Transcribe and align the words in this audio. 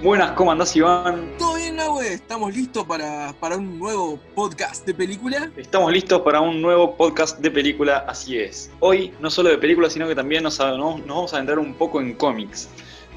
Buenas, 0.00 0.30
¿cómo 0.32 0.52
andás, 0.52 0.76
Iván? 0.76 1.28
Todo 1.38 1.56
bien, 1.56 1.74
Nahue. 1.74 2.12
Estamos 2.12 2.54
listos 2.54 2.84
para, 2.86 3.34
para 3.40 3.56
un 3.56 3.80
nuevo 3.80 4.16
podcast 4.32 4.86
de 4.86 4.94
película. 4.94 5.50
Estamos 5.56 5.92
listos 5.92 6.20
para 6.22 6.40
un 6.40 6.62
nuevo 6.62 6.96
podcast 6.96 7.40
de 7.40 7.50
película, 7.50 8.04
así 8.06 8.38
es. 8.38 8.70
Hoy, 8.78 9.12
no 9.18 9.28
solo 9.28 9.48
de 9.48 9.58
película, 9.58 9.90
sino 9.90 10.06
que 10.06 10.14
también 10.14 10.44
nos, 10.44 10.60
nos, 10.60 10.78
nos 10.78 11.06
vamos 11.08 11.34
a 11.34 11.40
entrar 11.40 11.58
un 11.58 11.74
poco 11.74 12.00
en 12.00 12.14
cómics, 12.14 12.68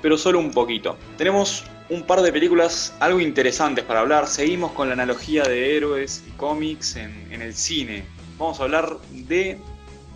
pero 0.02 0.18
solo 0.18 0.40
un 0.40 0.50
poquito. 0.50 0.98
Tenemos 1.20 1.66
un 1.92 2.02
par 2.02 2.24
de 2.24 2.32
películas 2.32 2.96
algo 3.00 3.20
interesantes 3.20 3.86
para 3.86 4.00
hablar. 4.00 4.26
Seguimos 4.26 4.72
con 4.72 4.88
la 4.88 4.94
analogía 4.94 5.44
de 5.44 5.78
héroes 5.78 6.24
y 6.28 6.32
cómics 6.32 6.96
en, 6.96 7.32
en 7.32 7.44
el 7.44 7.54
cine. 7.54 8.06
Vamos 8.40 8.60
a 8.60 8.64
hablar 8.64 8.98
de 9.12 9.60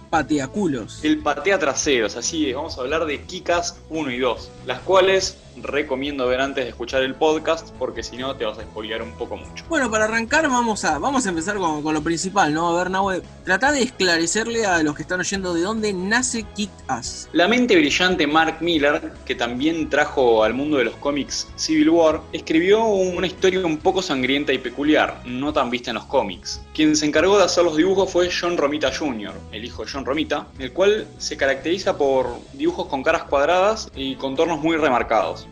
Pateaculos. 0.10 1.04
el 1.04 1.20
patea 1.20 1.60
traseros, 1.60 2.16
así 2.16 2.50
es. 2.50 2.56
Vamos 2.56 2.78
a 2.78 2.82
hablar 2.82 3.06
de 3.06 3.22
Kikas 3.22 3.78
1 3.90 4.12
y 4.12 4.20
2, 4.20 4.52
las 4.66 4.80
cuales 4.80 5.38
recomiendo 5.62 6.28
ver 6.28 6.42
antes 6.42 6.64
de 6.64 6.70
escuchar 6.70 7.04
el 7.04 7.16
podcast 7.16 7.70
porque 7.78 8.04
si 8.04 8.18
no 8.18 8.36
te 8.36 8.46
vas 8.46 8.58
a 8.58 8.64
spoilear 8.64 9.02
un 9.02 9.12
poco 9.14 9.38
mucho. 9.38 9.66
Bueno, 9.70 9.90
para 9.90 10.06
arrancar 10.06 10.48
vamos 10.50 10.84
a, 10.86 11.00
vamos 11.00 11.26
a 11.26 11.30
empezar 11.30 11.58
con, 11.58 11.82
con 11.82 11.94
lo 11.94 12.02
principal, 12.02 12.54
¿no? 12.54 12.70
A 12.70 12.78
ver, 12.78 12.92
Nahue, 12.92 13.22
trata 13.44 13.72
de 13.72 13.82
esclarecerle 13.82 14.66
a 14.66 14.84
los 14.84 14.96
que 14.96 15.02
están 15.04 15.20
oyendo 15.20 15.54
de 15.54 15.62
dónde 15.62 15.94
nace 15.94 16.46
Kick-Ass. 16.56 17.30
La 17.34 17.48
mente 17.48 17.76
brillante 17.76 18.28
Mark 18.28 18.58
Miller, 18.62 19.14
que 19.26 19.36
también 19.36 19.90
trajo 19.90 20.44
al 20.44 20.54
mundo 20.54 20.78
de 20.78 20.86
los 20.86 20.96
cómics 20.96 21.48
Civil 21.56 21.90
War, 21.90 22.22
escribió 22.34 22.84
una 22.86 23.28
historia 23.28 23.66
un 23.66 23.78
poco 23.78 24.02
sangrienta 24.02 24.54
y 24.54 24.58
peculiar, 24.58 25.22
no 25.26 25.54
tan 25.54 25.70
vista 25.70 25.92
en 25.92 25.96
los 25.96 26.06
cómics. 26.06 26.62
Quien 26.74 26.96
se 26.96 27.06
encargó 27.06 27.38
de 27.38 27.46
hacer 27.46 27.64
los 27.64 27.78
dibujos 27.78 28.12
fue 28.12 28.30
John 28.30 28.58
Romita 28.58 28.92
Jr., 28.94 29.34
el 29.52 29.66
hijo 29.66 29.86
de 29.86 29.92
John 29.92 30.06
Romita, 30.06 30.48
el 30.60 30.72
cual 30.74 31.08
se 31.18 31.38
caracteriza 31.38 31.98
por 31.98 32.40
dibujos 32.54 32.88
con 32.88 33.04
caras 33.04 33.24
cuadradas 33.24 33.90
y 33.96 34.16
contornos 34.16 34.60
muy 34.60 34.78
remarcados. 34.78 35.45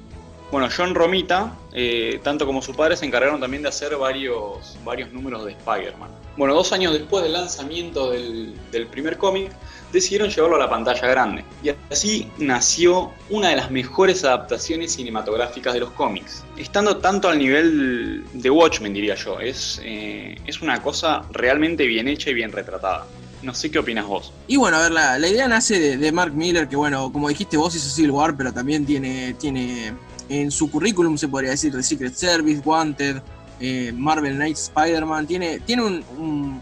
Bueno, 0.53 0.69
John 0.69 0.93
Romita, 0.93 1.51
eh, 1.71 2.19
tanto 2.21 2.45
como 2.45 2.61
su 2.61 2.75
padre, 2.75 2.95
se 2.95 3.07
encargaron 3.07 3.41
también 3.41 3.63
de 3.63 3.69
hacer 3.69 3.97
varios, 3.97 4.77
varios 4.85 5.11
números 5.11 5.45
de 5.45 5.53
Spider-Man. 5.53 6.11
Bueno, 6.37 6.53
dos 6.53 6.71
años 6.71 6.93
después 6.93 7.23
del 7.23 7.33
lanzamiento 7.33 8.11
del, 8.11 8.53
del 8.71 8.85
primer 8.85 9.17
cómic, 9.17 9.51
decidieron 9.91 10.29
llevarlo 10.29 10.57
a 10.57 10.59
la 10.59 10.69
pantalla 10.69 11.07
grande. 11.07 11.43
Y 11.63 11.71
así 11.91 12.31
nació 12.37 13.11
una 13.31 13.49
de 13.49 13.55
las 13.55 13.71
mejores 13.71 14.23
adaptaciones 14.25 14.93
cinematográficas 14.93 15.73
de 15.73 15.79
los 15.79 15.89
cómics. 15.89 16.43
Estando 16.55 16.97
tanto 16.97 17.29
al 17.29 17.39
nivel 17.39 18.23
de 18.33 18.49
Watchmen, 18.51 18.93
diría 18.93 19.15
yo. 19.15 19.39
Es, 19.39 19.81
eh, 19.83 20.35
es 20.45 20.61
una 20.61 20.83
cosa 20.83 21.23
realmente 21.31 21.87
bien 21.87 22.07
hecha 22.07 22.29
y 22.29 22.35
bien 22.35 22.51
retratada. 22.51 23.07
No 23.41 23.55
sé 23.55 23.71
qué 23.71 23.79
opinas 23.79 24.05
vos. 24.05 24.31
Y 24.47 24.57
bueno, 24.57 24.77
a 24.77 24.83
ver, 24.83 24.91
la, 24.91 25.17
la 25.17 25.27
idea 25.27 25.47
nace 25.47 25.97
de, 25.97 26.11
Mark 26.11 26.33
Miller, 26.33 26.69
que 26.69 26.75
bueno, 26.75 27.11
como 27.11 27.27
dijiste 27.27 27.57
vos, 27.57 27.75
hizo 27.75 27.89
Civil 27.89 28.11
War, 28.11 28.37
pero 28.37 28.53
también 28.53 28.85
tiene, 28.85 29.33
tiene 29.33 29.93
en 30.29 30.51
su 30.51 30.69
currículum, 30.71 31.17
se 31.17 31.27
podría 31.27 31.51
decir, 31.51 31.73
de 31.75 31.83
Secret 31.83 32.13
Service, 32.15 32.61
Wanted, 32.65 33.21
eh, 33.59 33.93
Marvel 33.95 34.35
Knights, 34.35 34.71
Spider-Man. 34.75 35.27
Tiene, 35.27 35.59
tiene 35.59 35.83
un, 35.83 36.03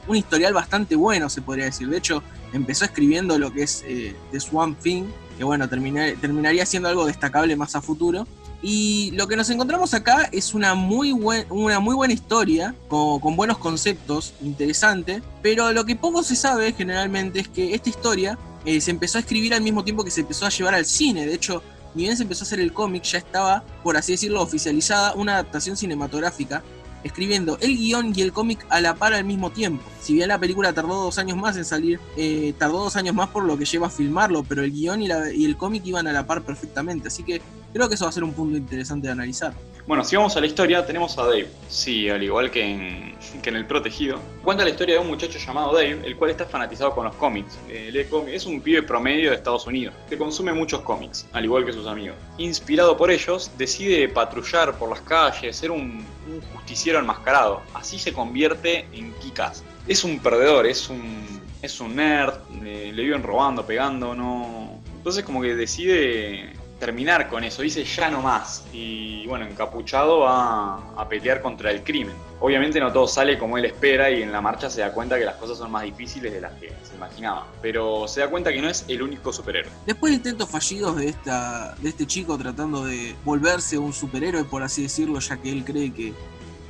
un- 0.08 0.16
historial 0.16 0.54
bastante 0.54 0.96
bueno, 0.96 1.30
se 1.30 1.42
podría 1.42 1.66
decir. 1.66 1.88
De 1.90 1.98
hecho, 1.98 2.22
empezó 2.54 2.86
escribiendo 2.86 3.38
lo 3.40 3.52
que 3.52 3.64
es 3.64 3.84
eh, 3.88 4.16
The 4.32 4.40
Swamp 4.40 4.80
Thing, 4.82 5.06
que 5.38 5.44
bueno, 5.44 5.68
termina- 5.70 6.14
terminaría 6.20 6.66
siendo 6.66 6.90
algo 6.90 7.06
destacable 7.06 7.56
más 7.56 7.76
a 7.76 7.82
futuro. 7.82 8.28
Y 8.64 9.10
lo 9.16 9.28
que 9.28 9.36
nos 9.36 9.50
encontramos 9.50 9.94
acá 9.96 10.30
es 10.32 10.54
una 10.54 10.76
muy, 10.76 11.12
buen- 11.14 11.46
una 11.50 11.80
muy 11.80 11.96
buena 11.96 12.14
historia, 12.14 12.76
con, 12.90 13.20
con 13.20 13.36
buenos 13.36 13.58
conceptos, 13.58 14.34
interesante, 14.42 15.24
pero 15.42 15.72
lo 15.72 15.84
que 15.86 15.96
poco 15.96 16.22
se 16.22 16.36
sabe 16.36 16.72
generalmente 16.74 17.40
es 17.40 17.48
que 17.48 17.74
esta 17.74 17.90
historia 17.90 18.38
eh, 18.66 18.80
se 18.80 18.92
empezó 18.92 19.18
a 19.18 19.22
escribir 19.22 19.56
al 19.56 19.62
mismo 19.64 19.84
tiempo 19.84 20.04
que 20.04 20.12
se 20.12 20.22
empezó 20.22 20.46
a 20.46 20.50
llevar 20.50 20.76
al 20.76 20.86
cine. 20.86 21.26
De 21.26 21.34
hecho, 21.34 21.64
ni 21.96 22.04
bien 22.04 22.18
se 22.18 22.24
empezó 22.24 22.44
a 22.44 22.48
hacer 22.48 22.60
el 22.60 22.74
cómic, 22.74 23.04
ya 23.04 23.18
estaba, 23.18 23.64
por 23.84 23.98
así 23.98 24.14
decirlo, 24.14 24.42
oficializada 24.42 25.14
una 25.14 25.34
adaptación 25.34 25.78
cinematográfica, 25.78 26.64
escribiendo 27.04 27.58
el 27.62 27.78
guion 27.78 28.14
y 28.16 28.22
el 28.22 28.32
cómic 28.32 28.66
a 28.70 28.80
la 28.80 28.96
par 28.96 29.14
al 29.14 29.26
mismo 29.26 29.50
tiempo. 29.50 29.84
Si 30.02 30.14
bien 30.14 30.28
la 30.28 30.40
película 30.40 30.74
tardó 30.74 31.04
dos 31.04 31.18
años 31.18 31.38
más 31.38 31.58
en 31.58 31.66
salir, 31.66 32.00
eh, 32.16 32.54
tardó 32.58 32.84
dos 32.84 32.96
años 32.96 33.16
más 33.16 33.30
por 33.30 33.44
lo 33.44 33.58
que 33.58 33.66
lleva 33.66 33.88
a 33.88 33.90
filmarlo, 33.90 34.44
pero 34.44 34.64
el 34.64 34.72
guion 34.72 35.02
y, 35.02 35.08
y 35.36 35.46
el 35.46 35.58
cómic 35.58 35.86
iban 35.86 36.08
a 36.08 36.14
la 36.14 36.26
par 36.26 36.44
perfectamente. 36.44 37.08
Así 37.08 37.24
que 37.24 37.42
creo 37.74 37.90
que 37.90 37.96
eso 37.96 38.06
va 38.06 38.10
a 38.10 38.14
ser 38.14 38.24
un 38.24 38.34
punto 38.34 38.58
interesante 38.58 39.08
de 39.08 39.14
analizar. 39.14 39.54
Bueno, 39.88 40.04
si 40.04 40.16
vamos 40.16 40.38
a 40.38 40.40
la 40.40 40.46
historia, 40.46 40.86
tenemos 40.86 41.18
a 41.18 41.24
Dave. 41.24 41.48
Sí, 41.68 42.08
al 42.08 42.22
igual 42.24 42.52
que 42.52 42.64
en, 42.64 43.16
que 43.42 43.50
en 43.50 43.56
El 43.56 43.66
Protegido. 43.66 44.20
Cuenta 44.44 44.64
la 44.64 44.70
historia 44.70 44.96
de 44.96 45.02
un 45.02 45.08
muchacho 45.08 45.40
llamado 45.40 45.74
Dave, 45.74 46.02
el 46.06 46.16
cual 46.16 46.32
está 46.32 46.46
fanatizado 46.46 46.94
con 46.94 47.06
los 47.06 47.16
cómics. 47.16 47.58
Eh, 47.68 47.90
lee. 47.92 48.06
Es 48.28 48.46
un 48.46 48.62
pibe 48.62 48.84
promedio 48.84 49.32
de 49.32 49.38
Estados 49.38 49.66
Unidos, 49.66 49.96
que 50.08 50.18
consume 50.18 50.54
muchos 50.54 50.82
cómics, 50.82 51.28
al 51.34 51.46
igual 51.46 51.66
que 51.66 51.74
sus 51.74 51.88
amigos. 51.88 52.16
Inspirado 52.38 52.96
por 52.96 53.10
ellos, 53.10 53.52
decide 53.58 54.08
patrullar 54.08 54.78
por 54.78 54.90
las 54.90 55.02
calles, 55.02 55.56
ser 55.56 55.72
un, 55.72 56.06
un 56.28 56.42
justiciero 56.54 57.00
enmascarado. 57.00 57.62
Así 57.74 57.98
se 57.98 58.14
convierte 58.14 58.88
en 58.94 59.14
Kikas. 59.16 59.64
Es 59.88 60.04
un 60.04 60.20
perdedor, 60.20 60.68
es 60.68 60.90
un, 60.90 61.42
es 61.62 61.80
un 61.82 61.96
nerd, 61.96 62.36
eh, 62.64 62.92
le 62.94 63.04
viven 63.04 63.24
robando, 63.24 63.66
pegando, 63.66 64.14
no... 64.14 64.80
Entonces 64.98 65.24
como 65.24 65.42
que 65.42 65.56
decide 65.56 66.54
terminar 66.82 67.30
con 67.30 67.44
eso, 67.44 67.62
dice 67.62 67.86
ya 67.86 68.10
no 68.10 68.24
más. 68.24 68.64
Y 68.74 69.28
bueno, 69.28 69.46
encapuchado 69.46 70.22
va 70.22 70.78
a 70.98 71.08
pelear 71.08 71.40
contra 71.42 71.70
el 71.70 71.84
crimen. 71.84 72.16
Obviamente 72.40 72.80
no 72.80 72.92
todo 72.92 73.08
sale 73.08 73.38
como 73.38 73.60
él 73.60 73.66
espera 73.66 74.10
y 74.10 74.24
en 74.24 74.32
la 74.32 74.42
marcha 74.42 74.68
se 74.68 74.82
da 74.82 74.92
cuenta 74.92 75.20
que 75.20 75.24
las 75.24 75.36
cosas 75.36 75.60
son 75.60 75.70
más 75.70 75.84
difíciles 75.84 76.34
de 76.34 76.42
las 76.42 76.54
que 76.54 76.74
se 76.84 76.96
imaginaba. 76.96 77.46
Pero 77.62 78.08
se 78.08 78.22
da 78.22 78.30
cuenta 78.30 78.52
que 78.52 78.64
no 78.64 78.68
es 78.68 78.84
el 78.88 79.04
único 79.04 79.32
superhéroe. 79.32 79.72
Después 79.86 80.12
de 80.12 80.18
intentos 80.18 80.50
fallidos 80.50 80.98
de, 80.98 81.10
esta, 81.10 81.76
de 81.76 81.90
este 81.90 82.08
chico 82.08 82.36
tratando 82.36 82.84
de 82.84 83.16
volverse 83.24 83.78
un 83.78 83.94
superhéroe, 83.94 84.44
por 84.44 84.64
así 84.64 84.82
decirlo, 84.82 85.20
ya 85.20 85.38
que 85.38 85.52
él 85.52 85.64
cree 85.64 85.94
que 85.94 86.14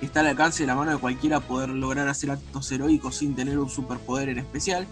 está 0.02 0.20
al 0.20 0.28
alcance 0.28 0.64
de 0.64 0.68
la 0.68 0.76
mano 0.76 0.92
de 0.92 0.98
cualquiera 0.98 1.40
poder 1.40 1.70
lograr 1.70 2.10
hacer 2.10 2.32
actos 2.32 2.70
heroicos 2.70 3.16
sin 3.16 3.34
tener 3.34 3.58
un 3.58 3.70
superpoder 3.70 4.28
en 4.28 4.40
especial, 4.40 4.86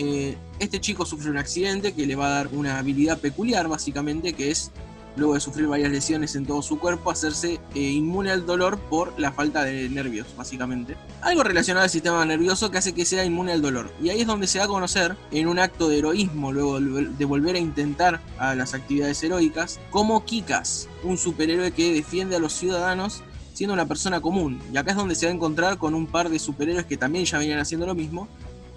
eh, 0.00 0.38
este 0.58 0.80
chico 0.80 1.04
sufre 1.04 1.30
un 1.30 1.36
accidente 1.36 1.92
que 1.92 2.06
le 2.06 2.16
va 2.16 2.26
a 2.28 2.30
dar 2.30 2.48
una 2.52 2.78
habilidad 2.78 3.18
peculiar, 3.18 3.68
básicamente, 3.68 4.32
que 4.32 4.50
es, 4.50 4.70
luego 5.14 5.34
de 5.34 5.40
sufrir 5.40 5.66
varias 5.66 5.92
lesiones 5.92 6.34
en 6.36 6.46
todo 6.46 6.62
su 6.62 6.78
cuerpo, 6.78 7.10
hacerse 7.10 7.60
eh, 7.74 7.80
inmune 7.80 8.30
al 8.30 8.46
dolor 8.46 8.78
por 8.78 9.12
la 9.20 9.30
falta 9.30 9.62
de 9.62 9.90
nervios, 9.90 10.26
básicamente. 10.38 10.96
Algo 11.20 11.42
relacionado 11.42 11.84
al 11.84 11.90
sistema 11.90 12.24
nervioso 12.24 12.70
que 12.70 12.78
hace 12.78 12.94
que 12.94 13.04
sea 13.04 13.26
inmune 13.26 13.52
al 13.52 13.60
dolor. 13.60 13.92
Y 14.02 14.08
ahí 14.08 14.22
es 14.22 14.26
donde 14.26 14.46
se 14.46 14.56
da 14.56 14.64
a 14.64 14.68
conocer, 14.68 15.16
en 15.32 15.48
un 15.48 15.58
acto 15.58 15.90
de 15.90 15.98
heroísmo, 15.98 16.50
luego 16.50 16.80
de 16.80 17.24
volver 17.26 17.56
a 17.56 17.58
intentar 17.58 18.22
a 18.38 18.54
las 18.54 18.72
actividades 18.72 19.22
heroicas, 19.22 19.80
como 19.90 20.24
Kikas, 20.24 20.88
un 21.02 21.18
superhéroe 21.18 21.72
que 21.72 21.92
defiende 21.92 22.36
a 22.36 22.38
los 22.38 22.54
ciudadanos 22.54 23.22
siendo 23.52 23.74
una 23.74 23.84
persona 23.84 24.22
común. 24.22 24.62
Y 24.72 24.78
acá 24.78 24.92
es 24.92 24.96
donde 24.96 25.14
se 25.14 25.26
va 25.26 25.32
a 25.32 25.34
encontrar 25.34 25.76
con 25.76 25.92
un 25.92 26.06
par 26.06 26.30
de 26.30 26.38
superhéroes 26.38 26.86
que 26.86 26.96
también 26.96 27.26
ya 27.26 27.36
venían 27.36 27.58
haciendo 27.58 27.84
lo 27.84 27.94
mismo, 27.94 28.28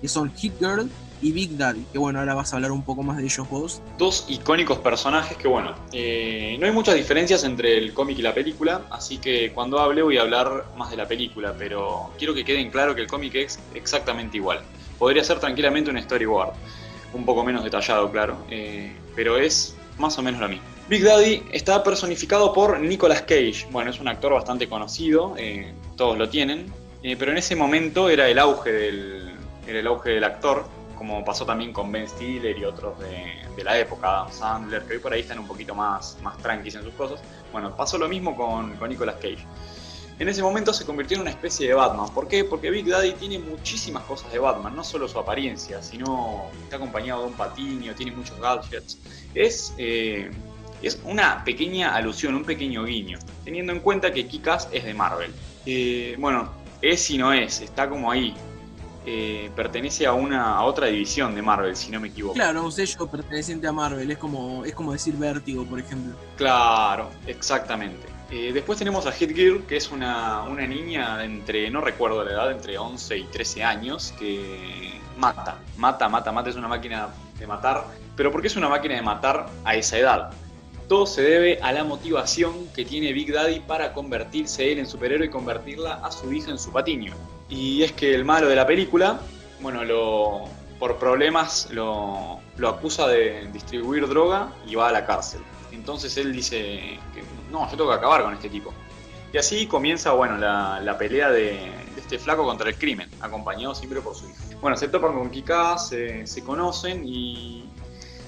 que 0.02 0.10
son 0.10 0.34
Hit 0.36 0.60
Girl 0.60 0.90
y 1.24 1.32
Big 1.32 1.58
Daddy. 1.58 1.86
Que 1.92 1.98
bueno, 1.98 2.20
ahora 2.20 2.36
vas 2.36 2.54
a 2.54 2.58
hablar 2.58 2.72
un 2.72 2.84
poco 2.84 3.02
más 3.02 3.18
de 3.18 3.24
ellos 3.24 3.50
vos. 3.50 3.82
Dos 3.98 4.26
icónicos 4.28 4.78
personajes 4.80 5.38
que 5.38 5.48
bueno, 5.48 5.74
eh, 5.94 6.58
no 6.60 6.68
hay 6.68 6.72
muchas 6.74 6.96
diferencias 6.96 7.44
entre 7.44 7.78
el 7.78 7.94
cómic 7.94 8.20
y 8.20 8.22
la 8.22 8.34
película, 8.34 8.82
así 8.92 9.18
que 9.18 9.52
cuando 9.54 9.80
hable 9.80 10.02
voy 10.02 10.18
a 10.18 10.22
hablar 10.22 10.66
más 10.78 10.92
de 10.92 10.98
la 10.98 11.08
película, 11.08 11.56
pero 11.58 12.12
quiero 12.18 12.34
que 12.34 12.44
quede 12.44 12.60
en 12.60 12.70
claro 12.70 12.94
que 12.94 13.02
el 13.02 13.08
cómic 13.08 13.36
es 13.36 13.60
exactamente 13.74 14.38
igual. 14.38 14.62
Podría 15.00 15.24
ser 15.24 15.40
tranquilamente 15.40 15.90
un 15.90 16.02
storyboard, 16.02 16.54
un 17.14 17.26
poco 17.26 17.44
menos 17.44 17.64
detallado, 17.64 18.12
claro, 18.12 18.38
eh, 18.50 18.92
pero 19.16 19.38
es 19.38 19.76
más 19.98 20.18
o 20.18 20.22
menos 20.22 20.42
lo 20.42 20.50
mismo. 20.50 20.66
Big 20.90 21.04
Daddy 21.04 21.44
está 21.54 21.82
personificado 21.82 22.52
por 22.52 22.78
Nicolas 22.80 23.22
Cage. 23.22 23.68
Bueno, 23.72 23.90
es 23.90 24.02
un 24.02 24.10
actor 24.10 24.34
bastante 24.34 24.68
conocido, 24.68 25.34
eh, 25.38 25.74
todos 25.96 26.18
lo 26.18 26.28
tienen, 26.28 26.66
pero 27.18 27.32
en 27.32 27.38
ese 27.38 27.56
momento 27.56 28.10
era 28.10 28.28
el 28.30 28.40
auge 28.40 28.72
del, 28.72 29.34
era 29.68 29.80
el 29.80 29.88
auge 29.88 30.12
del 30.12 30.24
actor, 30.24 30.66
como 30.98 31.24
pasó 31.24 31.46
también 31.46 31.74
con 31.74 31.92
Ben 31.92 32.08
Stiller 32.08 32.58
y 32.58 32.66
otros 32.66 32.98
de, 33.00 33.34
de 33.56 33.64
la 33.64 33.78
época, 33.78 34.10
Adam 34.10 34.32
Sandler, 34.32 34.84
que 34.84 34.94
hoy 34.94 35.00
por 35.00 35.14
ahí 35.14 35.22
están 35.22 35.40
un 35.40 35.48
poquito 35.48 35.76
más, 35.76 36.18
más 36.22 36.38
tranquis 36.38 36.76
en 36.76 36.84
sus 36.84 36.94
cosas. 36.94 37.20
Bueno, 37.52 37.76
pasó 37.76 37.98
lo 37.98 38.08
mismo 38.08 38.36
con, 38.36 38.76
con 38.78 38.90
Nicolas 38.90 39.16
Cage. 39.16 39.46
En 40.20 40.30
ese 40.30 40.44
momento 40.44 40.72
se 40.74 40.86
convirtió 40.86 41.16
en 41.16 41.22
una 41.22 41.32
especie 41.32 41.68
de 41.68 41.74
Batman. 41.74 42.08
¿Por 42.14 42.28
qué? 42.28 42.44
Porque 42.44 42.70
Big 42.70 42.88
Daddy 42.88 43.14
tiene 43.14 43.40
muchísimas 43.40 44.04
cosas 44.04 44.32
de 44.32 44.40
Batman, 44.40 44.76
no 44.76 44.84
solo 44.84 45.08
su 45.08 45.18
apariencia, 45.18 45.82
sino 45.82 46.46
está 46.64 46.76
acompañado 46.76 47.22
de 47.22 47.28
un 47.28 47.34
patinio, 47.34 47.96
tiene 47.96 48.12
muchos 48.12 48.40
gadgets. 48.40 49.00
Es, 49.34 49.74
eh, 49.78 50.30
es 50.84 51.02
una 51.04 51.44
pequeña 51.44 51.96
alusión, 51.96 52.36
un 52.36 52.46
pequeño 52.46 52.86
guiño, 52.86 53.18
teniendo 53.44 53.74
en 53.74 53.80
cuenta 53.80 54.14
que 54.14 54.28
Kikas 54.28 54.70
es 54.72 54.84
de 54.86 54.94
Marvel. 54.94 55.34
Eh, 55.66 56.16
bueno, 56.20 56.52
es 56.82 57.10
y 57.10 57.18
no 57.18 57.34
es, 57.34 57.62
está 57.62 57.90
como 57.90 58.12
ahí. 58.12 58.36
Eh, 59.06 59.52
pertenece 59.56 60.06
a 60.06 60.14
una 60.14 60.56
a 60.56 60.64
otra 60.64 60.88
división 60.88 61.36
de 61.36 61.42
Marvel, 61.42 61.76
si 61.76 61.92
no 61.92 62.00
me 62.00 62.08
equivoco. 62.08 62.36
Claro, 62.36 62.64
un 62.64 62.72
sello 62.72 63.08
perteneciente 63.08 63.68
a 63.68 63.72
Marvel, 63.74 64.10
es 64.10 64.18
como, 64.18 64.64
es 64.64 64.74
como 64.74 64.94
decir 64.94 65.16
Vértigo, 65.16 65.66
por 65.66 65.80
ejemplo. 65.80 66.16
Claro, 66.38 67.10
exactamente. 67.28 68.08
Eh, 68.32 68.52
después 68.54 68.80
tenemos 68.80 69.06
a 69.06 69.12
Hit 69.12 69.36
Girl, 69.36 69.64
que 69.66 69.78
es 69.78 69.92
una, 69.92 70.44
una 70.44 70.66
niña 70.66 71.18
de 71.18 71.26
entre, 71.26 71.70
no 71.70 71.82
recuerdo 71.82 72.24
la 72.24 72.32
edad, 72.32 72.52
entre 72.52 72.78
11 72.78 73.18
y 73.18 73.24
13 73.26 73.64
años, 73.64 74.14
que 74.18 75.00
mata, 75.18 75.58
mata, 75.78 76.10
mata, 76.10 76.32
mata, 76.32 76.50
es 76.50 76.56
una 76.56 76.68
máquina 76.68 77.10
de 77.38 77.46
matar. 77.46 77.86
Pero 78.16 78.32
¿por 78.32 78.42
qué 78.42 78.48
es 78.48 78.56
una 78.56 78.70
máquina 78.70 78.96
de 78.96 79.02
matar 79.02 79.48
a 79.66 79.76
esa 79.76 79.98
edad? 79.98 80.32
Se 81.06 81.22
debe 81.22 81.60
a 81.62 81.72
la 81.72 81.84
motivación 81.84 82.68
que 82.76 82.86
tiene 82.86 83.14
Big 83.14 83.34
Daddy 83.34 83.60
para 83.62 83.94
convertirse 83.94 84.72
él 84.72 84.80
en 84.80 84.86
superhéroe 84.86 85.26
y 85.26 85.30
convertirla 85.30 85.96
a 85.96 86.12
su 86.12 86.32
hija 86.32 86.52
en 86.52 86.60
su 86.60 86.72
patiño. 86.72 87.14
Y 87.50 87.84
es 87.84 87.92
que 87.94 88.14
el 88.14 88.24
malo 88.24 88.48
de 88.48 88.56
la 88.56 88.66
película, 88.68 89.20
bueno, 89.62 89.82
por 90.80 90.98
problemas 90.98 91.70
lo, 91.72 92.40
acusa 92.68 93.08
de 93.08 93.48
distribuir 93.52 94.08
droga 94.08 94.54
y 94.68 94.76
va 94.76 94.90
a 94.90 94.92
la 94.92 95.06
cárcel. 95.06 95.42
Entonces 95.72 96.16
él 96.18 96.32
dice 96.32 97.00
no, 97.52 97.70
yo 97.70 97.76
tengo 97.76 97.90
que 97.90 97.96
acabar 97.96 98.24
con 98.24 98.34
este 98.34 98.50
tipo. 98.50 98.72
Y 99.34 99.38
así 99.38 99.66
comienza, 99.66 100.12
bueno, 100.12 100.38
la, 100.38 100.96
pelea 101.00 101.32
de, 101.32 101.58
este 101.98 102.20
flaco 102.20 102.44
contra 102.46 102.70
el 102.70 102.78
crimen, 102.78 103.10
acompañado 103.20 103.74
siempre 103.74 104.00
por 104.00 104.16
su 104.16 104.30
hijo. 104.30 104.38
Bueno, 104.62 104.78
se 104.78 104.88
topan 104.88 105.14
con 105.14 105.32
Kika, 105.32 105.78
se 105.80 106.44
conocen 106.46 107.04
y 107.04 107.66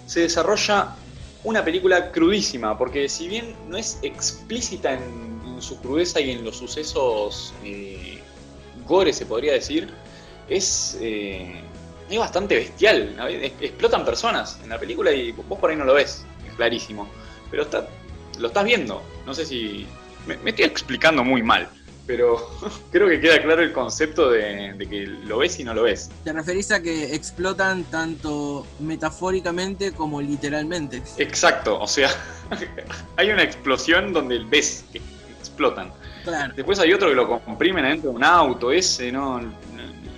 se 0.07 0.21
desarrolla 0.21 0.95
una 1.45 1.63
película 1.63 2.11
crudísima, 2.11 2.77
porque 2.77 3.07
si 3.07 3.27
bien 3.27 3.55
no 3.69 3.77
es 3.77 3.99
explícita 4.01 4.93
en, 4.93 5.35
su 5.59 5.79
crudeza 5.79 6.19
y 6.19 6.31
en 6.31 6.43
los 6.43 6.57
sucesos 6.57 7.53
eh, 7.63 8.19
se 9.13 9.25
podría 9.25 9.53
decir, 9.53 9.89
es, 10.49 10.97
eh, 10.99 11.61
es 12.09 12.19
bastante 12.19 12.55
bestial. 12.55 13.15
Explotan 13.61 14.03
personas 14.03 14.59
en 14.61 14.69
la 14.69 14.77
película 14.77 15.13
y 15.13 15.31
vos 15.31 15.57
por 15.57 15.69
ahí 15.69 15.77
no 15.77 15.85
lo 15.85 15.93
ves, 15.93 16.25
es 16.45 16.53
clarísimo. 16.55 17.07
Pero 17.49 17.63
está, 17.63 17.87
lo 18.37 18.47
estás 18.47 18.65
viendo. 18.65 19.01
No 19.25 19.33
sé 19.33 19.45
si. 19.45 19.87
Me 20.27 20.49
estoy 20.49 20.65
explicando 20.65 21.23
muy 21.23 21.41
mal, 21.41 21.69
pero 22.05 22.37
creo 22.91 23.07
que 23.07 23.19
queda 23.19 23.41
claro 23.41 23.61
el 23.61 23.71
concepto 23.71 24.29
de, 24.29 24.73
de 24.73 24.87
que 24.87 25.05
lo 25.05 25.39
ves 25.39 25.59
y 25.59 25.63
no 25.63 25.73
lo 25.73 25.83
ves. 25.83 26.09
Te 26.23 26.33
referís 26.33 26.71
a 26.71 26.81
que 26.81 27.15
explotan 27.15 27.83
tanto 27.85 28.65
metafóricamente 28.79 29.91
como 29.91 30.21
literalmente. 30.21 31.01
Exacto, 31.17 31.79
o 31.79 31.87
sea, 31.87 32.09
hay 33.17 33.29
una 33.29 33.43
explosión 33.43 34.13
donde 34.13 34.39
ves 34.39 34.85
que 34.91 35.01
explotan. 35.39 35.91
Claro. 36.23 36.53
Después 36.55 36.79
hay 36.79 36.91
otro 36.93 37.09
que 37.09 37.15
lo 37.15 37.39
comprimen 37.41 37.85
adentro 37.85 38.09
de 38.09 38.15
un 38.15 38.23
auto, 38.23 38.71
ese 38.71 39.11
no, 39.11 39.39
no, 39.39 39.51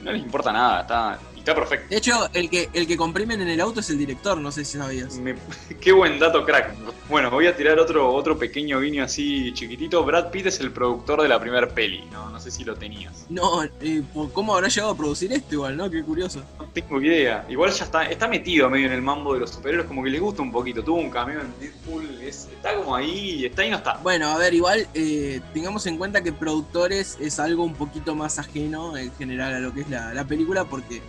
no 0.01 0.11
les 0.11 0.21
importa 0.21 0.53
nada, 0.53 0.81
está, 0.81 1.19
está 1.51 1.55
perfecto. 1.55 1.87
De 1.89 1.97
hecho, 1.97 2.29
el 2.33 2.49
que, 2.49 2.69
el 2.73 2.85
que 2.87 2.97
comprimen 2.97 3.41
en 3.41 3.47
el 3.47 3.61
auto 3.61 3.79
es 3.79 3.89
el 3.89 3.97
director, 3.97 4.37
no 4.39 4.51
sé 4.51 4.65
si 4.65 4.77
sabías. 4.77 5.15
Me- 5.17 5.35
qué 5.81 5.91
buen 5.91 6.19
dato, 6.19 6.43
crack. 6.45 6.73
Bueno, 7.09 7.31
voy 7.31 7.47
a 7.47 7.55
tirar 7.55 7.79
otro, 7.79 8.11
otro 8.13 8.37
pequeño 8.37 8.79
guiño 8.81 9.03
así 9.03 9.53
chiquitito. 9.53 10.03
Brad 10.03 10.29
Pitt 10.29 10.47
es 10.47 10.59
el 10.59 10.71
productor 10.71 11.21
de 11.21 11.29
la 11.29 11.39
primera 11.39 11.67
peli, 11.69 12.03
no, 12.11 12.29
no 12.29 12.39
sé 12.39 12.51
si 12.51 12.63
lo 12.63 12.75
tenías. 12.75 13.25
No, 13.29 13.63
eh, 13.63 14.03
¿por 14.13 14.31
¿cómo 14.33 14.53
habrá 14.55 14.67
llegado 14.67 14.91
a 14.91 14.97
producir 14.97 15.31
esto 15.31 15.55
igual, 15.55 15.77
no? 15.77 15.89
Qué 15.89 16.03
curioso. 16.03 16.43
No 16.59 16.65
tengo 16.65 17.01
idea. 17.01 17.45
Igual 17.49 17.71
ya 17.71 17.85
está, 17.85 18.03
está 18.05 18.27
metido 18.27 18.69
medio 18.69 18.87
en 18.87 18.93
el 18.93 19.01
mambo 19.01 19.33
de 19.33 19.39
los 19.41 19.51
superhéroes, 19.51 19.87
como 19.87 20.03
que 20.03 20.09
les 20.09 20.19
gusta 20.21 20.41
un 20.41 20.51
poquito. 20.51 20.83
Tuvo 20.83 20.97
un 20.97 21.09
cameo 21.09 21.39
en 21.41 21.53
Deadpool, 21.59 22.21
es- 22.21 22.47
está 22.53 22.75
como 22.75 22.95
ahí, 22.95 23.45
está 23.45 23.65
y 23.65 23.69
no 23.69 23.77
está. 23.77 23.97
Bueno, 24.03 24.27
a 24.29 24.37
ver, 24.37 24.53
igual 24.53 24.87
eh, 24.93 25.39
tengamos 25.53 25.85
en 25.87 25.97
cuenta 25.97 26.21
que 26.21 26.33
productores 26.33 27.17
es 27.21 27.39
algo 27.39 27.63
un 27.63 27.73
poquito 27.73 28.15
más 28.15 28.37
ajeno 28.39 28.97
en 28.97 29.13
general 29.15 29.53
a 29.55 29.59
lo 29.59 29.73
que 29.73 29.81
es 29.81 29.89
la, 29.89 30.13
la 30.13 30.25
película, 30.25 30.65
porque 30.65 31.01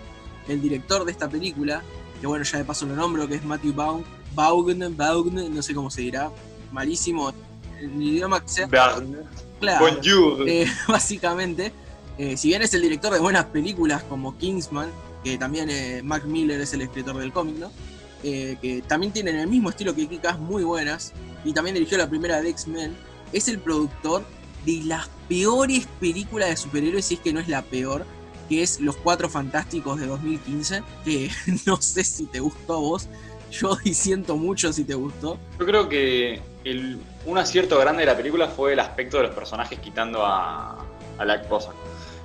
el 0.48 0.60
director 0.60 1.04
de 1.04 1.12
esta 1.12 1.28
película, 1.28 1.82
que 2.20 2.26
bueno, 2.26 2.44
ya 2.44 2.58
de 2.58 2.64
paso 2.64 2.86
lo 2.86 2.96
nombro, 2.96 3.28
que 3.28 3.36
es 3.36 3.44
Matthew 3.44 3.74
Vaughn, 3.74 4.04
Vaughn, 4.34 4.96
Vaughn, 4.96 5.54
no 5.54 5.62
sé 5.62 5.74
cómo 5.74 5.90
se 5.90 6.02
dirá, 6.02 6.30
malísimo, 6.72 7.32
en 7.80 7.94
el 7.94 8.02
idioma 8.02 8.40
que 8.42 8.48
sea, 8.48 8.66
Bernard. 8.66 9.24
claro, 9.60 9.86
Bonjour. 9.86 10.48
eh, 10.48 10.66
básicamente, 10.88 11.72
eh, 12.18 12.36
si 12.36 12.48
bien 12.48 12.62
es 12.62 12.74
el 12.74 12.82
director 12.82 13.12
de 13.12 13.20
buenas 13.20 13.44
películas 13.46 14.02
como 14.04 14.36
Kingsman, 14.36 14.90
que 15.22 15.38
también 15.38 15.68
eh, 15.70 16.00
Mac 16.02 16.24
Miller 16.24 16.60
es 16.60 16.72
el 16.74 16.82
escritor 16.82 17.16
del 17.18 17.32
cómic, 17.32 17.56
¿no? 17.56 17.70
Eh, 18.24 18.56
que 18.60 18.82
también 18.82 19.12
tienen 19.12 19.36
el 19.36 19.46
mismo 19.46 19.70
estilo 19.70 19.94
que 19.94 20.08
Kikas, 20.08 20.38
muy 20.38 20.64
buenas, 20.64 21.12
y 21.44 21.52
también 21.52 21.74
dirigió 21.74 21.98
la 21.98 22.08
primera 22.08 22.40
de 22.40 22.48
X-Men, 22.50 22.96
es 23.32 23.46
el 23.46 23.60
productor 23.60 24.24
de 24.66 24.82
las 24.84 25.08
peores 25.28 25.86
películas 26.00 26.48
de 26.48 26.56
superhéroes, 26.56 27.04
si 27.04 27.14
es 27.14 27.20
que 27.20 27.32
no 27.32 27.38
es 27.38 27.48
la 27.48 27.62
peor, 27.62 28.04
que 28.48 28.62
es 28.62 28.80
Los 28.80 28.96
Cuatro 28.96 29.28
Fantásticos 29.28 30.00
de 30.00 30.06
2015, 30.06 30.82
que 31.04 31.30
no 31.66 31.80
sé 31.80 32.04
si 32.04 32.26
te 32.26 32.40
gustó 32.40 32.74
a 32.74 32.78
vos, 32.78 33.08
yo 33.50 33.76
disiento 33.84 34.36
mucho 34.36 34.72
si 34.72 34.84
te 34.84 34.94
gustó. 34.94 35.38
Yo 35.58 35.66
creo 35.66 35.88
que 35.88 36.40
el, 36.64 36.98
un 37.26 37.38
acierto 37.38 37.78
grande 37.78 38.00
de 38.00 38.06
la 38.06 38.16
película 38.16 38.48
fue 38.48 38.72
el 38.72 38.80
aspecto 38.80 39.16
de 39.18 39.24
los 39.24 39.34
personajes 39.34 39.78
quitando 39.78 40.24
a, 40.24 40.84
a 41.18 41.24
la 41.24 41.34
esposa. 41.36 41.70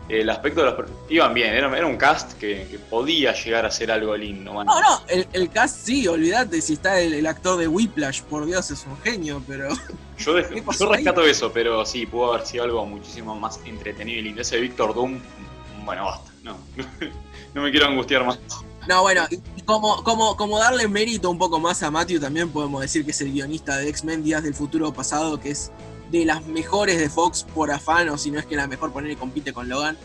El 0.09 0.29
aspecto 0.29 0.59
de 0.59 0.65
los 0.69 0.89
iban 1.09 1.33
bien, 1.33 1.53
era, 1.53 1.75
era 1.77 1.87
un 1.87 1.95
cast 1.95 2.33
que, 2.33 2.67
que 2.69 2.77
podía 2.77 3.33
llegar 3.33 3.65
a 3.65 3.71
ser 3.71 3.89
algo 3.89 4.17
lindo. 4.17 4.51
bueno. 4.51 4.69
No, 4.73 4.81
no, 4.81 5.01
el, 5.07 5.25
el 5.31 5.49
cast 5.49 5.85
sí, 5.85 6.05
olvídate, 6.09 6.61
si 6.61 6.73
está 6.73 6.99
el, 6.99 7.13
el 7.13 7.25
actor 7.25 7.57
de 7.57 7.69
Whiplash, 7.69 8.21
por 8.23 8.45
Dios, 8.45 8.69
es 8.69 8.85
un 8.85 8.97
genio, 9.01 9.41
pero 9.47 9.69
Yo, 10.17 10.37
dej- 10.37 10.49
¿Qué 10.49 10.61
pasó 10.61 10.85
yo 10.87 10.91
rescato 10.91 11.21
eso, 11.23 11.53
pero 11.53 11.85
sí, 11.85 12.05
pudo 12.05 12.33
haber 12.33 12.45
sido 12.45 12.65
algo 12.65 12.85
muchísimo 12.85 13.33
más 13.39 13.61
entretenido 13.65 14.19
y 14.19 14.23
lindo. 14.23 14.41
Ese 14.41 14.59
Víctor 14.59 14.93
Doom, 14.93 15.19
bueno, 15.85 16.06
basta, 16.06 16.31
no. 16.44 16.57
no 17.53 17.62
me 17.62 17.71
quiero 17.71 17.88
angustiar 17.88 18.25
más. 18.25 18.39
No, 18.88 19.01
bueno, 19.01 19.25
como, 19.65 20.03
como, 20.03 20.35
como 20.35 20.59
darle 20.59 20.88
mérito 20.88 21.30
un 21.30 21.38
poco 21.38 21.59
más 21.59 21.81
a 21.83 21.91
Matthew, 21.91 22.19
también 22.19 22.50
podemos 22.50 22.81
decir 22.81 23.06
que 23.06 23.12
es 23.12 23.21
el 23.21 23.31
guionista 23.31 23.77
de 23.77 23.88
X-Men 23.89 24.24
Días 24.24 24.44
del 24.44 24.53
Futuro 24.53 24.91
Pasado, 24.94 25.39
que 25.39 25.51
es 25.51 25.71
de 26.12 26.25
las 26.25 26.45
mejores 26.45 27.00
de 27.00 27.09
Fox 27.09 27.45
por 27.56 27.71
afán, 27.71 28.09
o 28.09 28.18
si 28.18 28.30
no 28.30 28.39
es 28.39 28.45
que 28.45 28.56
la 28.56 28.68
mejor 28.68 28.91
poner 28.91 29.12
y 29.12 29.15
compite 29.15 29.53
con 29.53 29.69
Logan. 29.69 29.97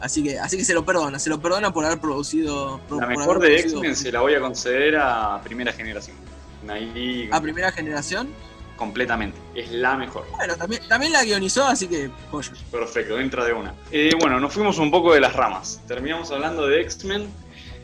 Así 0.00 0.22
que, 0.24 0.38
así 0.40 0.56
que 0.56 0.64
se 0.64 0.74
lo 0.74 0.84
perdona, 0.84 1.18
se 1.18 1.28
lo 1.30 1.40
perdona 1.40 1.72
por 1.72 1.84
haber 1.84 2.00
producido. 2.00 2.80
por- 2.88 3.00
La 3.02 3.06
mejor 3.06 3.38
de 3.38 3.58
X-Men 3.60 3.94
se 3.94 4.10
la 4.10 4.20
voy 4.22 4.34
a 4.34 4.40
conceder 4.40 4.96
a 4.96 5.40
primera 5.44 5.72
generación. 5.72 6.16
Ahí 6.68 7.28
A 7.32 7.40
primera 7.40 7.70
generación. 7.70 8.28
Completamente. 8.76 9.38
Es 9.54 9.70
la 9.70 9.96
mejor. 9.96 10.26
Bueno, 10.36 10.56
también, 10.56 10.82
también 10.88 11.12
la 11.12 11.24
guionizó, 11.24 11.66
así 11.66 11.88
que 11.88 12.10
joya. 12.30 12.52
Perfecto, 12.70 13.18
entra 13.18 13.44
de 13.44 13.52
una. 13.52 13.74
Eh, 13.90 14.12
bueno, 14.18 14.40
nos 14.40 14.52
fuimos 14.52 14.78
un 14.78 14.90
poco 14.90 15.14
de 15.14 15.20
las 15.20 15.34
ramas. 15.34 15.80
Terminamos 15.86 16.30
hablando 16.30 16.66
de 16.66 16.80
X-Men. 16.82 17.28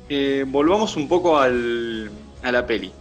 Eh, 0.09 0.45
volvamos 0.47 0.97
un 0.97 1.09
poco 1.09 1.39
al, 1.39 2.11
a 2.43 2.53
la 2.53 2.67
peli. 2.67 2.93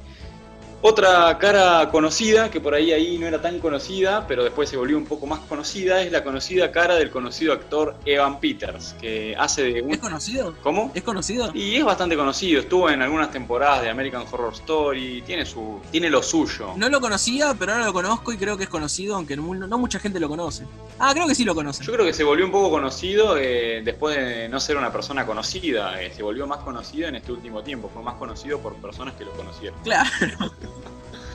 Otra 0.81 1.35
cara 1.39 1.89
conocida, 1.89 2.51
que 2.51 2.61
por 2.61 2.75
ahí 2.75 2.91
ahí 2.91 3.17
no 3.17 3.25
era 3.27 3.41
tan 3.41 3.59
conocida, 3.59 4.25
pero 4.27 4.43
después 4.43 4.69
se 4.69 4.77
volvió 4.77 4.95
un 4.95 5.05
poco 5.05 5.25
más 5.25 5.39
conocida, 5.39 6.03
es 6.03 6.11
la 6.11 6.23
conocida 6.23 6.71
cara 6.71 6.95
del 6.95 7.09
conocido 7.09 7.51
actor 7.53 7.95
Evan 8.05 8.39
Peters, 8.39 8.95
que 9.01 9.35
hace 9.37 9.63
de 9.63 9.79
¿Es 9.79 9.85
un... 9.85 9.97
conocido? 9.97 10.55
¿Cómo? 10.61 10.91
¿Es 10.93 11.01
conocido? 11.01 11.51
Y 11.55 11.75
es 11.77 11.83
bastante 11.83 12.15
conocido, 12.15 12.61
estuvo 12.61 12.89
en 12.91 13.01
algunas 13.01 13.31
temporadas 13.31 13.81
de 13.81 13.89
American 13.89 14.23
Horror 14.31 14.53
Story, 14.53 15.23
tiene 15.25 15.45
su 15.45 15.81
tiene 15.91 16.11
lo 16.11 16.21
suyo. 16.21 16.73
No 16.75 16.89
lo 16.89 17.01
conocía, 17.01 17.55
pero 17.57 17.73
ahora 17.73 17.85
lo 17.85 17.93
conozco 17.93 18.31
y 18.31 18.37
creo 18.37 18.55
que 18.55 18.63
es 18.65 18.69
conocido, 18.69 19.15
aunque 19.15 19.35
no, 19.35 19.53
no 19.55 19.77
mucha 19.79 19.99
gente 19.99 20.19
lo 20.19 20.29
conoce. 20.29 20.63
Ah, 20.99 21.11
creo 21.13 21.27
que 21.27 21.35
sí 21.35 21.43
lo 21.43 21.55
conoce. 21.55 21.83
Yo 21.83 21.91
creo 21.91 22.05
que 22.05 22.13
se 22.13 22.23
volvió 22.23 22.45
un 22.45 22.51
poco 22.51 22.69
conocido 22.69 23.35
eh, 23.37 23.81
después 23.83 24.15
de 24.15 24.47
no 24.47 24.59
ser 24.59 24.77
una 24.77 24.91
persona 24.91 25.25
conocida. 25.25 26.01
eh, 26.01 26.11
se 26.15 26.21
volvió 26.23 26.45
más 26.45 26.59
conocido 26.59 27.07
en 27.07 27.15
este 27.15 27.31
último 27.31 27.63
tiempo. 27.63 27.89
Fue 27.91 28.03
más 28.03 28.15
conocido 28.15 28.59
por 28.59 28.75
personas 28.75 29.15
que 29.15 29.25
lo 29.25 29.31
conocieron. 29.31 29.79
Claro. 29.83 30.09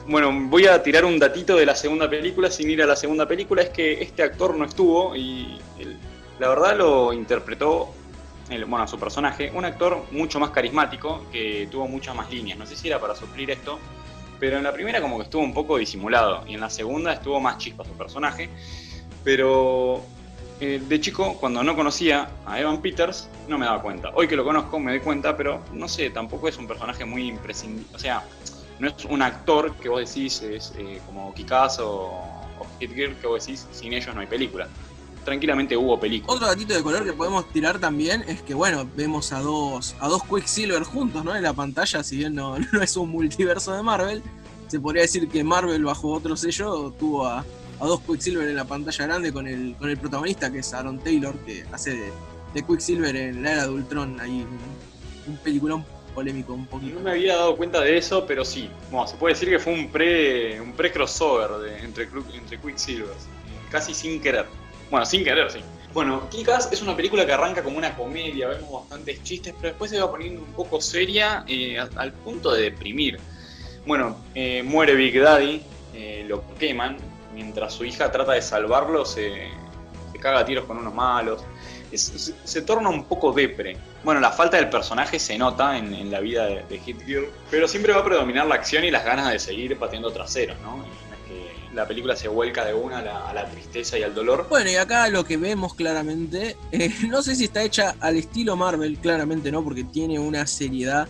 Bueno, 0.07 0.33
voy 0.49 0.67
a 0.67 0.83
tirar 0.83 1.05
un 1.05 1.19
datito 1.19 1.57
de 1.57 1.65
la 1.65 1.77
segunda 1.77 2.11
película 2.11 2.51
sin 2.51 2.69
ir 2.71 2.83
a 2.83 2.87
la 2.87 2.97
segunda 2.97 3.27
película. 3.27 3.63
Es 3.63 3.71
que 3.71 4.03
este 4.03 4.23
actor 4.23 4.57
no 4.57 4.65
estuvo 4.65 5.15
y 5.15 5.59
él, 5.79 5.97
la 6.41 6.49
verdad 6.49 6.77
lo 6.77 7.13
interpretó, 7.13 7.91
el- 8.51 8.65
bueno, 8.65 8.85
a 8.85 8.89
su 8.89 8.99
personaje, 8.99 9.53
un 9.55 9.65
actor 9.65 10.05
mucho 10.11 10.41
más 10.41 10.51
carismático 10.51 11.25
que 11.31 11.69
tuvo 11.71 11.87
muchas 11.87 12.17
más 12.17 12.31
líneas. 12.31 12.59
No 12.59 12.67
sé 12.67 12.77
si 12.77 12.89
era 12.89 13.01
para 13.01 13.15
suplir 13.15 13.51
esto, 13.53 13.79
pero 14.41 14.57
en 14.57 14.65
la 14.65 14.73
primera 14.73 15.01
como 15.01 15.19
que 15.19 15.25
estuvo 15.25 15.43
un 15.43 15.55
poco 15.55 15.79
disimulado 15.79 16.43
y 16.49 16.55
en 16.55 16.61
la 16.61 16.69
segunda 16.71 17.13
estuvo 17.13 17.39
más 17.41 17.59
chispa 17.59 17.85
su 17.85 17.93
personaje. 17.93 18.51
Pero 19.23 20.03
eh, 20.61 20.81
de 20.85 21.01
chico, 21.01 21.37
cuando 21.39 21.63
no 21.63 21.77
conocía 21.77 22.29
a 22.45 22.59
Evan 22.61 22.83
Peters, 22.83 23.29
no 23.47 23.57
me 23.57 23.67
daba 23.67 23.81
cuenta. 23.81 24.11
Hoy 24.15 24.27
que 24.27 24.35
lo 24.35 24.45
conozco 24.45 24.81
me 24.81 24.91
doy 24.91 25.01
cuenta, 25.01 25.37
pero 25.37 25.63
no 25.73 25.87
sé, 25.87 26.11
tampoco 26.11 26.49
es 26.49 26.59
un 26.59 26.67
personaje 26.67 27.05
muy 27.05 27.29
imprescindible. 27.29 27.87
O 27.95 27.99
sea, 28.01 28.25
no 28.79 28.89
es 28.89 29.05
un 29.05 29.23
actor 29.23 29.75
que 29.77 29.89
vos 29.89 30.01
decís 30.01 30.43
es 30.43 30.73
eh, 30.77 31.01
como 31.07 31.33
Kikaz 31.35 31.79
o, 31.79 32.07
o 32.07 32.67
Hit 32.81 32.93
Girl 32.95 33.15
que 33.17 33.27
vos 33.27 33.45
decís 33.45 33.67
sin 33.73 33.93
ellos 33.93 34.15
no 34.15 34.21
hay 34.21 34.27
película. 34.27 34.69
Tranquilamente 35.25 35.77
hubo 35.77 36.01
película. 36.01 36.35
Otro 36.35 36.49
gatito 36.49 36.75
de 36.75 36.83
color 36.83 37.05
que 37.05 37.13
podemos 37.13 37.49
tirar 37.53 37.79
también 37.79 38.25
es 38.27 38.43
que, 38.43 38.55
bueno, 38.55 38.89
vemos 38.97 39.33
a 39.33 39.39
dos, 39.39 39.95
a 40.01 40.09
dos 40.09 40.25
Quicksilver 40.25 40.83
juntos, 40.83 41.25
¿no? 41.25 41.37
En 41.37 41.45
la 41.45 41.53
pantalla, 41.53 42.03
si 42.03 42.17
bien 42.17 42.35
no, 42.35 42.59
no 42.73 42.83
es 42.83 42.97
un 42.97 43.09
multiverso 43.09 43.73
de 43.73 43.85
Marvel, 43.85 44.21
se 44.67 44.81
podría 44.81 45.03
decir 45.03 45.29
que 45.29 45.45
Marvel 45.45 45.85
bajo 45.85 46.09
otro 46.09 46.37
sello 46.37 46.91
tuvo 46.99 47.27
a, 47.27 47.45
a 47.83 47.87
dos 47.87 48.01
Quicksilver 48.01 48.49
en 48.49 48.57
la 48.57 48.65
pantalla 48.65 49.07
grande 49.07 49.33
con 49.33 49.47
el, 49.47 49.77
con 49.79 49.91
el 49.91 49.97
protagonista 49.97 50.51
que 50.51 50.59
es 50.59 50.75
Aaron 50.75 50.99
Taylor, 50.99 51.37
que 51.45 51.65
hace 51.71 52.11
de, 52.55 52.63
Quicksilver 52.67 53.15
en 53.15 53.43
la 53.43 53.53
era 53.53 53.63
de 53.65 53.71
Ultron, 53.71 54.19
ahí 54.21 54.45
un 55.27 55.37
peliculón 55.39 55.85
polémico 56.13 56.55
un 56.55 56.67
poquito. 56.67 56.95
No 56.97 57.01
me 57.01 57.11
había 57.13 57.37
dado 57.37 57.57
cuenta 57.57 57.81
de 57.81 57.97
eso, 57.97 58.27
pero 58.27 58.45
sí. 58.45 58.71
Bueno, 58.91 59.07
se 59.09 59.17
puede 59.17 59.35
decir 59.35 59.49
que 59.49 59.59
fue 59.59 59.73
un 59.73 59.91
pre 59.91 60.61
un 60.61 60.73
pre 60.73 60.93
crossover 60.93 61.51
de, 61.61 61.79
entre, 61.85 62.09
entre 62.35 62.59
Quicksilver, 62.61 63.09
casi 63.71 63.95
sin 63.95 64.21
querer. 64.21 64.47
Bueno, 64.91 65.07
sin 65.07 65.25
querer, 65.25 65.51
sí. 65.51 65.61
Bueno, 65.95 66.29
Kick-Ass 66.31 66.71
es 66.73 66.81
una 66.81 66.97
película 66.97 67.27
que 67.27 67.33
arranca 67.33 67.63
como 67.63 67.77
una 67.77 67.95
comedia, 67.95 68.49
vemos 68.49 68.73
bastantes 68.83 69.23
chistes, 69.23 69.53
pero 69.61 69.69
después 69.73 69.91
se 69.91 70.01
va 70.01 70.11
poniendo 70.11 70.41
un 70.41 70.53
poco 70.53 70.81
seria 70.81 71.45
eh, 71.47 71.79
al 71.79 72.13
punto 72.13 72.53
de 72.53 72.63
deprimir. 72.63 73.19
Bueno, 73.87 74.17
eh, 74.35 74.63
muere 74.63 74.95
Big 74.95 75.21
Daddy, 75.21 75.63
eh, 75.95 76.25
lo 76.27 76.43
queman, 76.59 76.97
mientras 77.35 77.75
su 77.75 77.85
hija 77.85 78.11
trata 78.11 78.33
de 78.33 78.41
salvarlo, 78.41 79.05
se, 79.05 79.49
se 80.13 80.19
caga 80.19 80.39
a 80.41 80.45
tiros 80.47 80.65
con 80.65 80.79
unos 80.79 80.95
malos. 80.95 81.43
Es- 81.91 82.05
se, 82.05 82.35
se 82.43 82.63
torna 82.63 82.89
un 82.89 83.05
poco 83.05 83.33
depre. 83.33 83.77
Bueno, 84.05 84.21
la 84.21 84.33
falta 84.33 84.57
del 84.57 84.69
personaje 84.69 85.19
se 85.19 85.39
nota 85.39 85.79
en, 85.79 86.11
la 86.11 86.21
vida 86.21 86.47
de, 86.47 86.65
de 86.69 86.79
Hit 86.79 86.99
pero 87.51 87.69
siempre 87.69 87.93
va 87.93 88.01
a 88.01 88.05
predominar 88.05 88.47
la 88.47 88.57
acción 88.57 88.85
y 88.85 88.91
las 88.91 89.05
ganas 89.05 89.31
de 89.31 89.39
seguir 89.39 89.79
pateando 89.79 90.11
traseros, 90.11 90.59
¿no? 90.61 90.85
La 91.73 91.89
película 91.89 92.15
se 92.15 92.29
vuelca 92.29 92.67
de 92.67 92.75
una 92.75 92.99
a 92.99 93.03
la, 93.03 93.29
a 93.31 93.33
la 93.33 93.47
tristeza 93.47 93.99
y 93.99 94.03
al 94.03 94.15
dolor. 94.15 94.47
Bueno, 94.51 94.71
y 94.71 94.77
acá 94.77 95.09
lo 95.09 95.25
que 95.25 95.39
vemos 95.39 95.75
claramente, 95.75 96.57
eh, 96.71 96.93
no 97.09 97.23
sé 97.23 97.35
si 97.35 97.45
está 97.45 97.63
hecha 97.63 97.95
al 98.01 98.17
estilo 98.17 98.57
Marvel, 98.57 98.99
claramente 98.99 99.51
no, 99.51 99.65
porque 99.65 99.85
tiene 99.85 100.19
una 100.19 100.47
seriedad 100.47 101.09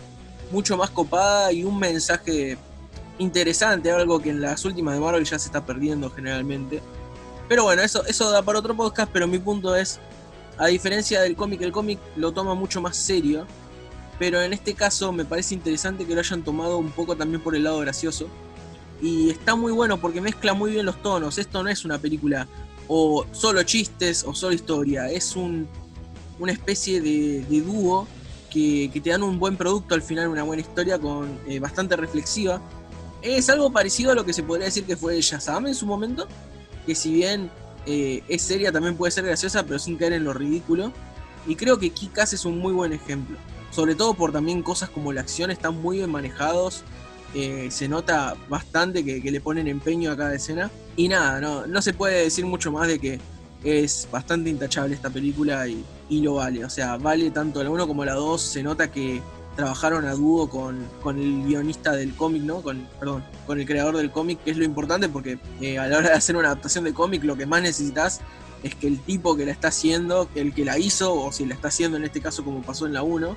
mucho 0.51 0.77
más 0.77 0.89
copada 0.91 1.51
y 1.51 1.63
un 1.63 1.79
mensaje 1.79 2.57
interesante, 3.17 3.91
algo 3.91 4.21
que 4.21 4.29
en 4.29 4.41
las 4.41 4.63
últimas 4.65 4.93
de 4.93 5.01
Marvel 5.01 5.25
ya 5.25 5.37
se 5.37 5.47
está 5.47 5.65
perdiendo 5.65 6.09
generalmente. 6.11 6.81
Pero 7.49 7.63
bueno, 7.63 7.81
eso, 7.81 8.05
eso 8.05 8.31
da 8.31 8.41
para 8.41 8.59
otro 8.59 8.75
podcast, 8.75 9.11
pero 9.11 9.27
mi 9.27 9.39
punto 9.39 9.75
es, 9.75 9.99
a 10.57 10.67
diferencia 10.67 11.21
del 11.21 11.35
cómic, 11.35 11.61
el 11.61 11.71
cómic 11.71 11.99
lo 12.15 12.31
toma 12.31 12.53
mucho 12.53 12.81
más 12.81 12.95
serio, 12.95 13.47
pero 14.19 14.41
en 14.41 14.53
este 14.53 14.73
caso 14.73 15.11
me 15.11 15.25
parece 15.25 15.55
interesante 15.55 16.05
que 16.05 16.13
lo 16.13 16.19
hayan 16.19 16.43
tomado 16.43 16.77
un 16.77 16.91
poco 16.91 17.15
también 17.15 17.41
por 17.41 17.55
el 17.55 17.63
lado 17.63 17.79
gracioso. 17.79 18.27
Y 19.01 19.29
está 19.31 19.55
muy 19.55 19.71
bueno 19.71 19.99
porque 19.99 20.21
mezcla 20.21 20.53
muy 20.53 20.71
bien 20.71 20.85
los 20.85 21.01
tonos. 21.01 21.37
Esto 21.37 21.63
no 21.63 21.69
es 21.69 21.83
una 21.83 21.97
película 21.97 22.47
o 22.87 23.25
solo 23.31 23.63
chistes 23.63 24.23
o 24.23 24.33
solo 24.33 24.53
historia. 24.53 25.09
Es 25.09 25.35
un, 25.35 25.67
una 26.39 26.51
especie 26.51 27.01
de, 27.01 27.61
dúo 27.61 28.07
que, 28.49 28.89
que 28.93 29.01
te 29.01 29.09
dan 29.09 29.23
un 29.23 29.39
buen 29.39 29.57
producto 29.57 29.95
al 29.95 30.01
final, 30.01 30.29
una 30.29 30.43
buena 30.43 30.61
historia 30.61 30.99
con 30.99 31.39
eh, 31.47 31.59
bastante 31.59 31.95
reflexiva. 31.95 32.61
Es 33.21 33.49
algo 33.49 33.71
parecido 33.71 34.11
a 34.11 34.15
lo 34.15 34.25
que 34.25 34.33
se 34.33 34.43
podría 34.43 34.65
decir 34.65 34.85
que 34.85 34.95
fue 34.95 35.19
Shazam 35.21 35.67
en 35.67 35.75
su 35.75 35.85
momento, 35.85 36.27
que 36.85 36.93
si 36.93 37.13
bien 37.13 37.49
eh, 37.85 38.23
es 38.27 38.41
seria 38.41 38.71
también 38.71 38.95
puede 38.95 39.11
ser 39.11 39.25
graciosa, 39.25 39.63
pero 39.63 39.79
sin 39.79 39.97
caer 39.97 40.13
en 40.13 40.23
lo 40.23 40.33
ridículo. 40.33 40.91
Y 41.47 41.55
creo 41.55 41.77
que 41.77 41.89
Kikas 41.89 42.33
es 42.33 42.45
un 42.45 42.59
muy 42.59 42.73
buen 42.73 42.93
ejemplo. 42.93 43.37
Sobre 43.71 43.95
todo 43.95 44.13
por 44.13 44.31
también 44.31 44.61
cosas 44.61 44.89
como 44.89 45.11
la 45.11 45.21
acción 45.21 45.51
están 45.51 45.81
muy 45.81 45.97
bien 45.97 46.11
manejados. 46.11 46.83
eh, 47.33 47.69
se 47.71 47.87
nota 47.87 48.35
bastante 48.47 49.03
que, 49.03 49.19
le 49.31 49.41
ponen 49.41 49.67
empeño 49.67 50.11
a 50.11 50.17
cada 50.17 50.35
escena. 50.35 50.69
Y 50.95 51.07
nada, 51.07 51.41
no, 51.41 51.65
no 51.65 51.81
se 51.81 51.93
puede 51.93 52.23
decir 52.23 52.45
mucho 52.45 52.71
más 52.71 52.87
de 52.87 52.99
que 52.99 53.19
es 53.63 54.07
bastante 54.11 54.49
intachable 54.49 54.93
esta 54.93 55.09
película 55.09 55.67
y, 55.67 55.83
y 56.09 56.21
lo 56.21 56.35
vale. 56.35 56.63
O 56.63 56.69
sea, 56.69 56.97
vale 56.97 57.31
tanto 57.31 57.63
la 57.63 57.69
1 57.69 57.87
como 57.87 58.05
la 58.05 58.13
2. 58.13 58.41
Se 58.41 58.63
nota 58.63 58.91
que 58.91 59.21
trabajaron 59.55 60.05
a 60.05 60.13
dúo 60.13 60.49
con, 60.49 60.87
con 61.01 61.19
el 61.19 61.43
guionista 61.45 61.91
del 61.91 62.15
cómic, 62.15 62.43
¿no? 62.43 62.61
Con, 62.61 62.87
perdón, 62.99 63.23
con 63.45 63.59
el 63.59 63.65
creador 63.65 63.97
del 63.97 64.11
cómic, 64.11 64.43
que 64.43 64.51
es 64.51 64.57
lo 64.57 64.63
importante 64.63 65.09
porque 65.09 65.37
eh, 65.61 65.77
a 65.77 65.87
la 65.87 65.97
hora 65.97 66.09
de 66.09 66.15
hacer 66.15 66.35
una 66.35 66.47
adaptación 66.47 66.83
de 66.83 66.93
cómic 66.93 67.23
lo 67.23 67.35
que 67.35 67.45
más 67.45 67.61
necesitas 67.61 68.21
es 68.63 68.75
que 68.75 68.87
el 68.87 68.99
tipo 68.99 69.35
que 69.35 69.45
la 69.45 69.51
está 69.51 69.67
haciendo, 69.67 70.29
el 70.35 70.53
que 70.53 70.65
la 70.65 70.79
hizo, 70.79 71.13
o 71.13 71.31
si 71.31 71.45
la 71.45 71.53
está 71.53 71.67
haciendo 71.67 71.97
en 71.97 72.05
este 72.05 72.21
caso 72.21 72.43
como 72.43 72.61
pasó 72.61 72.85
en 72.85 72.93
la 72.93 73.03
1, 73.03 73.35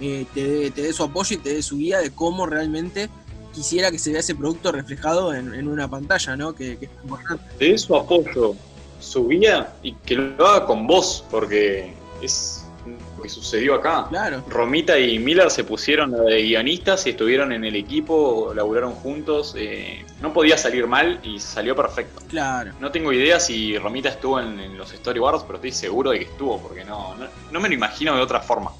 eh, 0.00 0.26
te, 0.34 0.70
te 0.70 0.82
dé 0.82 0.92
su 0.92 1.04
apoyo 1.04 1.36
y 1.36 1.38
te 1.38 1.54
dé 1.54 1.62
su 1.62 1.76
guía 1.76 1.98
de 1.98 2.10
cómo 2.10 2.46
realmente 2.46 3.08
quisiera 3.52 3.90
que 3.90 3.98
se 3.98 4.10
vea 4.10 4.20
ese 4.20 4.34
producto 4.34 4.72
reflejado 4.72 5.34
en, 5.34 5.54
en 5.54 5.68
una 5.68 5.88
pantalla, 5.88 6.36
¿no? 6.36 6.54
Que, 6.54 6.78
que 6.78 6.86
es 6.86 6.90
importante. 7.02 7.44
Te 7.58 7.66
dé 7.66 7.78
su 7.78 7.94
apoyo, 7.94 8.56
su 9.00 9.28
guía 9.28 9.72
y 9.82 9.92
que 9.92 10.16
lo 10.16 10.46
haga 10.46 10.66
con 10.66 10.86
vos, 10.86 11.24
porque 11.30 11.94
es 12.22 12.63
que 13.24 13.30
sucedió 13.30 13.74
acá. 13.74 14.06
Claro. 14.10 14.44
Romita 14.48 14.98
y 14.98 15.18
Miller 15.18 15.50
se 15.50 15.64
pusieron 15.64 16.12
de 16.12 16.42
guionistas 16.42 17.06
y 17.06 17.10
estuvieron 17.10 17.50
en 17.52 17.64
el 17.64 17.74
equipo, 17.74 18.52
laburaron 18.54 18.92
juntos. 18.92 19.54
eh, 19.58 20.04
no 20.20 20.32
podía 20.32 20.56
salir 20.56 20.86
mal 20.86 21.18
y 21.24 21.40
salió 21.40 21.74
perfecto. 21.74 22.22
Claro. 22.28 22.72
No 22.80 22.90
tengo 22.90 23.12
idea 23.12 23.40
si 23.40 23.76
Romita 23.78 24.10
estuvo 24.10 24.38
en, 24.38 24.60
en 24.60 24.76
los 24.78 24.90
storyboards, 24.90 25.42
pero 25.44 25.56
estoy 25.56 25.72
seguro 25.72 26.10
de 26.10 26.18
que 26.20 26.24
estuvo, 26.26 26.60
porque 26.60 26.84
no, 26.84 27.16
no, 27.16 27.26
no 27.50 27.60
me 27.60 27.68
lo 27.68 27.74
imagino 27.74 28.14
de 28.14 28.22
otra 28.22 28.40
forma. 28.40 28.70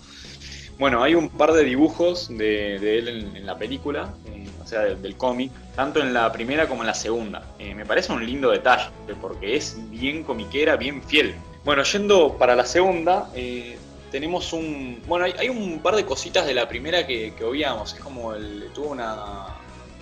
Bueno, 0.79 1.03
hay 1.03 1.15
un 1.15 1.29
par 1.29 1.53
de 1.53 1.65
dibujos 1.65 2.29
de, 2.29 2.79
de 2.81 2.99
él 2.99 3.09
en, 3.09 3.37
en 3.37 3.47
la 3.47 3.57
película, 3.57 4.13
eh, 4.27 4.47
o 4.63 4.67
sea, 4.67 4.81
del, 4.81 5.01
del 5.01 5.17
cómic, 5.17 5.53
tanto 5.77 6.01
en 6.01 6.13
la 6.13 6.31
primera 6.33 6.69
como 6.69 6.83
en 6.83 6.89
la 6.89 6.95
segunda. 6.95 7.55
Eh, 7.59 7.75
me 7.75 7.87
parece 7.87 8.13
un 8.13 8.25
lindo 8.27 8.51
detalle, 8.51 8.91
porque 9.21 9.57
es 9.57 9.77
bien 9.91 10.25
comiquera, 10.25 10.77
bien 10.77 11.03
fiel. 11.03 11.35
Bueno, 11.65 11.83
yendo 11.85 12.37
para 12.37 12.57
la 12.57 12.67
segunda, 12.67 13.31
eh, 13.35 13.79
tenemos 14.15 14.53
un. 14.53 15.03
Bueno, 15.09 15.25
hay, 15.25 15.35
hay 15.37 15.49
un 15.49 15.81
par 15.81 15.97
de 15.97 16.07
cositas 16.07 16.47
de 16.47 16.55
la 16.55 16.69
primera 16.69 17.05
que, 17.05 17.35
que 17.35 17.43
obviamos. 17.43 17.95
Es 17.95 17.99
como 17.99 18.33
el. 18.33 18.71
Tuvo 18.73 18.91
una. 18.91 19.47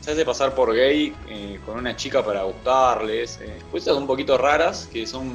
Se 0.03 0.11
hace 0.11 0.23
pasar 0.27 0.55
por 0.55 0.75
gay 0.75 1.15
eh, 1.31 1.59
con 1.65 1.79
una 1.79 1.97
chica 1.97 2.23
para 2.23 2.43
gustarles. 2.43 3.41
eh, 3.41 3.59
cosas 3.71 3.97
un 3.97 4.07
poquito 4.07 4.37
raras 4.37 4.87
que 4.93 5.07
son. 5.07 5.35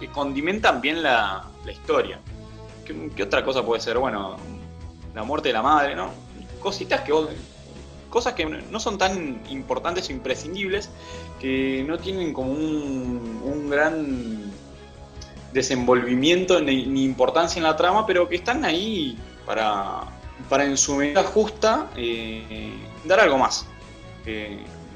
que 0.00 0.08
condimentan 0.08 0.80
bien 0.80 1.00
la, 1.00 1.44
la 1.64 1.70
historia. 1.70 2.18
¿Qué, 2.84 3.22
otra 3.22 3.44
cosa 3.44 3.64
puede 3.64 3.80
ser? 3.80 3.98
Bueno, 3.98 4.36
la 5.14 5.22
muerte 5.22 5.50
de 5.50 5.52
la 5.52 5.62
madre, 5.62 5.94
¿no? 5.94 6.10
Cositas 6.58 7.02
que 7.02 7.12
cosas 8.10 8.32
que 8.34 8.46
no 8.46 8.80
son 8.80 8.98
tan 8.98 9.42
importantes 9.48 10.08
o 10.08 10.12
imprescindibles, 10.12 10.90
que 11.38 11.84
no 11.86 11.98
tienen 11.98 12.32
como 12.32 12.50
un, 12.50 13.42
un 13.44 13.70
gran 13.70 14.55
desenvolvimiento 15.56 16.60
ni, 16.60 17.02
importancia 17.02 17.58
en 17.58 17.64
la 17.64 17.76
trama, 17.76 18.06
pero 18.06 18.28
que 18.28 18.36
están 18.36 18.64
ahí 18.64 19.18
para, 19.44 20.02
para 20.48 20.64
en 20.64 20.76
su 20.76 20.94
medida 20.94 21.24
justa 21.24 21.88
eh, 21.96 22.72
dar 23.04 23.18
algo 23.18 23.38
más. 23.38 23.66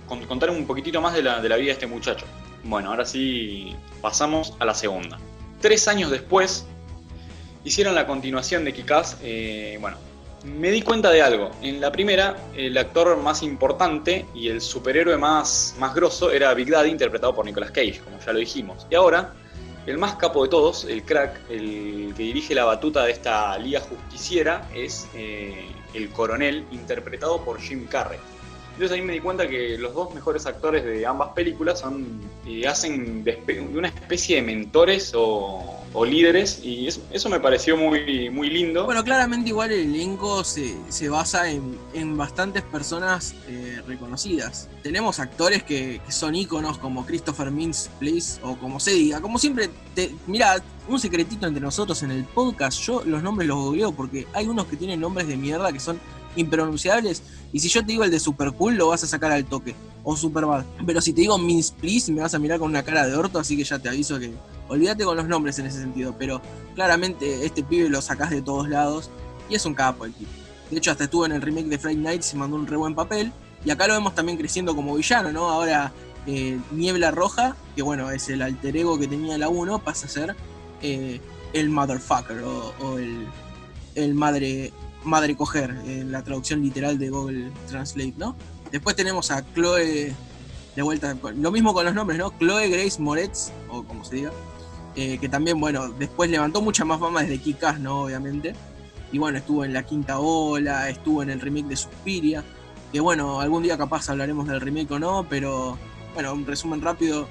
Con- 0.07 0.25
contar 0.27 0.51
un 0.51 0.67
poquitito 0.67 1.01
más 1.01 1.15
de 1.15 1.23
la, 1.23 1.41
de 1.41 1.49
la 1.49 1.57
vida 1.57 1.67
de 1.67 1.73
este 1.73 1.87
muchacho. 1.87 2.27
Bueno, 2.63 2.91
ahora 2.91 3.05
sí 3.05 3.75
pasamos 4.01 4.55
a 4.59 4.65
la 4.65 4.75
segunda. 4.75 5.19
Tres 5.61 5.89
años 5.89 6.11
después, 6.11 6.67
hicieron 7.65 7.95
la 7.95 8.07
continuación 8.07 8.65
de 8.65 8.73
Kikaz. 8.73 9.17
eh, 9.23 9.79
bueno, 9.81 9.97
me 10.45 10.71
di 10.71 10.83
cuenta 10.83 11.11
de 11.11 11.21
algo. 11.23 11.51
En 11.63 11.81
la 11.81 11.93
primera, 11.93 12.37
el 12.57 12.77
actor 12.79 13.17
más 13.19 13.43
importante 13.43 14.27
y 14.35 14.49
el 14.49 14.61
superhéroe 14.61 15.17
más, 15.19 15.75
más 15.79 15.95
grosso 15.95 16.31
era 16.31 16.53
Big 16.55 16.71
Daddy, 16.71 16.91
interpretado 16.91 17.35
por 17.35 17.45
Nicolas 17.45 17.71
Cage, 17.71 18.01
como 18.03 18.19
ya 18.19 18.33
lo 18.33 18.39
dijimos. 18.39 18.87
Y 18.91 18.95
ahora, 18.95 19.33
el 19.87 19.99
más 19.99 20.17
capo 20.17 20.43
de 20.43 20.51
todos, 20.51 20.85
el 20.85 21.05
crack, 21.05 21.41
el 21.49 22.13
que 22.17 22.23
dirige 22.23 22.55
la 22.55 22.65
batuta 22.65 23.05
de 23.05 23.13
esta 23.13 23.59
liga 23.59 23.81
justiciera, 23.81 24.69
es 24.75 25.09
eh, 25.15 25.71
el 25.95 26.11
coronel, 26.11 26.67
interpretado 26.71 27.43
por 27.45 27.61
Jim 27.61 27.87
Carrey. 27.87 28.19
Entonces 28.81 28.97
ahí 28.99 29.05
me 29.05 29.13
di 29.13 29.21
cuenta 29.21 29.47
que 29.47 29.77
los 29.77 29.93
dos 29.93 30.15
mejores 30.15 30.47
actores 30.47 30.83
de 30.83 31.05
ambas 31.05 31.33
películas 31.35 31.81
son, 31.81 32.19
eh, 32.47 32.67
hacen 32.67 33.23
de, 33.23 33.39
una 33.75 33.89
especie 33.89 34.37
de 34.37 34.43
mentores 34.43 35.13
o, 35.15 35.77
líderes 36.07 36.65
y 36.65 36.87
eso, 36.87 37.03
eso 37.11 37.29
me 37.29 37.41
pareció 37.41 37.77
muy, 37.77 38.31
muy 38.31 38.49
lindo. 38.49 38.87
Bueno, 38.87 39.05
claramente 39.05 39.51
igual 39.51 39.71
el 39.71 39.95
elenco 39.95 40.45
se, 40.45 40.75
se 40.89 41.11
basa 41.11 41.51
en, 41.51 41.79
en 41.93 42.17
bastantes 42.17 42.63
personas 42.63 43.35
eh, 43.49 43.83
reconocidas. 43.87 44.71
Tenemos 44.83 45.21
actores 45.21 45.63
que, 45.63 46.01
que 46.07 46.13
son 46.13 46.35
íconos 46.35 46.79
como 46.79 47.05
Christopher 47.05 47.51
Mintz, 47.51 47.91
please, 47.99 48.41
o 48.43 48.57
como 48.57 48.81
se 48.81 48.93
diga. 48.93 49.21
Como 49.21 49.39
siempre, 49.39 49.69
te, 49.95 50.15
mira, 50.27 50.57
un 50.89 50.99
secretito 50.99 51.47
entre 51.47 51.61
nosotros 51.61 52.03
en 52.03 52.13
el 52.13 52.25
podcast, 52.25 52.81
yo 52.81 53.03
los 53.05 53.23
nombres 53.23 53.47
los 53.47 53.59
googleo 53.59 53.93
porque 53.93 54.27
hay 54.33 54.47
unos 54.47 54.69
que 54.69 54.79
tienen 54.79 55.01
nombres 55.01 55.29
de 55.29 55.37
mierda 55.37 55.71
que 55.71 55.81
son 55.81 56.01
impronunciables. 56.37 57.23
Y 57.53 57.61
si 57.61 57.69
yo 57.69 57.81
te 57.81 57.89
digo 57.89 58.05
el 58.05 58.11
de 58.11 58.21
Super 58.21 58.53
Cool, 58.53 58.77
lo 58.77 58.89
vas 58.89 59.03
a 59.05 59.07
sacar 59.07 59.33
al 59.33 59.45
toque. 59.45 59.75
O 60.03 60.17
Super 60.17 60.47
Bad. 60.47 60.65
Pero 60.87 61.01
si 61.01 61.13
te 61.13 61.23
digo 61.23 61.37
Mintz, 61.39 61.73
please, 61.73 62.11
me 62.13 62.21
vas 62.21 62.35
a 62.35 62.39
mirar 62.39 62.59
con 62.59 62.71
una 62.71 62.83
cara 62.83 63.07
de 63.07 63.15
orto, 63.15 63.39
así 63.39 63.57
que 63.57 63.65
ya 63.65 63.79
te 63.79 63.89
aviso 63.89 64.19
que 64.19 64.33
olvídate 64.69 65.05
con 65.05 65.17
los 65.17 65.27
nombres 65.27 65.59
en 65.59 65.67
ese 65.67 65.81
sentido. 65.81 66.15
Pero 66.19 66.41
claramente 66.75 67.45
este 67.45 67.63
pibe 67.63 67.89
lo 67.89 68.01
sacás 68.01 68.31
de 68.31 68.41
todos 68.41 68.69
lados 68.69 69.11
y 69.49 69.57
es 69.57 69.67
un 69.67 69.75
capo 69.75 70.05
el 70.05 70.15
tipo. 70.15 70.31
De 70.71 70.79
hecho, 70.79 70.93
hasta 70.93 71.05
estuvo 71.05 71.27
en 71.27 71.33
el 71.33 71.43
remake 71.43 71.67
de 71.67 71.79
Friday 71.79 72.03
Night 72.03 72.25
y 72.33 72.37
mandó 72.37 72.57
un 72.57 72.67
re 72.67 72.77
buen 72.77 72.95
papel. 72.95 73.33
Y 73.65 73.71
acá 73.71 73.87
lo 73.87 73.95
vemos 73.95 74.15
también 74.15 74.39
creciendo 74.39 74.75
como 74.75 74.95
villano, 74.95 75.33
¿no? 75.33 75.51
Ahora 75.51 75.93
eh, 76.27 76.59
Niebla 76.71 77.11
Roja, 77.11 77.57
que 77.75 77.83
bueno, 77.83 78.11
es 78.11 78.29
el 78.29 78.43
alter 78.43 78.77
ego 78.77 78.99
que 78.99 79.07
tenía 79.07 79.37
la 79.37 79.49
1, 79.49 79.81
pasa 79.81 80.07
a 80.07 80.09
ser 80.09 80.37
eh, 80.81 81.21
el 81.53 81.71
motherfucker 81.71 82.43
o, 82.43 82.73
o 82.81 82.99
el, 82.99 83.27
el 83.95 84.15
madre, 84.15 84.73
madre 85.05 85.37
coger, 85.37 85.71
en 85.87 86.13
la 86.13 86.23
traducción 86.23 86.63
literal 86.63 86.99
de 86.99 87.11
Google 87.11 87.51
Translate, 87.69 88.15
¿no? 88.17 88.37
Después 88.71 88.97
tenemos 88.97 89.31
a 89.31 89.45
Chloe, 89.55 90.15
de 90.77 90.83
vuelta, 90.83 91.17
lo 91.37 91.51
mismo 91.51 91.75
con 91.75 91.85
los 91.85 91.95
nombres, 91.95 92.19
¿no? 92.19 92.33
Chloe 92.39 92.69
Grace 92.69 93.01
Moretz, 93.01 93.51
o 93.69 93.83
como 93.83 94.05
se 94.05 94.17
diga, 94.17 94.33
eh, 94.97 95.19
que 95.19 95.29
también, 95.29 95.61
bueno, 95.61 95.89
después 95.89 96.31
levantó 96.31 96.61
mucha 96.61 96.85
más 96.85 97.01
fama 97.01 97.23
desde 97.23 97.39
Kikas, 97.39 97.79
¿no? 97.81 98.03
Obviamente. 98.03 98.55
Y 99.13 99.19
bueno, 99.19 99.39
estuvo 99.39 99.65
en 99.65 99.73
La 99.73 99.85
Quinta 99.85 100.19
Ola, 100.21 100.89
estuvo 100.89 101.23
en 101.23 101.31
el 101.31 101.41
remake 101.41 101.69
de 101.69 101.77
Suspiria. 101.77 102.45
Que 102.93 103.01
bueno, 103.01 103.41
algún 103.41 103.63
día 103.63 103.79
capaz 103.79 104.09
hablaremos 104.09 104.49
del 104.49 104.61
remake 104.61 104.91
o 104.93 104.99
no, 104.99 105.27
pero 105.29 105.79
bueno, 106.15 106.33
un 106.33 106.47
resumen 106.47 106.81
rápido. 106.81 107.29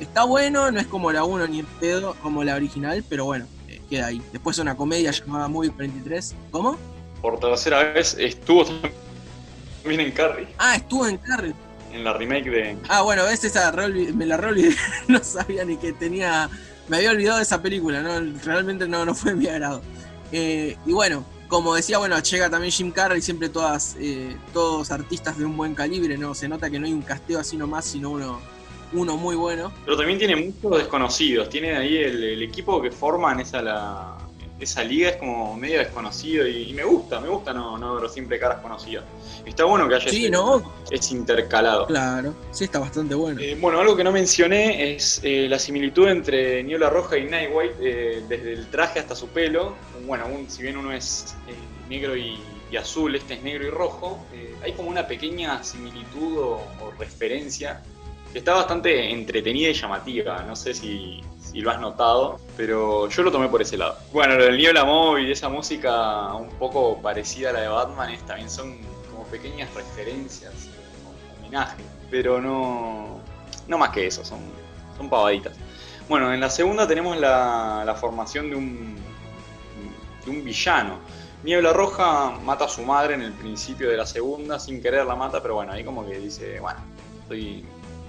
Está 0.00 0.24
bueno, 0.24 0.70
no 0.70 0.80
es 0.80 0.86
como 0.86 1.12
la 1.12 1.24
1 1.24 1.46
ni 1.46 1.60
el 1.60 1.66
pedo, 1.66 2.16
como 2.22 2.42
la 2.42 2.54
original, 2.54 3.04
pero 3.08 3.26
bueno, 3.26 3.46
eh, 3.68 3.80
queda 3.88 4.06
ahí. 4.06 4.22
Después 4.32 4.58
una 4.58 4.76
comedia 4.76 5.10
llamada 5.10 5.46
Movie 5.48 5.70
23. 5.76 6.34
¿Cómo? 6.50 6.76
Por 7.24 7.40
tercera 7.40 7.82
vez 7.84 8.14
estuvo 8.20 8.66
también 8.66 10.00
en 10.00 10.12
Carrie. 10.12 10.46
Ah, 10.58 10.76
estuvo 10.76 11.06
en 11.06 11.16
Carrie. 11.16 11.54
en 11.90 12.04
la 12.04 12.12
remake 12.12 12.50
de. 12.50 12.76
Ah, 12.90 13.00
bueno, 13.00 13.24
ves 13.24 13.42
esa 13.44 13.72
me 13.72 14.26
la 14.26 14.36
reolvidé, 14.36 14.76
no 15.08 15.24
sabía 15.24 15.64
ni 15.64 15.78
que 15.78 15.94
tenía. 15.94 16.50
Me 16.86 16.98
había 16.98 17.12
olvidado 17.12 17.38
de 17.38 17.44
esa 17.44 17.62
película, 17.62 18.02
¿no? 18.02 18.20
Realmente 18.44 18.86
no, 18.86 19.06
no 19.06 19.14
fue 19.14 19.34
mi 19.34 19.46
agrado. 19.46 19.80
Eh, 20.32 20.76
y 20.84 20.92
bueno, 20.92 21.24
como 21.48 21.74
decía, 21.74 21.96
bueno, 21.96 22.18
llega 22.18 22.50
también 22.50 22.70
Jim 22.70 22.90
Carrey, 22.90 23.22
siempre 23.22 23.48
todas, 23.48 23.96
eh, 23.98 24.36
todos 24.52 24.90
artistas 24.90 25.38
de 25.38 25.46
un 25.46 25.56
buen 25.56 25.74
calibre, 25.74 26.18
¿no? 26.18 26.34
Se 26.34 26.46
nota 26.46 26.68
que 26.68 26.78
no 26.78 26.84
hay 26.84 26.92
un 26.92 27.00
casteo 27.00 27.40
así 27.40 27.56
nomás, 27.56 27.86
sino 27.86 28.10
uno, 28.10 28.38
uno 28.92 29.16
muy 29.16 29.34
bueno. 29.34 29.72
Pero 29.86 29.96
también 29.96 30.18
tiene 30.18 30.36
muchos 30.36 30.76
desconocidos, 30.76 31.48
tiene 31.48 31.74
ahí 31.74 31.96
el, 31.96 32.42
equipo 32.42 32.82
que 32.82 32.90
forman 32.90 33.40
esa, 33.40 33.62
la, 33.62 34.18
esa 34.60 34.84
liga 34.84 35.10
es 35.10 35.16
como 35.16 35.56
medio 35.56 35.78
desconocido 35.78 36.46
y, 36.46 36.72
me 36.72 36.84
gusta, 36.84 37.20
me 37.20 37.28
gusta 37.28 37.52
no, 37.52 37.76
no 37.76 37.96
ver 37.96 38.08
siempre 38.08 38.38
caras 38.38 38.60
conocidas. 38.60 39.04
Está 39.44 39.64
bueno 39.64 39.88
que 39.88 39.96
haya 39.96 40.08
sí, 40.08 40.30
¿no? 40.30 40.72
es 40.90 41.10
intercalado. 41.10 41.86
Claro, 41.86 42.34
sí 42.52 42.64
está 42.64 42.78
bastante 42.78 43.14
bueno. 43.14 43.40
Eh, 43.40 43.56
bueno, 43.60 43.80
algo 43.80 43.96
que 43.96 44.04
no 44.04 44.12
mencioné 44.12 44.94
es 44.94 45.20
eh, 45.24 45.46
la 45.48 45.58
similitud 45.58 46.08
entre 46.08 46.62
Niebla 46.62 46.88
Roja 46.88 47.18
y 47.18 47.24
Nightwhite, 47.24 47.74
eh, 47.80 48.24
desde 48.28 48.52
el 48.52 48.68
traje 48.68 49.00
hasta 49.00 49.16
su 49.16 49.28
pelo. 49.28 49.74
Bueno, 50.06 50.24
si 50.48 50.62
bien 50.62 50.76
uno 50.76 50.92
es 50.92 51.34
negro 51.88 52.16
y, 52.16 52.38
azul, 52.76 53.14
este 53.14 53.34
es 53.34 53.42
negro 53.44 53.68
y 53.68 53.70
rojo, 53.70 54.26
hay 54.60 54.72
como 54.72 54.88
una 54.88 55.06
pequeña 55.06 55.62
similitud 55.62 56.38
o, 56.38 56.54
o 56.54 56.90
referencia 56.98 57.80
que 58.32 58.40
está 58.40 58.52
bastante 58.54 59.12
entretenida 59.12 59.68
y 59.68 59.74
llamativa. 59.74 60.42
No 60.42 60.56
sé 60.56 60.74
si, 60.74 61.20
y 61.54 61.60
lo 61.60 61.70
has 61.70 61.80
notado, 61.80 62.40
pero 62.56 63.08
yo 63.08 63.22
lo 63.22 63.30
tomé 63.30 63.48
por 63.48 63.62
ese 63.62 63.78
lado. 63.78 63.96
Bueno, 64.12 64.34
lo 64.34 64.44
del 64.44 64.56
Niebla 64.56 64.84
Móvil, 64.84 65.30
esa 65.30 65.48
música 65.48 66.34
un 66.34 66.50
poco 66.50 67.00
parecida 67.00 67.50
a 67.50 67.52
la 67.52 67.60
de 67.60 67.68
Batman, 67.68 68.18
también 68.26 68.50
son 68.50 68.76
como 69.10 69.24
pequeñas 69.26 69.72
referencias, 69.72 70.52
homenajes, 71.38 71.86
pero 72.10 72.40
no, 72.40 73.20
no 73.68 73.78
más 73.78 73.90
que 73.90 74.08
eso, 74.08 74.24
son, 74.24 74.40
son 74.96 75.08
pavaditas. 75.08 75.56
Bueno, 76.08 76.34
en 76.34 76.40
la 76.40 76.50
segunda 76.50 76.88
tenemos 76.88 77.16
la, 77.18 77.96
formación 78.00 78.50
de 78.50 78.56
un, 78.56 78.96
de 80.24 80.30
un 80.30 80.44
villano. 80.44 80.98
Niebla 81.44 81.72
Roja 81.72 82.30
mata 82.42 82.64
a 82.64 82.68
su 82.68 82.82
madre 82.82 83.14
en 83.14 83.22
el 83.22 83.32
principio 83.32 83.88
de 83.88 83.96
la 83.96 84.06
segunda, 84.06 84.58
sin 84.58 84.82
querer 84.82 85.06
la 85.06 85.14
mata, 85.14 85.40
pero 85.40 85.54
bueno, 85.54 85.72
ahí 85.72 85.84
como 85.84 86.04
que 86.04 86.18
dice, 86.18 86.58
bueno, 86.58 86.80
soy, 87.28 87.64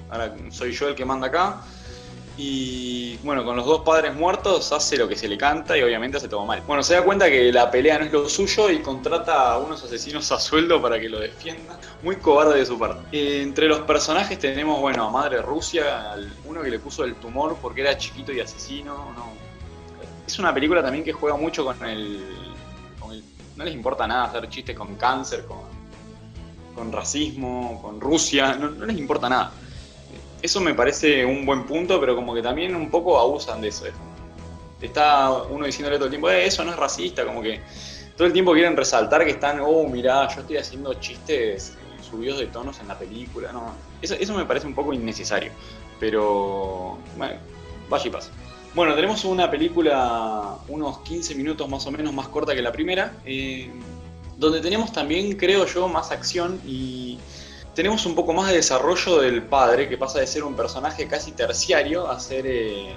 ahora 0.09 0.33
soy 0.49 0.71
yo 0.71 0.87
el 0.87 0.95
que 0.95 1.05
manda 1.05 1.27
acá. 1.27 1.61
Y 2.37 3.17
bueno, 3.23 3.45
con 3.45 3.55
los 3.55 3.65
dos 3.65 3.81
padres 3.81 4.13
muertos 4.13 4.71
hace 4.73 4.97
lo 4.97 5.07
que 5.07 5.15
se 5.15 5.27
le 5.27 5.37
canta 5.37 5.77
y 5.77 5.83
obviamente 5.83 6.19
se 6.19 6.27
toma 6.27 6.45
mal. 6.45 6.63
Bueno, 6.67 6.83
se 6.83 6.95
da 6.95 7.01
cuenta 7.01 7.27
que 7.29 7.51
la 7.51 7.71
pelea 7.71 7.97
no 7.97 8.05
es 8.05 8.11
lo 8.11 8.27
suyo 8.27 8.69
y 8.69 8.79
contrata 8.79 9.53
a 9.53 9.57
unos 9.57 9.81
asesinos 9.83 10.29
a 10.33 10.39
sueldo 10.39 10.81
para 10.81 10.99
que 10.99 11.07
lo 11.07 11.19
defiendan. 11.19 11.77
Muy 12.03 12.17
cobarde 12.17 12.59
de 12.59 12.65
su 12.65 12.77
parte. 12.77 13.01
Eh, 13.17 13.41
entre 13.41 13.67
los 13.67 13.79
personajes 13.81 14.37
tenemos, 14.37 14.81
bueno, 14.81 15.07
a 15.07 15.11
Madre 15.11 15.41
Rusia, 15.41 16.15
uno 16.43 16.61
que 16.61 16.69
le 16.69 16.79
puso 16.79 17.05
el 17.05 17.15
tumor 17.15 17.57
porque 17.61 17.81
era 17.81 17.97
chiquito 17.97 18.33
y 18.33 18.41
asesino. 18.41 19.13
No. 19.15 19.45
Es 20.27 20.37
una 20.37 20.53
película 20.53 20.81
también 20.81 21.05
que 21.05 21.13
juega 21.13 21.37
mucho 21.37 21.63
con 21.63 21.85
el, 21.85 22.21
No 23.55 23.63
les 23.63 23.73
importa 23.73 24.07
nada 24.07 24.25
hacer 24.25 24.49
chistes 24.49 24.75
con 24.75 24.95
cáncer, 24.95 25.45
con, 25.45 25.59
con 26.75 26.91
racismo, 26.91 27.81
con 27.81 28.01
Rusia, 28.01 28.55
no 28.55 28.85
les 28.85 28.97
importa 28.97 29.29
nada 29.29 29.53
eso 30.41 30.61
me 30.61 30.73
parece 30.73 31.25
un 31.25 31.45
buen 31.45 31.65
punto, 31.65 31.99
pero 31.99 32.15
como 32.15 32.33
que 32.33 32.41
también 32.41 32.75
un 32.75 32.89
poco 32.89 33.19
abusan 33.19 33.61
de 33.61 33.69
eso. 33.69 33.85
Está 34.81 35.31
uno 35.31 35.65
diciéndole 35.65 35.97
todo 35.97 36.05
el 36.05 36.11
tiempo, 36.11 36.29
eh, 36.29 36.45
eso 36.45 36.63
no 36.63 36.71
es 36.71 36.77
racista, 36.77 37.25
como 37.25 37.41
que 37.41 37.61
todo 38.15 38.27
el 38.27 38.33
tiempo 38.33 38.53
quieren 38.53 38.77
resaltar 38.77 39.25
que 39.25 39.31
están, 39.31 39.59
oh, 39.61 39.87
mirá, 39.87 40.27
yo 40.33 40.41
estoy 40.41 40.57
haciendo 40.57 40.93
chistes 40.95 41.73
subidos 42.07 42.39
de 42.39 42.47
tonos 42.47 42.79
en 42.79 42.87
la 42.87 42.97
película, 42.97 43.51
no. 43.51 43.73
Eso, 44.01 44.15
eso 44.15 44.33
me 44.35 44.45
parece 44.45 44.67
un 44.67 44.75
poco 44.75 44.93
innecesario, 44.93 45.51
pero 45.99 46.97
bueno, 47.17 47.35
vaya 47.89 48.07
y 48.07 48.09
pasa. 48.09 48.31
Bueno, 48.75 48.93
tenemos 48.93 49.23
una 49.23 49.49
película 49.49 50.57
unos 50.67 50.99
15 50.99 51.33
minutos 51.35 51.67
más 51.69 51.85
o 51.87 51.91
menos 51.91 52.13
más 52.13 52.27
corta 52.27 52.53
que 52.53 52.61
la 52.61 52.71
primera, 52.73 53.13
eh, 53.25 53.71
donde 54.37 54.59
tenemos 54.59 54.91
también, 54.91 55.37
creo 55.37 55.65
yo, 55.65 55.87
más 55.87 56.11
acción 56.11 56.59
y 56.65 57.17
tenemos 57.75 58.05
un 58.05 58.15
poco 58.15 58.31
más 58.33 58.49
de 58.49 58.55
desarrollo 58.55 59.19
del 59.19 59.43
padre, 59.43 59.89
que 59.89 59.97
pasa 59.97 60.19
de 60.19 60.27
ser 60.27 60.45
un 60.45 60.55
personaje 60.55 61.07
casi 61.07 61.33
terciario 61.33 62.09
a 62.09 62.17
ser, 62.19 62.45
eh, 62.47 62.95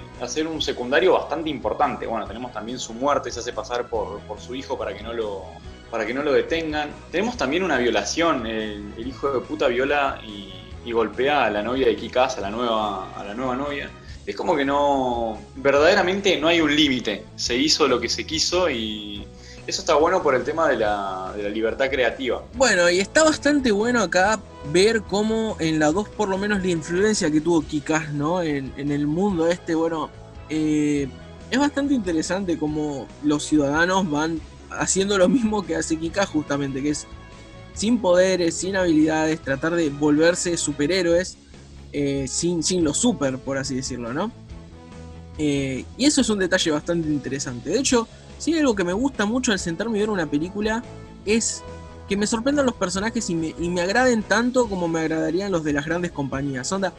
un 0.49 0.61
secundario 0.61 1.13
bastante 1.13 1.49
importante. 1.49 2.07
Bueno, 2.07 2.25
tenemos 2.25 2.53
también 2.53 2.79
su 2.79 2.93
muerte, 2.93 3.29
se 3.29 3.41
hace 3.41 3.51
pasar 3.51 3.87
por, 3.87 4.21
su 4.39 4.55
hijo 4.55 4.77
para 4.77 4.95
que 4.95 5.03
no 5.03 5.11
lo, 5.11 5.43
para 5.91 6.05
que 6.05 6.13
no 6.13 6.23
lo 6.23 6.31
detengan. 6.31 6.91
Tenemos 7.11 7.35
también 7.35 7.63
una 7.63 7.77
violación, 7.77 8.47
el, 8.47 9.05
hijo 9.05 9.29
de 9.31 9.41
puta 9.41 9.67
viola 9.67 10.21
y, 10.25 10.55
golpea 10.91 11.45
a 11.45 11.51
la 11.51 11.61
novia 11.61 11.85
de 11.85 11.95
Kikas, 11.95 12.39
a 12.39 12.41
la 12.41 12.49
nueva, 12.49 13.13
a 13.15 13.23
la 13.23 13.35
nueva 13.35 13.55
novia. 13.55 13.91
Es 14.25 14.35
como 14.35 14.55
que 14.55 14.65
no, 14.65 15.37
verdaderamente 15.57 16.39
no 16.39 16.47
hay 16.47 16.61
un 16.61 16.75
límite. 16.75 17.25
Se 17.35 17.55
hizo 17.55 17.87
lo 17.87 17.99
que 17.99 18.09
se 18.09 18.25
quiso 18.25 18.67
y, 18.71 19.23
eso 19.69 19.81
está 19.81 19.95
bueno 19.95 20.21
por 20.23 20.33
el 20.33 20.43
tema 20.43 20.67
de 20.67 20.77
la, 20.77 21.33
libertad 21.53 21.89
creativa. 21.89 22.43
Bueno, 22.55 22.89
y 22.89 22.99
está 22.99 23.23
bastante 23.23 23.71
bueno 23.71 24.01
acá 24.01 24.39
ver 24.73 25.03
cómo 25.03 25.55
en 25.59 25.79
la 25.79 25.91
2 25.91 26.09
por 26.09 26.27
lo 26.27 26.37
menos 26.37 26.61
la 26.61 26.69
influencia 26.69 27.29
que 27.29 27.39
tuvo 27.39 27.61
Kikas, 27.61 28.11
¿no? 28.11 28.41
En, 28.41 28.73
el 28.77 29.05
mundo 29.05 29.47
este, 29.47 29.75
bueno, 29.75 30.09
eh, 30.49 31.07
es 31.51 31.59
bastante 31.59 31.93
interesante 31.93 32.57
cómo 32.57 33.07
los 33.23 33.43
ciudadanos 33.45 34.09
van 34.09 34.41
haciendo 34.71 35.17
lo 35.17 35.29
mismo 35.29 35.63
que 35.63 35.75
hace 35.75 35.97
Kikas 35.97 36.27
justamente, 36.29 36.81
que 36.81 36.89
es 36.89 37.05
sin 37.73 37.99
poderes, 38.01 38.55
sin 38.55 38.75
habilidades, 38.75 39.39
tratar 39.39 39.75
de 39.75 39.89
volverse 39.89 40.57
superhéroes 40.57 41.37
eh, 41.93 42.25
sin, 42.27 42.63
sin 42.63 42.83
lo 42.83 42.93
super, 42.93 43.37
por 43.37 43.57
así 43.57 43.75
decirlo, 43.75 44.13
¿no? 44.13 44.31
Eh, 45.37 45.85
y 45.97 46.05
eso 46.05 46.21
es 46.21 46.29
un 46.29 46.39
detalle 46.39 46.71
bastante 46.71 47.07
interesante. 47.07 47.69
De 47.69 47.79
hecho, 47.79 48.07
Sí, 48.39 48.57
algo 48.57 48.73
que 48.73 48.85
me 48.85 48.93
gusta 48.93 49.25
mucho 49.25 49.51
al 49.51 49.59
sentarme 49.59 49.97
y 49.97 50.01
ver 50.01 50.09
una 50.09 50.25
película 50.25 50.81
es 51.25 51.61
que 52.07 52.17
me 52.17 52.25
sorprendan 52.25 52.65
los 52.65 52.73
personajes 52.73 53.29
y 53.29 53.35
me, 53.35 53.81
agraden 53.81 54.23
tanto 54.23 54.67
como 54.67 54.87
me 54.87 55.01
agradarían 55.01 55.51
los 55.51 55.63
de 55.63 55.73
las 55.73 55.85
grandes 55.85 56.11
compañías. 56.11 56.71
Onda, 56.71 56.93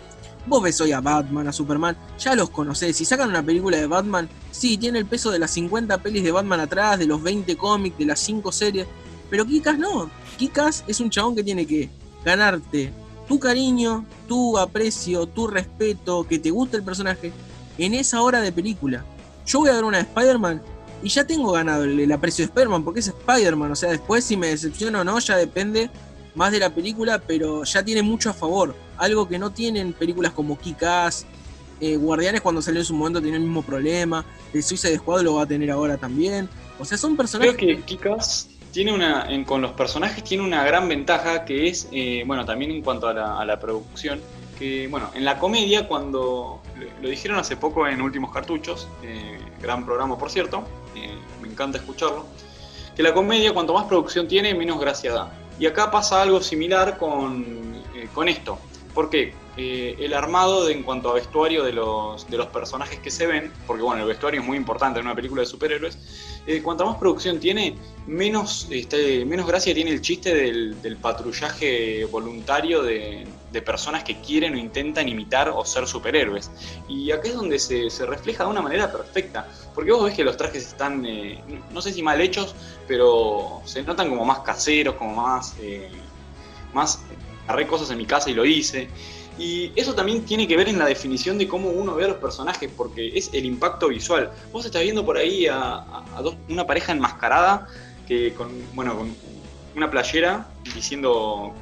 vos 0.47 0.63
ves 0.63 0.81
hoy 0.83 0.93
a 0.93 1.01
Batman, 1.01 1.49
a 1.49 1.53
Superman, 1.53 1.97
ya 2.19 2.35
los 2.37 2.51
conocés. 2.51 2.97
Si 2.97 3.07
sacan 3.07 3.31
una 3.31 3.43
película 3.43 3.79
de 3.79 3.87
Batman, 3.87 4.29
sí, 4.53 4.77
tiene 4.77 4.99
el 4.99 5.07
peso 5.07 5.31
de 5.31 5.39
las 5.39 5.51
50 5.53 5.99
pelis 5.99 6.23
de 6.23 6.31
Batman 6.31 6.61
atrás, 6.61 6.99
de 6.99 7.07
los 7.07 7.23
20 7.23 7.57
cómics, 7.57 7.99
de 7.99 8.05
las 8.05 8.21
5 8.21 8.53
series. 8.53 8.87
Pero 9.31 9.47
Kikas 9.47 9.79
no. 9.79 10.11
Kikas 10.37 10.85
es 10.87 11.01
un 11.01 11.09
chabón 11.09 11.35
que 11.35 11.43
tiene 11.43 11.67
que 11.67 11.89
ganarte 12.23 12.93
tu 13.27 13.41
cariño, 13.41 14.05
tu 14.29 14.59
aprecio, 14.59 15.27
tu 15.27 15.47
respeto, 15.47 16.27
que 16.29 16.39
te 16.39 16.51
guste 16.51 16.77
el 16.77 16.83
personaje 16.83 17.33
en 17.79 17.95
esa 17.95 18.21
hora 18.21 18.43
de 18.43 18.53
película. 18.53 19.05
Yo 19.47 19.61
voy 19.61 19.71
a 19.71 19.75
ver 19.75 19.85
una 19.85 19.99
de 19.99 20.05
Spider-Man 20.05 20.63
y 21.03 21.09
ya 21.09 21.27
tengo 21.27 21.53
ganado 21.53 21.85
el, 21.85 22.13
aprecio 22.13 22.45
de 22.45 22.49
Spider-Man 22.49 22.85
porque 22.85 23.01
es 23.01 23.09
Spider-Man. 23.09 23.73
O 23.73 23.77
sea, 23.77 23.91
después 23.91 24.25
si 24.25 24.37
me 24.37 24.49
decepciono 24.49 25.01
o 25.01 25.05
no, 25.05 25.19
ya 25.19 25.37
depende 25.37 25.91
más 26.35 26.53
de 26.53 26.59
la 26.59 26.75
película, 26.75 27.19
pero 27.19 27.65
ya 27.65 27.83
tiene 27.83 28.03
mucho 28.03 28.31
a 28.31 28.35
favor. 28.35 28.75
Algo 28.99 29.29
que 29.29 29.39
no 29.39 29.51
tienen 29.51 29.93
películas 29.93 30.33
como 30.33 30.59
Kikas, 30.59 31.27
eh, 31.81 31.97
Guardianes 31.97 32.43
cuando 32.43 32.61
salió 32.61 32.81
en 32.81 32.87
su 32.87 32.95
momento 32.95 33.21
tenía 33.21 33.37
el 33.37 33.43
mismo 33.43 33.63
problema. 33.63 34.25
El 34.53 34.63
Suicide 34.63 34.99
Squad 34.99 35.23
lo 35.23 35.35
va 35.35 35.43
a 35.43 35.47
tener 35.47 35.71
ahora 35.71 35.97
también. 35.97 36.49
O 36.79 36.85
sea, 36.85 36.99
son 36.99 37.17
personajes. 37.17 37.57
Creo 37.57 37.77
que 37.79 37.83
Kikas 37.83 38.49
tiene 38.73 38.93
una, 38.93 39.27
con 39.47 39.63
los 39.63 39.73
personajes 39.73 40.23
tiene 40.23 40.45
una 40.45 40.65
gran 40.65 40.89
ventaja 40.89 41.45
que 41.45 41.69
es, 41.69 41.89
eh, 41.93 42.23
bueno, 42.27 42.45
también 42.45 42.71
en 42.71 42.83
cuanto 42.83 43.09
a 43.09 43.45
la 43.45 43.59
producción 43.59 44.21
bueno, 44.91 45.11
en 45.15 45.25
la 45.25 45.39
comedia, 45.39 45.89
cuando 45.89 46.61
lo 47.01 47.09
dijeron 47.09 47.39
hace 47.39 47.57
poco 47.57 47.87
en 47.87 48.01
Últimos 48.03 48.31
Cartuchos, 48.31 48.89
eh, 49.03 49.39
gran 49.61 49.85
programa 49.87 50.19
por 50.19 50.31
cierto, 50.31 50.65
eh, 50.95 51.17
me 51.41 51.49
encanta 51.49 51.79
escucharlo, 51.79 52.27
que 52.95 53.03
la 53.03 53.15
comedia 53.15 53.55
cuanto 53.55 53.73
más 53.73 53.87
producción 53.87 54.29
tiene, 54.29 54.55
menos 54.55 54.79
gracia 54.79 55.13
da. 55.13 55.33
Y 55.59 55.67
acá 55.67 55.91
pasa 55.91 56.21
algo 56.23 56.43
similar 56.43 56.99
con, 56.99 57.83
eh, 57.95 58.09
con 58.15 58.29
esto. 58.29 58.59
¿Por 58.95 59.09
qué? 59.09 59.35
El 59.57 60.15
armado 60.15 60.71
en 60.71 60.83
cuanto 60.83 61.11
a 61.11 61.15
vestuario 61.15 61.63
de 61.65 61.73
los, 61.75 62.29
de 62.31 62.39
los 62.39 62.47
personajes 62.47 62.99
que 62.99 63.11
se 63.11 63.27
ven, 63.27 63.53
porque 63.67 63.83
bueno, 63.83 64.01
el 64.01 64.09
vestuario 64.09 64.41
es 64.41 64.47
muy 64.47 64.57
importante 64.57 65.01
en 65.01 65.05
una 65.05 65.15
película 65.15 65.43
de 65.43 65.47
superhéroes, 65.47 65.99
cuanta 66.63 66.85
más 66.87 66.97
producción 66.97 67.39
tiene, 67.39 67.77
menos, 68.07 68.69
este, 68.71 69.23
menos 69.27 69.47
gracia 69.47 69.75
tiene 69.75 69.91
el 69.91 70.01
chiste 70.01 70.35
del, 70.35 70.97
patrullaje 71.03 72.07
voluntario 72.07 72.83
de, 72.83 73.27
personas 73.63 74.05
que 74.05 74.21
quieren 74.21 74.55
o 74.55 74.57
intentan 74.57 75.09
imitar 75.09 75.49
o 75.49 75.65
ser 75.65 75.87
superhéroes. 75.87 76.51
Y 76.89 77.11
acá 77.11 77.29
es 77.29 77.35
donde 77.35 77.59
se, 77.59 77.89
refleja 78.07 78.45
de 78.45 78.51
una 78.51 78.63
manera 78.63 78.91
perfecta, 78.91 79.49
porque 79.75 79.93
vos 79.93 80.05
ves 80.05 80.15
que 80.15 80.25
los 80.25 80.37
trajes 80.37 80.67
están, 80.67 81.05
eh, 81.05 81.43
no 81.73 81.83
sé 81.83 81.93
si 81.93 82.03
mal 82.03 82.21
hechos, 82.21 82.55
pero 82.87 83.61
se 83.65 83.83
notan 83.83 84.09
como 84.09 84.25
más 84.25 84.41
caseros, 84.41 84.95
como 84.95 85.15
más... 85.15 85.57
más 86.73 87.01
agarré 87.47 87.67
cosas 87.67 87.91
en 87.91 87.99
mi 87.99 88.07
casa 88.07 88.31
y 88.31 88.35
lo 88.35 88.45
hice. 88.45 88.89
Y 89.39 89.73
eso 89.75 89.95
también 89.95 90.25
tiene 90.25 90.47
que 90.47 90.57
ver 90.57 90.69
en 90.69 90.79
la 90.79 90.87
definición 90.87 91.39
de 91.39 91.49
cómo 91.49 91.71
uno 91.71 91.95
ve 91.95 92.05
a 92.05 92.09
los 92.09 92.19
personajes, 92.19 92.71
porque 92.77 93.17
es 93.17 93.31
el 93.33 93.45
impacto 93.45 93.89
visual. 93.89 94.31
Vos 94.53 94.67
estás 94.67 94.83
viendo 94.83 95.05
por 95.05 95.17
ahí 95.17 95.47
a, 95.47 95.85
una 96.49 96.67
pareja 96.67 96.93
enmascarada 96.93 97.67
que 98.07 98.35
con, 98.35 98.51
bueno, 98.75 98.97
con 98.97 99.17
una 99.75 99.91
playera 99.91 100.47
diciendo, 100.75 101.55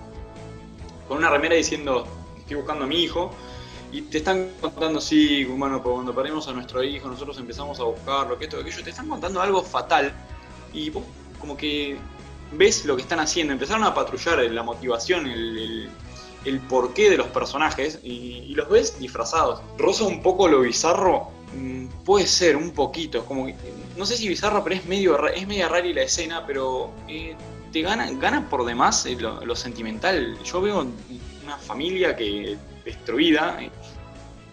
con 1.09 1.18
una 1.18 1.31
remera 1.31 1.57
diciendo 1.57 2.07
estoy 2.38 2.57
buscando 2.57 2.85
a 2.85 2.87
mi 2.87 3.03
hijo 3.03 3.31
y 3.90 4.03
te 4.03 4.18
están 4.18 4.51
contando, 4.61 5.01
sí, 5.01 5.47
pues 5.47 5.81
cuando 5.83 6.14
perdimos 6.14 6.47
a 6.49 6.53
nuestro 6.53 6.83
hijo, 6.85 7.09
nosotros 7.09 7.38
empezamos 7.38 7.81
a 7.81 7.85
buscarlo, 7.85 8.38
que 8.38 8.44
esto, 8.44 8.59
que 8.59 8.64
aquello, 8.64 8.85
te 8.85 8.90
están 8.90 9.09
contando 9.09 9.40
algo 9.40 9.62
fatal 9.62 10.12
y 10.75 10.90
vos 10.90 11.05
como 11.40 11.57
que 11.57 11.97
ves 12.53 12.85
lo 12.85 12.97
que 12.97 13.03
están 13.03 13.21
haciendo, 13.21 13.53
empezaron 13.53 13.85
a 13.85 13.94
patrullar 13.94 14.38
la 14.40 14.62
motivación, 14.62 15.27
el, 15.27 15.88
el, 16.44 16.61
porqué 16.61 17.11
de 17.11 17.16
los 17.16 17.29
personajes 17.29 18.01
y, 18.03 18.55
los 18.55 18.68
ves 18.68 18.99
disfrazados. 18.99 19.61
Rosa 19.79 20.05
un 20.05 20.23
poco 20.23 20.49
lo 20.49 20.61
bizarro, 20.61 21.31
mm, 21.55 21.87
puede 22.05 22.27
ser 22.27 22.57
un 22.57 22.73
poquito, 22.73 23.25
como 23.25 23.49
no 23.97 24.07
sé 24.07 24.16
si 24.16 24.29
bizarro, 24.29 24.62
pero 24.64 24.77
es 24.77 24.85
medio 24.87 25.27
es 25.29 25.47
media 25.47 25.68
rara 25.68 25.87
la 25.87 26.03
escena, 26.03 26.44
pero 26.47 26.90
eh, 27.09 27.37
gana, 27.82 28.10
gana 28.12 28.48
por 28.48 28.64
demás 28.64 29.06
lo, 29.18 29.44
lo 29.44 29.56
sentimental. 29.56 30.38
Yo 30.44 30.60
veo 30.60 30.86
una 31.44 31.56
familia 31.56 32.16
que 32.16 32.56
destruida. 32.84 33.58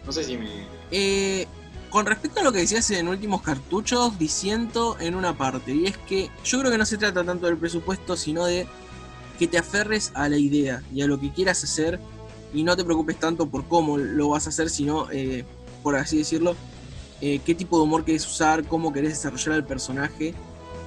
No 0.06 0.12
sé 0.12 0.24
si 0.24 0.38
me. 0.38 0.50
Eh, 0.92 1.48
con 1.90 2.06
respecto 2.06 2.42
a 2.42 2.44
lo 2.44 2.52
que 2.52 2.60
decías 2.60 2.90
en 2.92 3.08
últimos 3.08 3.42
cartuchos, 3.42 4.18
diciendo 4.20 4.98
en 5.00 5.16
una 5.16 5.38
parte, 5.38 5.74
y 5.74 5.86
es 5.86 5.98
que 5.98 6.30
yo 6.44 6.60
creo 6.60 6.72
que 6.72 6.78
no 6.78 6.86
se 6.86 6.98
trata 6.98 7.24
tanto 7.24 7.48
del 7.48 7.58
presupuesto, 7.58 8.18
sino 8.18 8.46
de 8.46 8.68
que 9.40 9.48
te 9.48 9.58
aferres 9.58 10.12
a 10.14 10.30
la 10.30 10.38
idea 10.38 10.82
y 10.94 11.02
a 11.02 11.08
lo 11.08 11.20
que 11.20 11.32
quieras 11.32 11.64
hacer 11.64 12.00
y 12.54 12.64
no 12.64 12.76
te 12.76 12.84
preocupes 12.84 13.20
tanto 13.20 13.48
por 13.48 13.68
cómo 13.68 13.98
lo 13.98 14.30
vas 14.30 14.46
a 14.46 14.50
hacer, 14.50 14.70
sino, 14.70 15.12
eh, 15.12 15.44
por 15.84 15.96
así 15.96 16.18
decirlo, 16.18 16.56
eh, 17.22 17.40
qué 17.46 17.56
tipo 17.56 17.78
de 17.78 17.84
humor 17.84 18.06
querés 18.06 18.26
usar, 18.26 18.66
cómo 18.66 18.94
querés 18.94 19.12
desarrollar 19.12 19.54
al 19.54 19.66
personaje 19.66 20.34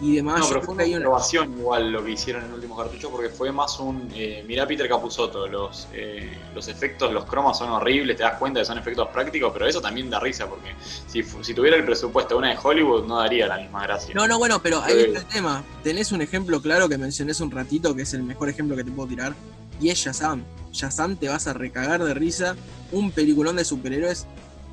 y 0.01 0.17
demás. 0.17 0.41
No, 0.41 0.49
pero 0.49 0.63
fue 0.63 0.75
una 0.75 0.87
innovación 0.87 1.59
igual 1.59 1.91
lo 1.91 2.05
que 2.05 2.13
hicieron 2.13 2.43
en 2.45 2.49
el 2.49 2.55
último 2.55 2.77
cartucho 2.77 3.11
porque 3.11 3.29
fue 3.29 3.51
más 3.53 3.79
un. 3.81 4.09
Eh, 4.15 4.45
mirá 4.47 4.67
Peter 4.67 4.89
Capusotto, 4.89 5.47
los, 5.49 5.89
eh, 5.93 6.39
los 6.55 6.69
efectos, 6.69 7.13
los 7.13 7.25
cromas 7.25 7.59
son 7.59 7.71
horribles, 7.71 8.17
te 8.17 8.23
das 8.23 8.39
cuenta 8.39 8.61
que 8.61 8.67
son 8.67 8.79
efectos 8.79 9.09
prácticos, 9.09 9.53
pero 9.53 9.67
eso 9.67 9.81
también 9.81 10.09
da 10.11 10.21
risa 10.21 10.49
porque 10.49 10.75
si, 11.07 11.23
si 11.23 11.55
tuviera 11.55 11.77
el 11.77 11.85
presupuesto 11.85 12.35
de 12.35 12.39
una 12.39 12.51
de 12.51 12.59
Hollywood 12.63 13.07
no 13.07 13.19
daría 13.19 13.47
la 13.47 13.59
misma 13.59 13.83
gracia. 13.83 14.15
No, 14.15 14.27
no, 14.29 14.39
bueno, 14.39 14.61
pero 14.63 14.81
ahí 14.83 14.99
está 14.99 15.19
el 15.21 15.27
tema. 15.27 15.65
Tenés 15.83 16.13
un 16.13 16.23
ejemplo 16.23 16.61
claro 16.61 16.89
que 16.89 16.99
mencioné 16.99 17.33
hace 17.33 17.43
un 17.43 17.51
ratito, 17.51 17.95
que 17.95 18.03
es 18.03 18.15
el 18.15 18.23
mejor 18.23 18.49
ejemplo 18.49 18.77
que 18.77 18.85
te 18.85 18.91
puedo 18.91 19.09
tirar, 19.09 19.35
y 19.81 19.91
es 19.91 19.99
Shazam. 19.99 20.45
Shazam 20.73 21.17
te 21.17 21.29
vas 21.29 21.47
a 21.47 21.53
recagar 21.53 22.05
de 22.05 22.15
risa, 22.15 22.57
un 22.93 23.11
peliculón 23.11 23.57
de 23.57 23.65
superhéroes, 23.65 24.27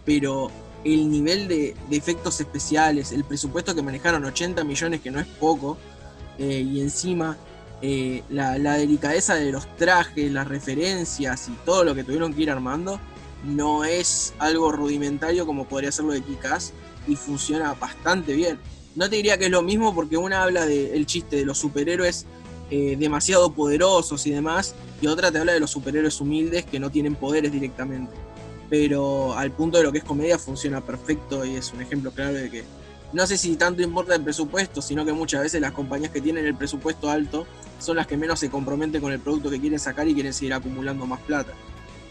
pero 0.06 0.52
el 0.86 1.10
nivel 1.10 1.48
de, 1.48 1.76
efectos 1.90 2.40
especiales, 2.40 3.12
el 3.12 3.24
presupuesto 3.24 3.74
que 3.74 3.82
manejaron 3.82 4.24
80 4.24 4.64
millones, 4.64 5.02
que 5.02 5.10
no 5.10 5.20
es 5.20 5.26
poco, 5.26 5.78
eh, 6.38 6.60
y 6.60 6.80
encima 6.80 7.38
eh, 7.82 8.24
la, 8.30 8.54
delicadeza 8.78 9.36
de 9.36 9.52
los 9.52 9.66
trajes, 9.78 10.32
las 10.32 10.48
referencias 10.48 11.50
y 11.50 11.54
todo 11.66 11.84
lo 11.84 11.96
que 11.96 12.04
tuvieron 12.04 12.34
que 12.34 12.44
ir 12.44 12.52
armando, 12.52 13.00
no 13.44 13.84
es 13.84 14.34
algo 14.38 14.72
rudimentario 14.72 15.46
como 15.46 15.68
podría 15.68 15.92
ser 15.92 16.06
lo 16.06 16.14
de 16.14 16.22
Kikas 16.22 16.74
y 17.08 17.16
funciona 17.16 17.74
bastante 17.74 18.34
bien. 18.34 18.60
No 18.96 19.10
te 19.10 19.18
diría 19.18 19.38
que 19.38 19.46
es 19.46 19.52
lo 19.52 19.64
mismo 19.64 19.94
porque 19.94 20.18
una 20.18 20.44
habla 20.44 20.66
del 20.68 21.06
chiste 21.08 21.36
de 21.38 21.46
los 21.46 21.58
superhéroes 21.58 22.28
eh, 22.70 22.96
demasiado 22.98 23.52
poderosos 23.54 24.26
y 24.28 24.32
demás, 24.32 24.76
y 25.02 25.08
otra 25.08 25.32
te 25.32 25.40
habla 25.40 25.54
de 25.54 25.60
los 25.60 25.72
superhéroes 25.72 26.22
humildes 26.22 26.66
que 26.66 26.80
no 26.80 26.92
tienen 26.92 27.16
poderes 27.16 27.52
directamente 27.52 28.14
pero 28.70 29.34
al 29.34 29.52
punto 29.52 29.78
de 29.78 29.84
lo 29.84 29.92
que 29.92 30.00
es 30.00 30.04
comedia 30.04 30.38
funciona 30.38 30.82
perfecto 30.82 31.46
y 31.46 31.56
es 31.56 31.74
un 31.74 31.82
ejemplo 31.82 32.12
claro 32.12 32.34
de 32.34 32.50
que 32.50 32.64
no 33.14 33.26
sé 33.26 33.38
si 33.38 33.56
tanto 33.56 33.82
importa 33.82 34.16
el 34.16 34.22
presupuesto, 34.24 34.82
sino 34.82 35.06
que 35.06 35.14
muchas 35.14 35.42
veces 35.42 35.62
las 35.62 35.72
compañías 35.72 36.12
que 36.12 36.22
tienen 36.22 36.46
el 36.46 36.56
presupuesto 36.56 37.10
alto 37.10 37.46
son 37.80 37.96
las 37.96 38.08
que 38.08 38.18
menos 38.18 38.40
se 38.40 38.50
comprometen 38.50 39.02
con 39.02 39.12
el 39.12 39.20
producto 39.20 39.50
que 39.50 39.60
quieren 39.60 39.80
sacar 39.80 40.08
y 40.08 40.14
quieren 40.14 40.34
seguir 40.34 40.54
acumulando 40.54 41.06
más 41.06 41.22
plata. 41.22 41.54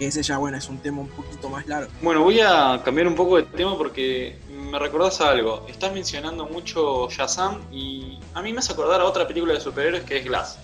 Ese 0.00 0.22
ya, 0.22 0.38
bueno, 0.38 0.56
es 0.56 0.68
un 0.68 0.78
tema 0.78 1.00
un 1.02 1.08
poquito 1.08 1.48
más 1.48 1.66
largo. 1.66 1.90
Bueno, 2.02 2.22
voy 2.22 2.40
a 2.40 2.80
cambiar 2.84 3.06
un 3.06 3.14
poco 3.14 3.36
de 3.36 3.44
tema 3.44 3.76
porque 3.76 4.38
me 4.48 4.78
recordás 4.78 5.20
algo. 5.20 5.66
Estás 5.68 5.92
mencionando 5.92 6.46
mucho 6.46 7.08
Shazam 7.10 7.60
y 7.70 8.18
a 8.34 8.42
mí 8.42 8.52
me 8.52 8.58
hace 8.58 8.72
acordar 8.72 9.00
a 9.00 9.04
otra 9.04 9.28
película 9.28 9.54
de 9.54 9.60
superhéroes 9.60 10.04
que 10.04 10.18
es 10.18 10.24
Glass. 10.24 10.58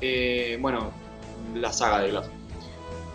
Eh, 0.00 0.58
bueno, 0.60 0.92
la 1.54 1.72
saga 1.72 2.00
de 2.00 2.10
Glass. 2.10 2.30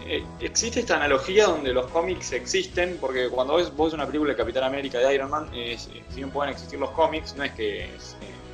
Eh, 0.10 0.24
existe 0.40 0.80
esta 0.80 0.96
analogía 0.96 1.48
donde 1.48 1.74
los 1.74 1.88
cómics 1.88 2.32
existen, 2.32 2.98
porque 3.02 3.28
cuando 3.28 3.56
ves, 3.56 3.76
vos 3.76 3.92
una 3.92 4.06
película 4.06 4.32
de 4.32 4.38
Capitán 4.38 4.64
América 4.64 5.00
de 5.00 5.14
Iron 5.14 5.30
Man, 5.30 5.50
eh, 5.54 5.78
si 5.78 6.16
bien 6.16 6.32
pueden 6.32 6.54
existir 6.54 6.80
los 6.80 6.92
cómics, 6.92 7.36
no 7.36 7.44
es 7.44 7.52
que 7.52 7.84
eh, 7.84 7.90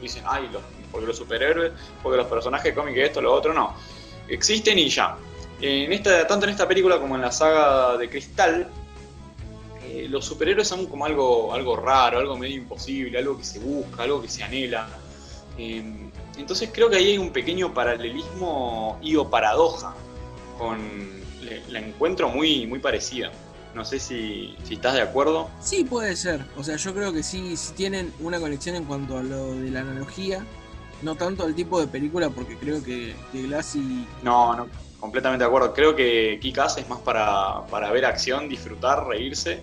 dicen, 0.01 0.23
ay, 0.25 0.49
los, 0.51 0.63
porque 0.91 1.05
los 1.05 1.15
superhéroes, 1.15 1.71
porque 2.01 2.17
los 2.17 2.25
personajes 2.25 2.73
cómics, 2.73 2.97
esto, 2.97 3.21
lo 3.21 3.31
otro, 3.31 3.53
no. 3.53 3.75
Existen 4.27 4.79
y 4.79 4.89
ya. 4.89 5.15
En 5.61 5.93
esta, 5.93 6.25
tanto 6.25 6.47
en 6.47 6.53
esta 6.53 6.67
película 6.67 6.99
como 6.99 7.15
en 7.15 7.21
la 7.21 7.31
saga 7.31 7.97
de 7.97 8.09
Cristal, 8.09 8.67
los 10.09 10.25
superhéroes 10.25 10.67
son 10.67 10.87
como 10.87 11.05
algo, 11.05 11.53
algo 11.53 11.75
raro, 11.75 12.17
algo 12.17 12.35
medio 12.35 12.55
imposible, 12.55 13.19
algo 13.19 13.37
que 13.37 13.43
se 13.43 13.59
busca, 13.59 14.03
algo 14.03 14.19
que 14.23 14.27
se 14.27 14.41
anhela. 14.41 14.89
entonces 15.55 16.71
creo 16.73 16.89
que 16.89 16.95
ahí 16.95 17.11
hay 17.11 17.17
un 17.19 17.29
pequeño 17.29 17.73
paralelismo 17.75 18.97
y 19.03 19.15
o 19.15 19.29
paradoja 19.29 19.93
con 20.57 21.22
la 21.69 21.79
encuentro 21.79 22.29
muy, 22.29 22.65
muy 22.67 22.79
parecida. 22.79 23.31
No 23.73 23.83
sé 23.83 23.99
si, 23.99 24.55
estás 24.69 24.93
de 24.93 25.01
acuerdo. 25.01 25.49
Sí, 25.61 25.83
puede 25.83 26.15
ser. 26.15 26.45
O 26.57 26.63
sea, 26.63 26.75
yo 26.75 26.93
creo 26.93 27.11
que 27.11 27.23
sí, 27.23 27.57
sí 27.57 27.73
tienen 27.75 28.13
una 28.19 28.39
conexión 28.39 28.75
en 28.75 28.85
cuanto 28.85 29.17
a 29.17 29.23
lo 29.23 29.55
de 29.55 29.71
la 29.71 29.81
analogía. 29.81 30.45
No 31.01 31.15
tanto 31.15 31.43
al 31.43 31.55
tipo 31.55 31.79
de 31.81 31.87
película, 31.87 32.29
porque 32.29 32.55
creo 32.57 32.83
que, 32.83 33.15
que 33.31 33.41
Glassy. 33.43 34.07
No, 34.21 34.55
no, 34.55 34.67
completamente 34.99 35.43
de 35.43 35.47
acuerdo. 35.47 35.73
Creo 35.73 35.95
que 35.95 36.39
Kikas 36.41 36.77
es 36.77 36.87
más 36.87 36.99
para, 36.99 37.65
para 37.69 37.91
ver 37.91 38.05
acción, 38.05 38.47
disfrutar, 38.47 39.05
reírse. 39.07 39.61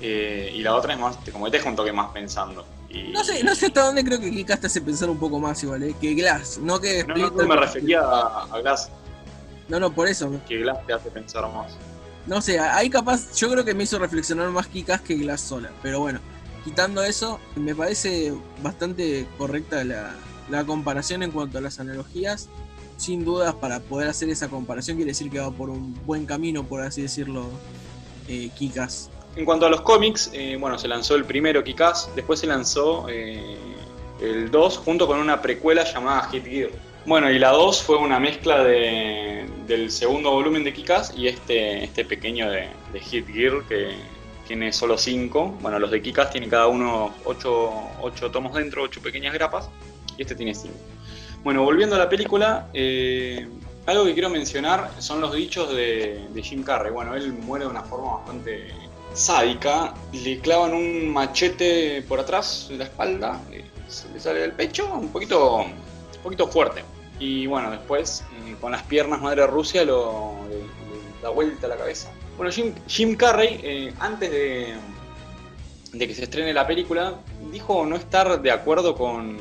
Eh, 0.00 0.52
y 0.54 0.62
la 0.62 0.74
otra 0.74 0.92
es 0.92 1.00
más, 1.00 1.18
como 1.32 1.50
te 1.50 1.56
deja 1.56 1.68
un 1.68 1.74
toque 1.74 1.92
más 1.92 2.10
pensando. 2.12 2.64
No 3.12 3.22
sé, 3.22 3.44
no 3.44 3.54
sé 3.54 3.66
hasta 3.66 3.84
dónde 3.84 4.04
creo 4.04 4.18
que 4.18 4.30
Kikas 4.30 4.60
te 4.60 4.66
hace 4.66 4.80
pensar 4.80 5.10
un 5.10 5.18
poco 5.18 5.38
más 5.38 5.62
igual, 5.62 5.82
¿eh? 5.82 5.94
que 6.00 6.14
Glass, 6.14 6.58
no 6.58 6.80
que... 6.80 7.04
No, 7.04 7.14
no, 7.14 7.46
me 7.46 7.56
refería 7.56 8.00
a, 8.00 8.44
a 8.44 8.60
Glass, 8.60 8.90
no, 9.68 9.78
no, 9.78 9.92
por 9.92 10.08
eso. 10.08 10.30
Que 10.48 10.58
Glass 10.58 10.86
te 10.86 10.92
hace 10.92 11.10
pensar 11.10 11.42
más. 11.52 11.76
No 12.26 12.42
sé, 12.42 12.58
ahí 12.58 12.90
capaz, 12.90 13.34
yo 13.36 13.50
creo 13.50 13.64
que 13.64 13.74
me 13.74 13.84
hizo 13.84 13.98
reflexionar 13.98 14.50
más 14.50 14.66
Kikas 14.66 15.00
que 15.00 15.14
Glass 15.14 15.40
sola. 15.40 15.70
Pero 15.82 16.00
bueno, 16.00 16.20
quitando 16.64 17.02
eso, 17.02 17.40
me 17.56 17.74
parece 17.74 18.34
bastante 18.62 19.26
correcta 19.38 19.84
la, 19.84 20.14
comparación 20.66 21.22
en 21.22 21.30
cuanto 21.30 21.58
a 21.58 21.60
las 21.60 21.80
analogías. 21.80 22.48
Sin 22.96 23.24
dudas, 23.24 23.54
para 23.54 23.80
poder 23.80 24.08
hacer 24.08 24.28
esa 24.28 24.48
comparación, 24.48 24.96
quiere 24.96 25.12
decir 25.12 25.30
que 25.30 25.38
va 25.38 25.50
por 25.50 25.70
un 25.70 25.94
buen 26.04 26.26
camino, 26.26 26.64
por 26.64 26.80
así 26.80 27.02
decirlo, 27.02 27.46
eh, 28.26 28.50
Kikas. 28.56 29.10
En 29.36 29.44
cuanto 29.44 29.66
a 29.66 29.70
los 29.70 29.82
cómics, 29.82 30.30
eh, 30.32 30.56
bueno, 30.58 30.78
se 30.78 30.88
lanzó 30.88 31.14
el 31.14 31.24
primero 31.24 31.62
Kikas, 31.62 32.10
después 32.16 32.40
se 32.40 32.46
lanzó 32.46 33.06
eh, 33.08 33.56
el 34.20 34.50
2 34.50 34.78
junto 34.78 35.06
con 35.06 35.20
una 35.20 35.40
precuela 35.40 35.84
llamada 35.84 36.28
Hit 36.30 36.44
Gear. 36.44 36.70
Bueno, 37.08 37.30
y 37.30 37.38
la 37.38 37.52
2 37.52 37.82
fue 37.84 37.96
una 37.96 38.20
mezcla 38.20 38.62
del 38.62 39.90
segundo 39.90 40.30
volumen 40.30 40.62
de 40.62 40.74
Kikas 40.74 41.14
y 41.16 41.26
este, 41.26 41.82
este 41.82 42.04
pequeño 42.04 42.50
de, 42.50 42.68
Hit 43.00 43.26
Gear 43.28 43.62
que 43.66 43.94
tiene 44.46 44.74
solo 44.74 44.98
5. 44.98 45.56
Bueno, 45.62 45.78
los 45.78 45.90
de 45.90 46.02
Kikas 46.02 46.30
tienen 46.30 46.50
cada 46.50 46.66
uno 46.66 47.14
8 47.24 48.30
tomos 48.30 48.52
dentro, 48.52 48.82
8 48.82 49.00
pequeñas 49.00 49.32
grapas, 49.32 49.70
y 50.18 50.20
este 50.22 50.34
tiene 50.34 50.54
5. 50.54 50.74
Bueno, 51.42 51.62
volviendo 51.64 51.96
a 51.96 51.98
la 51.98 52.10
película, 52.10 52.68
eh, 52.74 53.48
algo 53.86 54.04
que 54.04 54.12
quiero 54.12 54.28
mencionar 54.28 54.90
son 54.98 55.22
los 55.22 55.34
dichos 55.34 55.74
de, 55.74 56.28
Jim 56.42 56.62
Carrey. 56.62 56.92
Bueno, 56.92 57.14
él 57.14 57.32
muere 57.32 57.64
de 57.64 57.70
una 57.70 57.84
forma 57.84 58.18
bastante 58.18 58.68
sádica, 59.14 59.94
le 60.12 60.40
clavan 60.40 60.74
un 60.74 61.08
machete 61.08 62.02
por 62.06 62.20
atrás 62.20 62.66
de 62.68 62.76
la 62.76 62.84
espalda, 62.84 63.40
eh, 63.50 63.64
se 63.88 64.10
le 64.10 64.20
sale 64.20 64.40
del 64.40 64.52
pecho, 64.52 64.92
un 64.92 65.08
poquito, 65.08 65.56
un 65.62 66.22
poquito 66.22 66.46
fuerte. 66.48 66.84
Y 67.18 67.46
bueno, 67.46 67.70
después 67.70 68.24
eh, 68.46 68.56
con 68.60 68.72
las 68.72 68.82
piernas 68.84 69.20
Madre 69.20 69.46
Rusia 69.46 69.84
lo, 69.84 70.34
da 71.22 71.30
vuelta 71.30 71.66
a 71.66 71.70
la 71.70 71.76
cabeza. 71.76 72.10
Bueno, 72.36 72.52
Jim, 72.86 73.16
Carrey, 73.16 73.60
eh, 73.62 73.94
antes 73.98 74.30
de, 74.30 74.74
de, 75.92 76.08
que 76.08 76.14
se 76.14 76.24
estrene 76.24 76.52
la 76.52 76.66
película, 76.66 77.14
dijo 77.50 77.84
no 77.84 77.96
estar 77.96 78.40
de 78.40 78.50
acuerdo 78.52 78.94
con, 78.94 79.36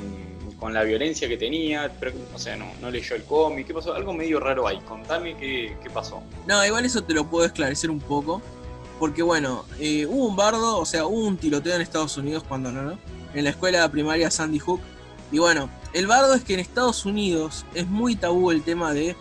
con 0.59 0.73
la 0.73 0.83
violencia 0.83 1.27
que 1.27 1.37
tenía, 1.37 1.91
pero, 1.99 2.13
o 2.33 2.39
sea, 2.39 2.55
no, 2.55 2.65
no 2.81 2.89
leyó 2.89 3.15
el 3.15 3.23
cómic, 3.23 3.67
¿qué 3.67 3.73
pasó? 3.73 3.93
Algo 3.93 4.13
medio 4.13 4.39
raro 4.39 4.67
ahí, 4.67 4.79
contame 4.79 5.37
qué, 5.37 5.77
qué 5.83 5.89
pasó. 5.89 6.23
No, 6.47 6.65
igual 6.65 6.85
eso 6.85 7.03
te 7.03 7.13
lo 7.13 7.27
puedo 7.27 7.45
esclarecer 7.45 7.91
un 7.91 7.99
poco, 7.99 8.41
porque 8.97 9.21
bueno, 9.21 9.65
eh, 9.79 10.07
hubo 10.07 10.25
un 10.25 10.35
bardo, 10.35 10.79
o 10.79 10.85
sea, 10.85 11.05
hubo 11.05 11.27
un 11.27 11.37
tiroteo 11.37 11.75
en 11.75 11.81
Estados 11.81 12.17
Unidos 12.17 12.43
cuando 12.47 12.71
no, 12.71 12.81
¿no? 12.81 12.99
En 13.35 13.43
la 13.43 13.51
escuela 13.51 13.87
primaria 13.91 14.31
Sandy 14.31 14.57
Hook, 14.57 14.81
y 15.31 15.37
bueno, 15.37 15.69
el 15.93 16.07
bardo 16.07 16.33
es 16.33 16.43
que 16.43 16.53
en 16.53 16.59
Estados 16.59 17.05
Unidos 17.05 17.65
es 17.73 17.87
muy 17.87 18.15
tabú 18.15 18.51
el 18.51 18.63
tema 18.63 18.93
de 18.93 19.15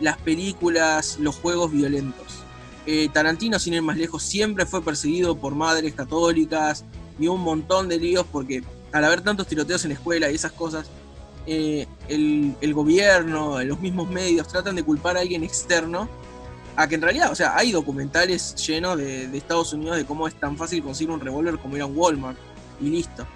las 0.00 0.18
películas, 0.18 1.18
los 1.20 1.36
juegos 1.36 1.72
violentos. 1.72 2.42
Eh, 2.86 3.08
Tarantino, 3.12 3.58
sin 3.58 3.74
ir 3.74 3.82
más 3.82 3.96
lejos, 3.96 4.22
siempre 4.22 4.66
fue 4.66 4.82
perseguido 4.82 5.36
por 5.36 5.54
madres 5.54 5.94
católicas 5.94 6.84
y 7.18 7.28
un 7.28 7.40
montón 7.40 7.88
de 7.88 7.98
líos 7.98 8.26
porque 8.30 8.64
al 8.92 9.04
haber 9.04 9.20
tantos 9.20 9.46
tiroteos 9.46 9.84
en 9.84 9.90
la 9.90 9.94
escuela 9.94 10.30
y 10.30 10.34
esas 10.34 10.52
cosas, 10.52 10.88
eh, 11.46 11.86
el, 12.08 12.74
gobierno, 12.74 13.62
los 13.62 13.80
mismos 13.80 14.08
medios 14.10 14.48
tratan 14.48 14.76
de 14.76 14.82
culpar 14.82 15.16
a 15.16 15.20
alguien 15.20 15.42
externo 15.44 16.08
a 16.74 16.88
que 16.88 16.94
en 16.94 17.02
realidad, 17.02 17.30
o 17.30 17.34
sea, 17.34 17.56
hay 17.56 17.70
documentales 17.72 18.54
llenos 18.66 18.96
de, 18.96 19.28
de 19.28 19.38
Estados 19.38 19.72
Unidos 19.72 19.96
de 19.96 20.04
cómo 20.04 20.26
es 20.26 20.34
tan 20.34 20.56
fácil 20.56 20.82
conseguir 20.82 21.12
un 21.12 21.20
revólver 21.20 21.58
como 21.58 21.76
ir 21.76 21.82
a 21.82 21.86
un 21.86 21.96
Walmart 21.96 22.38
y 22.80 22.90
listo. 22.90 23.26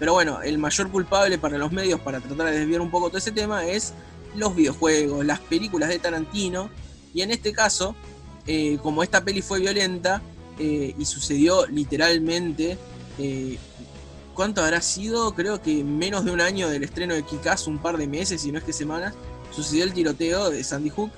Pero 0.00 0.14
bueno, 0.14 0.40
el 0.42 0.56
mayor 0.56 0.90
culpable 0.90 1.36
para 1.36 1.58
los 1.58 1.70
medios 1.70 2.00
para 2.00 2.20
tratar 2.20 2.46
de 2.46 2.58
desviar 2.60 2.80
un 2.80 2.90
poco 2.90 3.08
todo 3.08 3.18
ese 3.18 3.32
tema 3.32 3.66
es 3.66 3.92
los 4.34 4.56
videojuegos, 4.56 5.24
las 5.26 5.40
películas 5.40 5.90
de 5.90 5.98
Tarantino. 5.98 6.70
Y 7.12 7.20
en 7.20 7.30
este 7.30 7.52
caso, 7.52 7.94
eh, 8.46 8.78
como 8.82 9.02
esta 9.02 9.22
peli 9.22 9.42
fue 9.42 9.60
violenta 9.60 10.22
eh, 10.58 10.94
y 10.98 11.04
sucedió 11.04 11.66
literalmente, 11.66 12.78
eh, 13.18 13.58
¿cuánto 14.34 14.62
habrá 14.62 14.80
sido? 14.80 15.34
Creo 15.34 15.60
que 15.60 15.84
menos 15.84 16.24
de 16.24 16.30
un 16.30 16.40
año 16.40 16.70
del 16.70 16.82
estreno 16.82 17.14
de 17.14 17.22
Kikaz, 17.22 17.66
un 17.66 17.76
par 17.76 17.98
de 17.98 18.06
meses, 18.06 18.40
si 18.40 18.50
no 18.50 18.58
es 18.58 18.64
que 18.64 18.72
semanas, 18.72 19.14
sucedió 19.50 19.84
el 19.84 19.92
tiroteo 19.92 20.48
de 20.48 20.64
Sandy 20.64 20.88
Hook. 20.88 21.10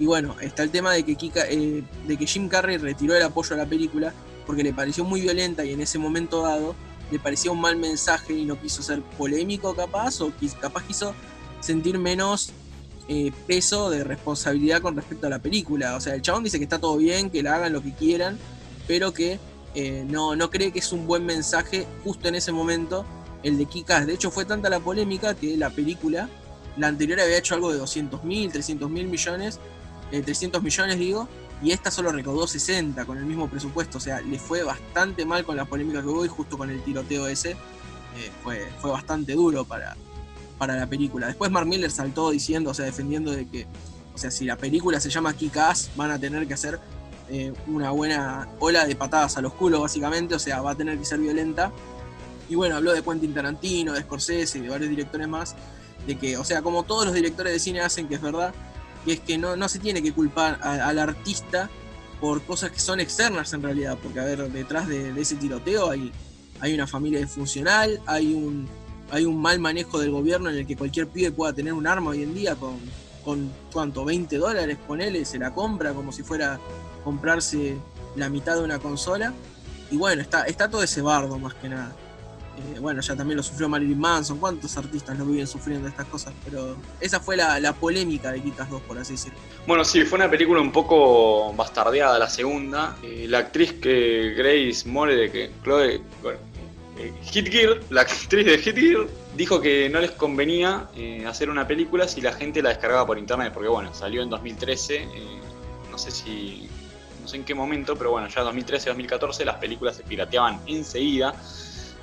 Y 0.00 0.06
bueno, 0.06 0.34
está 0.40 0.64
el 0.64 0.70
tema 0.70 0.92
de 0.92 1.04
que, 1.04 1.14
de 1.14 2.16
que 2.16 2.26
Jim 2.26 2.48
Carrey 2.48 2.76
retiró 2.76 3.14
el 3.14 3.22
apoyo 3.22 3.54
a 3.54 3.58
la 3.58 3.66
película 3.66 4.12
porque 4.46 4.64
le 4.64 4.72
pareció 4.72 5.04
muy 5.04 5.20
violenta 5.20 5.64
y 5.64 5.72
en 5.72 5.80
ese 5.80 5.98
momento 5.98 6.42
dado 6.42 6.74
le 7.10 7.18
parecía 7.18 7.50
un 7.50 7.60
mal 7.60 7.76
mensaje 7.76 8.32
y 8.32 8.44
no 8.44 8.60
quiso 8.60 8.82
ser 8.82 9.02
polémico 9.02 9.74
capaz 9.74 10.20
o 10.20 10.32
capaz 10.60 10.84
quiso 10.84 11.14
sentir 11.60 11.98
menos 11.98 12.52
eh, 13.08 13.30
peso 13.46 13.88
de 13.90 14.02
responsabilidad 14.02 14.82
con 14.82 14.96
respecto 14.96 15.26
a 15.26 15.30
la 15.30 15.38
película. 15.38 15.94
O 15.96 16.00
sea, 16.00 16.14
el 16.14 16.22
chabón 16.22 16.44
dice 16.44 16.58
que 16.58 16.64
está 16.64 16.78
todo 16.78 16.96
bien, 16.96 17.30
que 17.30 17.42
la 17.42 17.54
hagan 17.54 17.72
lo 17.72 17.82
que 17.82 17.92
quieran, 17.92 18.38
pero 18.88 19.12
que 19.12 19.38
eh, 19.74 20.04
no, 20.08 20.34
no 20.34 20.50
cree 20.50 20.72
que 20.72 20.80
es 20.80 20.92
un 20.92 21.06
buen 21.06 21.24
mensaje 21.24 21.86
justo 22.02 22.28
en 22.28 22.34
ese 22.34 22.50
momento 22.50 23.04
el 23.42 23.58
de 23.58 23.66
Kikas. 23.66 24.06
De 24.06 24.14
hecho, 24.14 24.30
fue 24.30 24.44
tanta 24.44 24.68
la 24.68 24.80
polémica 24.80 25.34
que 25.34 25.56
la 25.56 25.70
película, 25.70 26.28
la 26.76 26.88
anterior 26.88 27.20
había 27.20 27.38
hecho 27.38 27.54
algo 27.54 27.72
de 27.72 27.78
200 27.78 28.24
mil, 28.24 28.50
300 28.50 28.90
mil 28.90 29.06
millones, 29.06 29.60
300 30.10 30.60
eh, 30.60 30.64
millones 30.64 30.98
digo, 30.98 31.28
y 31.62 31.70
esta 31.70 31.90
solo 31.90 32.12
recaudó 32.12 32.46
60 32.46 33.04
con 33.04 33.18
el 33.18 33.24
mismo 33.24 33.48
presupuesto. 33.48 33.98
O 33.98 34.00
sea, 34.00 34.20
le 34.20 34.38
fue 34.38 34.62
bastante 34.62 35.24
mal 35.24 35.44
con 35.44 35.56
la 35.56 35.64
polémica 35.64 36.02
que 36.02 36.08
hubo 36.08 36.24
y 36.24 36.28
justo 36.28 36.58
con 36.58 36.70
el 36.70 36.82
tiroteo 36.82 37.26
ese. 37.26 37.56
fue, 38.42 38.68
fue 38.80 38.90
bastante 38.90 39.32
duro 39.34 39.64
para, 39.64 39.96
para 40.58 40.76
la 40.76 40.86
película. 40.86 41.26
Después 41.26 41.50
Mark 41.50 41.66
Miller 41.66 41.90
saltó 41.90 42.30
diciendo, 42.30 42.70
o 42.70 42.74
sea, 42.74 42.84
defendiendo 42.84 43.30
de 43.32 43.46
que, 43.46 43.66
o 44.14 44.18
sea, 44.18 44.30
si 44.30 44.44
la 44.44 44.56
película 44.56 45.00
se 45.00 45.10
llama 45.10 45.34
Kick-Ass, 45.34 45.90
van 45.96 46.10
a 46.10 46.18
tener 46.18 46.46
que 46.46 46.54
hacer 46.54 46.80
eh, 47.28 47.52
una 47.66 47.90
buena 47.90 48.48
ola 48.60 48.86
de 48.86 48.94
patadas 48.94 49.36
a 49.36 49.40
los 49.40 49.52
culos, 49.52 49.80
básicamente, 49.80 50.34
o 50.34 50.38
sea, 50.38 50.62
va 50.62 50.72
a 50.72 50.74
tener 50.74 50.98
que 50.98 51.04
ser 51.04 51.18
violenta. 51.18 51.72
Y 52.48 52.54
bueno, 52.54 52.76
habló 52.76 52.92
de 52.92 53.02
Quentin 53.02 53.34
Tarantino, 53.34 53.92
de 53.92 54.02
Scorsese 54.02 54.58
y 54.58 54.62
de 54.62 54.68
varios 54.68 54.88
directores 54.88 55.26
más, 55.26 55.56
de 56.06 56.16
que, 56.16 56.36
o 56.36 56.44
sea, 56.44 56.62
como 56.62 56.84
todos 56.84 57.04
los 57.04 57.14
directores 57.14 57.52
de 57.52 57.58
cine 57.58 57.80
hacen, 57.80 58.08
que 58.08 58.14
es 58.14 58.22
verdad, 58.22 58.54
que 59.06 59.12
es 59.12 59.20
que 59.20 59.38
no, 59.38 59.54
no 59.54 59.68
se 59.68 59.78
tiene 59.78 60.02
que 60.02 60.12
culpar 60.12 60.58
al 60.60 60.98
artista 60.98 61.70
por 62.20 62.42
cosas 62.42 62.72
que 62.72 62.80
son 62.80 62.98
externas 62.98 63.52
en 63.52 63.62
realidad, 63.62 63.96
porque 64.02 64.18
a 64.18 64.24
ver, 64.24 64.50
detrás 64.50 64.88
de, 64.88 65.18
ese 65.20 65.36
tiroteo 65.36 65.90
hay, 65.90 66.10
hay 66.60 66.74
una 66.74 66.88
familia 66.88 67.20
disfuncional, 67.20 68.00
hay 68.04 68.34
un, 68.34 68.68
hay 69.12 69.24
un 69.24 69.40
mal 69.40 69.60
manejo 69.60 70.00
del 70.00 70.10
gobierno 70.10 70.50
en 70.50 70.56
el 70.56 70.66
que 70.66 70.76
cualquier 70.76 71.06
pibe 71.06 71.30
pueda 71.30 71.52
tener 71.52 71.72
un 71.72 71.86
arma 71.86 72.10
hoy 72.10 72.24
en 72.24 72.34
día 72.34 72.56
con, 72.56 72.80
con 73.24 73.52
¿cuánto? 73.72 74.04
20 74.04 74.38
dólares, 74.38 74.76
ponele, 74.88 75.24
se 75.24 75.38
la 75.38 75.54
compra 75.54 75.92
como 75.92 76.10
si 76.10 76.24
fuera 76.24 76.58
comprarse 77.04 77.76
la 78.16 78.28
mitad 78.28 78.56
de 78.56 78.64
una 78.64 78.80
consola. 78.80 79.32
Y 79.88 79.96
bueno, 79.96 80.20
está, 80.20 80.42
está 80.44 80.68
todo 80.68 80.82
ese 80.82 81.00
bardo 81.00 81.38
más 81.38 81.54
que 81.54 81.68
nada. 81.68 81.94
Eh, 82.56 82.78
bueno, 82.80 83.00
ya 83.00 83.14
también 83.14 83.36
lo 83.36 83.42
sufrió 83.42 83.68
Marilyn 83.68 83.98
Manson, 83.98 84.38
cuántos 84.38 84.76
artistas 84.76 85.18
lo 85.18 85.26
viven 85.26 85.46
sufriendo 85.46 85.88
estas 85.88 86.06
cosas, 86.06 86.32
pero 86.44 86.76
esa 87.00 87.20
fue 87.20 87.36
la, 87.36 87.72
polémica 87.74 88.32
de 88.32 88.40
Kikas 88.40 88.70
2, 88.70 88.82
por 88.82 88.98
así 88.98 89.12
decirlo. 89.12 89.38
Bueno, 89.66 89.84
sí, 89.84 90.02
fue 90.02 90.18
una 90.18 90.30
película 90.30 90.60
un 90.60 90.72
poco 90.72 91.52
bastardeada 91.52 92.18
la 92.18 92.28
segunda. 92.28 92.96
Eh, 93.02 93.26
la 93.28 93.38
actriz 93.38 93.74
que 93.74 94.34
Grace 94.36 94.88
More, 94.88 95.14
de 95.14 95.30
que 95.30 95.50
Chloe, 95.62 96.00
eh, 96.98 97.12
Hit 97.24 97.48
Gear, 97.48 97.80
la 97.90 98.02
actriz 98.02 98.46
de 98.46 98.58
Hit 98.58 98.76
Gear, 98.76 99.06
dijo 99.36 99.60
que 99.60 99.88
no 99.90 100.00
les 100.00 100.12
convenía 100.12 100.88
eh, 100.96 101.24
hacer 101.26 101.50
una 101.50 101.66
película 101.66 102.08
si 102.08 102.20
la 102.20 102.32
gente 102.32 102.62
la 102.62 102.70
descargaba 102.70 103.06
por 103.06 103.18
internet, 103.18 103.52
porque 103.52 103.68
bueno, 103.68 103.92
salió 103.92 104.22
en 104.22 104.30
2013, 104.30 105.02
eh, 105.02 105.08
no 105.90 105.98
sé 105.98 106.10
si, 106.10 106.68
no 107.20 107.28
sé 107.28 107.36
en 107.36 107.44
qué 107.44 107.54
momento, 107.54 107.96
pero 107.96 108.12
bueno, 108.12 108.28
ya 108.28 108.40
en 108.40 108.46
2013-2014 108.46 109.44
las 109.44 109.56
películas 109.56 109.96
se 109.96 110.04
pirateaban 110.04 110.60
enseguida 110.66 111.34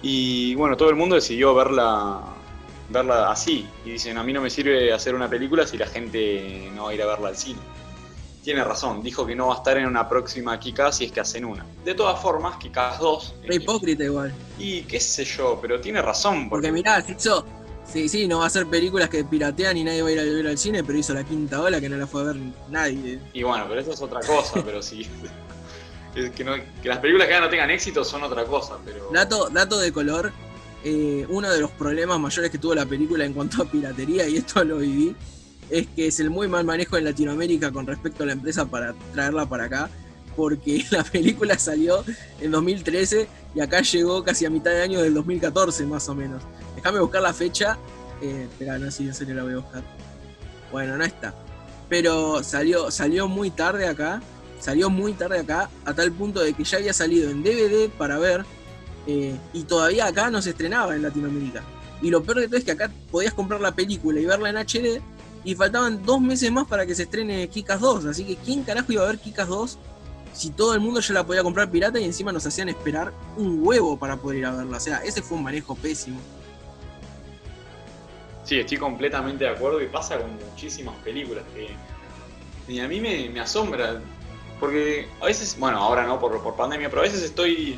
y 0.03 0.53
bueno, 0.55 0.77
todo 0.77 0.89
el 0.91 0.95
mundo 0.95 1.15
decidió 1.15 1.55
verla 1.55 2.21
verla 2.89 3.31
así 3.31 3.65
y 3.85 3.91
dicen 3.91 4.17
a 4.17 4.23
mí 4.23 4.33
no 4.33 4.41
me 4.41 4.51
sirve 4.51 4.93
hacer 4.93 5.15
una 5.15 5.27
película 5.27 5.65
si 5.65 5.77
la 5.77 5.87
gente 5.87 6.69
no 6.75 6.83
va 6.83 6.91
a 6.91 6.93
ir 6.93 7.01
a 7.01 7.07
verla 7.07 7.29
al 7.29 7.37
cine 7.37 7.59
tiene 8.43 8.63
razón, 8.63 9.01
dijo 9.01 9.25
que 9.25 9.35
no 9.35 9.47
va 9.47 9.55
a 9.55 9.57
estar 9.57 9.77
en 9.77 9.87
una 9.87 10.07
próxima 10.07 10.59
Kikas 10.59 10.97
si 10.97 11.05
es 11.05 11.11
que 11.11 11.21
hacen 11.21 11.45
una. 11.45 11.65
De 11.85 11.95
todas 11.95 12.21
formas, 12.21 12.57
Kikas 12.57 12.99
2. 12.99 13.35
Es 13.43 13.55
hipócrita 13.55 14.03
igual. 14.03 14.33
Y 14.59 14.81
qué 14.81 14.99
sé 14.99 15.23
yo, 15.23 15.57
pero 15.61 15.79
tiene 15.79 16.01
razón. 16.01 16.49
Porque, 16.49 16.71
mirá, 16.71 17.03
hizo. 17.07 17.45
Sí, 17.85 18.07
sí, 18.07 18.27
no 18.27 18.39
va 18.39 18.45
a 18.45 18.49
ser 18.49 18.67
películas 18.67 19.09
que 19.09 19.23
piratean 19.23 19.77
y 19.77 19.83
nadie 19.83 20.01
va 20.01 20.09
a 20.09 20.11
ir 20.11 20.19
a 20.19 20.23
ver 20.23 20.47
al 20.47 20.57
cine, 20.57 20.83
pero 20.83 20.97
hizo 20.97 21.13
la 21.13 21.23
quinta 21.23 21.61
ola 21.61 21.81
que 21.81 21.89
no 21.89 21.97
la 21.97 22.07
fue 22.07 22.21
a 22.21 22.25
ver 22.25 22.37
nadie. 22.69 23.19
Y 23.33 23.43
bueno, 23.43 23.65
pero 23.67 23.81
eso 23.81 23.91
es 23.91 24.01
otra 24.01 24.21
cosa, 24.21 24.61
pero 24.63 24.81
sí. 24.81 25.07
que, 26.13 26.31
que, 26.31 26.87
las 26.87 26.99
películas 26.99 27.27
que 27.27 27.39
no 27.39 27.49
tengan 27.49 27.69
éxito 27.71 28.03
son 28.03 28.23
otra 28.23 28.45
cosa, 28.45 28.77
pero. 28.85 29.09
Dato, 29.11 29.49
dato 29.49 29.79
de 29.79 29.91
color. 29.91 30.31
Eh, 30.85 31.25
uno 31.29 31.49
de 31.49 31.61
los 31.61 31.71
problemas 31.71 32.19
mayores 32.19 32.51
que 32.51 32.57
tuvo 32.57 32.75
la 32.75 32.85
película 32.85 33.23
en 33.23 33.33
cuanto 33.33 33.63
a 33.63 33.65
piratería, 33.65 34.27
y 34.27 34.35
esto 34.35 34.63
lo 34.65 34.79
viví, 34.79 35.15
es 35.69 35.87
que 35.87 36.07
es 36.07 36.19
el 36.19 36.29
muy 36.29 36.47
mal 36.47 36.65
manejo 36.65 36.97
en 36.97 37.05
Latinoamérica 37.05 37.71
con 37.71 37.87
respecto 37.87 38.23
a 38.23 38.25
la 38.25 38.33
empresa 38.33 38.65
para 38.65 38.93
traerla 39.13 39.45
para 39.45 39.65
acá, 39.65 39.89
porque 40.35 40.85
la 40.91 41.03
película 41.03 41.57
salió 41.57 42.03
en 42.41 42.51
2013 42.51 43.27
y 43.55 43.61
acá 43.61 43.81
llegó 43.81 44.23
casi 44.23 44.45
a 44.45 44.49
mitad 44.49 44.71
de 44.71 44.81
año 44.81 45.01
del 45.01 45.13
2014 45.13 45.85
más 45.85 46.07
o 46.09 46.15
menos. 46.15 46.43
Déjame 46.75 46.99
buscar 46.99 47.21
la 47.21 47.33
fecha, 47.33 47.77
eh, 48.21 48.47
espera, 48.49 48.77
no 48.77 48.85
sé 48.91 48.97
si 48.97 49.07
en 49.07 49.13
serio 49.13 49.35
la 49.35 49.43
voy 49.43 49.53
a 49.53 49.57
buscar. 49.57 49.83
Bueno, 50.71 50.97
no 50.97 51.03
está. 51.03 51.33
Pero 51.87 52.43
salió, 52.43 52.91
salió 52.91 53.27
muy 53.27 53.51
tarde 53.51 53.87
acá, 53.87 54.21
salió 54.63 54.89
muy 54.89 55.13
tarde 55.13 55.39
acá, 55.39 55.69
a 55.85 55.93
tal 55.93 56.11
punto 56.11 56.39
de 56.39 56.53
que 56.53 56.63
ya 56.63 56.77
había 56.77 56.93
salido 56.93 57.29
en 57.29 57.43
DVD 57.43 57.89
para 57.89 58.17
ver, 58.17 58.45
eh, 59.07 59.35
y 59.51 59.63
todavía 59.63 60.07
acá 60.07 60.29
no 60.29 60.41
se 60.41 60.51
estrenaba 60.51 60.95
en 60.95 61.01
Latinoamérica. 61.01 61.63
Y 62.01 62.09
lo 62.09 62.23
peor 62.23 62.39
de 62.39 62.47
todo 62.47 62.57
es 62.57 62.63
que 62.63 62.71
acá 62.71 62.89
podías 63.11 63.33
comprar 63.33 63.59
la 63.59 63.75
película 63.75 64.19
y 64.19 64.25
verla 64.25 64.49
en 64.49 64.57
HD, 64.57 65.01
y 65.43 65.55
faltaban 65.55 66.05
dos 66.05 66.21
meses 66.21 66.51
más 66.51 66.67
para 66.67 66.85
que 66.85 66.95
se 66.95 67.03
estrene 67.03 67.47
Kikas 67.49 67.81
2. 67.81 68.05
Así 68.05 68.23
que, 68.23 68.35
¿quién 68.37 68.63
carajo 68.63 68.91
iba 68.93 69.03
a 69.03 69.07
ver 69.07 69.19
Kikas 69.19 69.47
2 69.47 69.77
si 70.33 70.49
todo 70.49 70.73
el 70.73 70.79
mundo 70.79 70.99
ya 70.99 71.13
la 71.13 71.25
podía 71.25 71.43
comprar 71.43 71.69
pirata 71.69 71.99
y 71.99 72.05
encima 72.05 72.31
nos 72.31 72.45
hacían 72.45 72.69
esperar 72.69 73.13
un 73.37 73.59
huevo 73.61 73.99
para 73.99 74.15
poder 74.17 74.39
ir 74.39 74.45
a 74.45 74.51
verla? 74.51 74.77
O 74.77 74.79
sea, 74.79 74.97
ese 75.03 75.21
fue 75.21 75.37
un 75.37 75.43
manejo 75.43 75.75
pésimo. 75.75 76.19
Sí, 78.43 78.59
estoy 78.59 78.77
completamente 78.77 79.45
de 79.45 79.51
acuerdo 79.51 79.81
y 79.81 79.87
pasa 79.87 80.19
con 80.19 80.35
muchísimas 80.35 80.95
películas 80.97 81.43
que. 81.53 81.69
Y 82.71 82.79
a 82.79 82.87
mí 82.87 82.99
me, 82.99 83.39
asombra. 83.39 84.01
Porque 84.63 85.09
a 85.19 85.25
veces, 85.25 85.57
bueno, 85.59 85.77
ahora 85.77 86.05
no 86.05 86.21
por, 86.21 86.41
por 86.41 86.55
pandemia, 86.55 86.87
pero 86.89 87.01
a 87.01 87.03
veces 87.03 87.21
estoy 87.21 87.77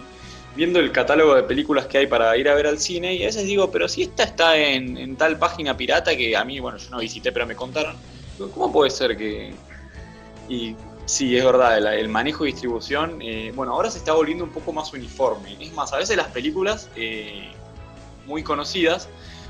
viendo 0.56 0.80
el 0.80 0.92
catálogo 0.92 1.34
de 1.34 1.42
películas 1.42 1.88
que 1.88 1.98
hay 1.98 2.06
para 2.06 2.38
ir 2.38 2.48
a 2.48 2.54
ver 2.54 2.68
al 2.68 2.78
cine 2.78 3.16
y 3.16 3.24
a 3.24 3.26
veces 3.26 3.46
digo, 3.46 3.72
pero 3.72 3.90
si 3.90 4.04
esta 4.04 4.22
está 4.22 4.56
en, 4.56 5.16
tal 5.16 5.40
página 5.40 5.76
pirata 5.76 6.16
que 6.16 6.38
a 6.38 6.46
mí, 6.46 6.60
bueno, 6.60 6.78
yo 6.78 6.92
no 6.92 7.00
visité, 7.00 7.32
pero 7.32 7.48
me 7.48 7.56
contaron, 7.56 7.96
¿cómo 8.54 8.72
puede 8.72 8.92
ser 8.92 9.18
que...? 9.18 9.56
Y 10.48 10.76
sí, 11.08 11.36
es 11.36 11.44
verdad, 11.44 11.76
el, 11.98 12.08
manejo 12.08 12.46
y 12.46 12.52
distribución, 12.52 13.20
eh, 13.20 13.52
bueno, 13.56 13.74
ahora 13.74 13.90
se 13.90 13.98
está 13.98 14.14
volviendo 14.14 14.44
un 14.44 14.52
poco 14.52 14.72
más 14.72 14.94
uniforme. 14.94 15.58
Es 15.60 15.74
más, 15.74 15.92
a 15.92 15.98
veces 15.98 16.16
las 16.16 16.28
películas 16.28 16.88
eh, 16.96 17.50
muy 18.28 18.44
conocidas, 18.44 19.10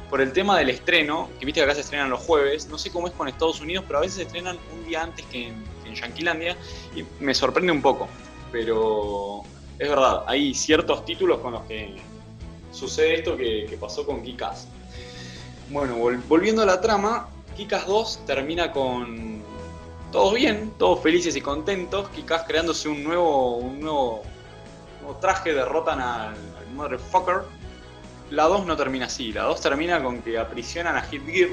por 0.09 0.21
el 0.21 0.31
tema 0.31 0.57
del 0.57 0.69
estreno, 0.69 1.27
que 1.37 1.45
viste 1.45 1.59
que 1.59 1.65
acá 1.65 1.75
se 1.75 1.81
estrenan 1.81 2.09
los 2.09 2.21
jueves, 2.21 2.69
no 2.69 2.77
sé 2.77 2.91
cómo 2.91 3.07
es 3.07 3.13
con 3.13 3.27
Estados 3.27 3.59
Unidos, 3.59 3.83
pero 3.85 3.99
a 3.99 4.03
veces 4.03 4.15
se 4.15 4.21
estrenan 4.21 4.57
un 4.73 4.87
día 4.87 5.03
antes 5.03 5.25
que 5.25 5.49
en, 5.49 5.74
en 5.85 5.95
Yanquilandia 5.95 6.57
y 6.95 7.03
me 7.19 7.33
sorprende 7.33 7.71
un 7.71 7.81
poco. 7.81 8.07
Pero 8.51 9.43
es 9.77 9.89
verdad, 9.89 10.23
hay 10.27 10.53
ciertos 10.53 11.03
títulos 11.05 11.39
con 11.39 11.53
los 11.53 11.63
que 11.63 11.95
sucede 12.71 13.15
esto 13.15 13.35
que, 13.35 13.77
pasó 13.79 14.05
con 14.05 14.23
Kikas. 14.23 14.67
Bueno, 15.69 15.95
volviendo 16.27 16.61
a 16.61 16.65
la 16.65 16.79
trama, 16.79 17.29
Kikas 17.55 17.87
2 17.87 18.25
termina 18.25 18.71
con 18.71 19.41
todos 20.11 20.33
bien, 20.33 20.71
todos 20.77 21.01
felices 21.01 21.35
y 21.35 21.41
contentos. 21.41 22.07
Kikas 22.09 22.43
creándose 22.43 22.87
un 22.87 23.03
nuevo, 23.03 23.57
un 23.57 23.81
nuevo, 23.81 24.23
traje, 25.19 25.53
derrotan 25.53 25.99
al, 25.99 26.35
motherfucker. 26.75 27.43
La 28.31 28.45
2 28.45 28.65
no 28.65 28.75
termina 28.75 29.05
así, 29.05 29.31
la 29.31 29.43
2 29.43 29.61
termina 29.61 30.01
con 30.01 30.21
que 30.21 30.37
aprisionan 30.37 30.95
a 30.97 31.01
Hit 31.01 31.25
Gear 31.25 31.49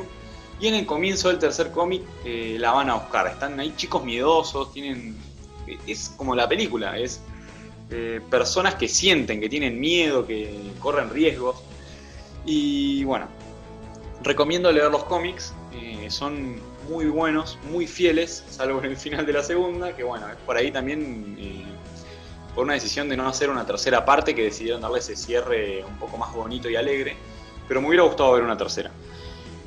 y 0.61 0.69
en 0.69 0.75
el 0.75 0.87
comienzo 0.87 1.29
del 1.29 1.38
tercer 1.38 1.71
cómic 1.71 2.03
eh, 2.25 2.57
la 2.59 2.73
van 2.73 2.91
a 2.91 2.95
buscar. 2.95 3.27
Están 3.27 3.59
ahí 3.59 3.75
chicos 3.77 4.05
miedosos, 4.05 4.73
tienen. 4.73 5.17
Es 5.87 6.12
como 6.17 6.35
la 6.35 6.49
película, 6.49 6.99
es 6.99 7.21
eh, 7.91 8.21
personas 8.31 8.75
que 8.75 8.88
sienten, 8.88 9.41
que 9.41 9.49
tienen 9.49 9.81
miedo, 9.81 10.27
que 10.27 10.73
corren 10.81 11.11
riesgos. 11.11 11.62
Y 12.45 13.05
bueno, 13.05 13.29
recomiendo 14.23 14.71
leer 14.73 14.91
los 14.91 15.05
cómics, 15.05 15.55
eh, 15.73 16.09
son 16.11 16.61
muy 16.88 17.07
buenos, 17.07 17.59
muy 17.71 17.87
fieles, 17.87 18.45
salvo 18.51 18.81
en 18.81 18.87
el 18.87 18.97
final 18.97 19.25
de 19.25 19.33
la 19.33 19.43
segunda, 19.43 19.95
que 19.95 20.03
bueno, 20.03 20.29
es 20.29 20.37
por 20.38 20.57
ahí 20.57 20.73
también 20.73 21.37
por 22.55 22.65
una 22.65 22.75
decisión 22.75 23.09
de 23.09 23.17
no 23.17 23.29
hacer 23.29 23.51
una 23.51 23.65
tercera 23.65 24.05
parte, 24.05 24.35
que 24.35 24.45
decidieron 24.45 24.81
darle 24.81 24.99
ese 24.99 25.17
cierre 25.17 25.85
un 25.85 25.97
poco 25.99 26.19
más 26.19 26.35
bonito 26.35 26.69
y 26.69 26.77
alegre, 26.77 27.17
pero 27.69 27.81
me 27.81 27.88
hubiera 27.88 28.05
gustado 28.05 28.33
ver 28.33 28.43
una 28.43 28.57
tercera. 28.57 28.91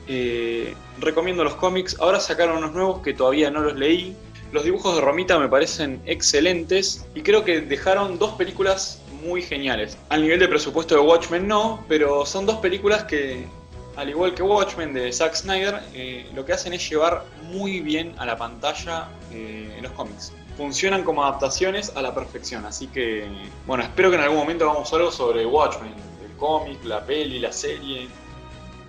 Eh, 0.07 0.75
recomiendo 0.99 1.43
los 1.43 1.55
cómics, 1.55 1.97
ahora 1.99 2.19
sacaron 2.19 2.57
unos 2.57 2.73
nuevos 2.73 3.01
que 3.01 3.13
todavía 3.13 3.49
no 3.49 3.61
los 3.61 3.75
leí. 3.75 4.15
Los 4.51 4.63
dibujos 4.63 4.95
de 4.95 5.01
Romita 5.01 5.39
me 5.39 5.49
parecen 5.49 6.01
excelentes 6.05 7.05
y 7.15 7.21
creo 7.21 7.43
que 7.43 7.61
dejaron 7.61 8.19
dos 8.19 8.33
películas 8.33 9.01
muy 9.25 9.41
geniales. 9.41 9.97
Al 10.09 10.21
nivel 10.21 10.39
de 10.39 10.47
presupuesto 10.47 10.95
de 10.95 11.01
Watchmen 11.01 11.47
no, 11.47 11.83
pero 11.87 12.25
son 12.25 12.45
dos 12.45 12.57
películas 12.57 13.03
que, 13.05 13.47
al 13.95 14.09
igual 14.09 14.33
que 14.33 14.43
Watchmen 14.43 14.93
de 14.93 15.11
Zack 15.11 15.35
Snyder, 15.35 15.81
eh, 15.93 16.29
lo 16.35 16.45
que 16.45 16.53
hacen 16.53 16.73
es 16.73 16.87
llevar 16.89 17.25
muy 17.51 17.79
bien 17.79 18.13
a 18.17 18.25
la 18.25 18.37
pantalla 18.37 19.09
eh, 19.31 19.77
los 19.81 19.91
cómics. 19.93 20.31
Funcionan 20.57 21.03
como 21.03 21.23
adaptaciones 21.23 21.91
a 21.95 22.01
la 22.01 22.13
perfección, 22.13 22.65
así 22.65 22.87
que 22.87 23.27
bueno, 23.65 23.83
espero 23.83 24.09
que 24.09 24.15
en 24.15 24.21
algún 24.21 24.37
momento 24.37 24.69
hagamos 24.69 24.93
algo 24.93 25.11
sobre 25.11 25.45
Watchmen, 25.45 25.93
el 26.23 26.37
cómic, 26.37 26.83
la 26.85 27.05
peli, 27.05 27.39
la 27.39 27.51
serie. 27.51 28.07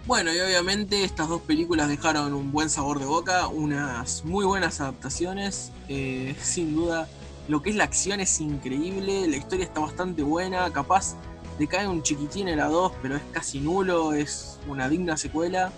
Bueno, 0.06 0.32
y 0.32 0.38
obviamente 0.38 1.02
estas 1.02 1.28
dos 1.28 1.40
películas 1.42 1.88
dejaron 1.88 2.32
un 2.32 2.52
buen 2.52 2.70
sabor 2.70 3.00
de 3.00 3.06
boca, 3.06 3.48
unas 3.48 4.24
muy 4.24 4.44
buenas 4.44 4.80
adaptaciones, 4.80 5.72
eh, 5.88 6.36
sin 6.40 6.76
duda. 6.76 7.08
Lo 7.48 7.60
que 7.60 7.70
es 7.70 7.76
la 7.76 7.84
acción 7.84 8.20
es 8.20 8.40
increíble, 8.40 9.26
la 9.26 9.36
historia 9.36 9.64
está 9.64 9.80
bastante 9.80 10.22
buena, 10.22 10.72
capaz 10.72 11.16
decae 11.58 11.88
un 11.88 12.04
chiquitín 12.04 12.46
en 12.46 12.58
la 12.58 12.66
2, 12.66 12.92
pero 13.02 13.16
es 13.16 13.22
casi 13.32 13.58
nulo, 13.58 14.12
es 14.12 14.60
una 14.68 14.88
digna 14.88 15.16
secuela. 15.16 15.72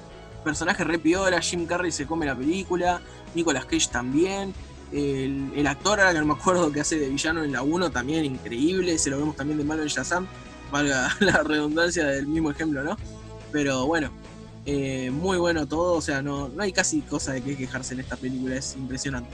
Personaje 0.44 0.84
re 0.84 0.98
piola, 0.98 1.40
Jim 1.40 1.64
Carrey 1.64 1.90
se 1.90 2.06
come 2.06 2.26
la 2.26 2.36
película, 2.36 3.00
Nicolas 3.34 3.64
Cage 3.64 3.88
también. 3.90 4.52
El, 4.92 5.52
el 5.56 5.66
actor, 5.66 6.00
ahora 6.00 6.12
que 6.12 6.20
no 6.20 6.26
me 6.26 6.34
acuerdo 6.34 6.70
que 6.70 6.80
hace 6.80 6.98
de 6.98 7.08
villano 7.08 7.44
en 7.44 7.52
la 7.52 7.62
1, 7.62 7.90
también 7.92 8.26
increíble, 8.26 8.98
se 8.98 9.08
lo 9.08 9.18
vemos 9.18 9.36
también 9.36 9.56
de 9.56 9.64
malo 9.64 9.82
en 9.82 9.88
Shazam, 9.88 10.26
valga 10.70 11.16
la 11.20 11.42
redundancia 11.42 12.06
del 12.06 12.26
mismo 12.26 12.50
ejemplo, 12.50 12.82
¿no? 12.82 12.94
Pero 13.52 13.86
bueno, 13.86 14.10
eh, 14.70 15.10
muy 15.10 15.38
bueno 15.38 15.66
todo, 15.66 15.94
o 15.94 16.00
sea, 16.02 16.20
no, 16.20 16.50
no 16.50 16.62
hay 16.62 16.72
casi 16.72 17.00
cosa 17.00 17.32
de 17.32 17.40
qué 17.42 17.56
quejarse 17.56 17.94
en 17.94 18.00
esta 18.00 18.16
película, 18.16 18.54
es 18.54 18.76
impresionante. 18.76 19.30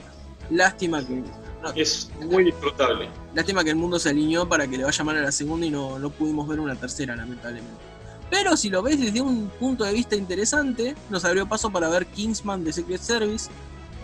Lástima 0.49 1.05
que. 1.05 1.25
no, 1.61 1.73
Es 1.75 2.09
muy 2.20 2.44
disfrutable. 2.44 3.09
lástima 3.35 3.64
que 3.64 3.70
el 3.70 3.77
mundo 3.77 3.99
se 3.99 4.11
alineó 4.11 4.49
para 4.49 4.68
que 4.68 4.79
le 4.79 4.85
vaya 4.85 5.03
mal 5.03 5.16
a 5.16 5.23
la 5.23 5.33
segunda 5.33 5.66
y 5.66 5.70
no, 5.70 5.99
no 5.99 6.11
pudimos 6.11 6.47
ver 6.47 6.61
una 6.61 6.77
tercera, 6.77 7.16
lamentablemente. 7.16 7.83
Pero 8.31 8.57
si 8.57 8.70
lo 8.70 8.81
ves 8.81 9.01
desde 9.01 9.20
un 9.20 9.49
punto 9.59 9.83
de 9.83 9.92
vista 9.92 10.14
interesante, 10.14 10.94
nos 11.11 11.25
abrió 11.25 11.49
paso 11.49 11.68
para 11.68 11.88
ver 11.88 12.07
Kingsman 12.07 12.62
de 12.62 12.73
Secret 12.73 13.01
Service, 13.01 13.51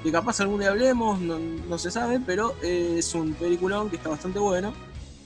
que 0.03 0.11
capaz 0.11 0.41
algún 0.41 0.59
día 0.59 0.71
hablemos, 0.71 1.21
no, 1.21 1.39
no 1.39 1.79
se 1.79 1.93
sabe, 1.93 2.19
pero 2.19 2.57
eh, 2.61 2.97
es 2.99 3.15
un 3.15 3.35
peliculón 3.35 3.89
que 3.89 3.97
está 3.97 4.09
bastante 4.09 4.41
bueno 4.41 4.73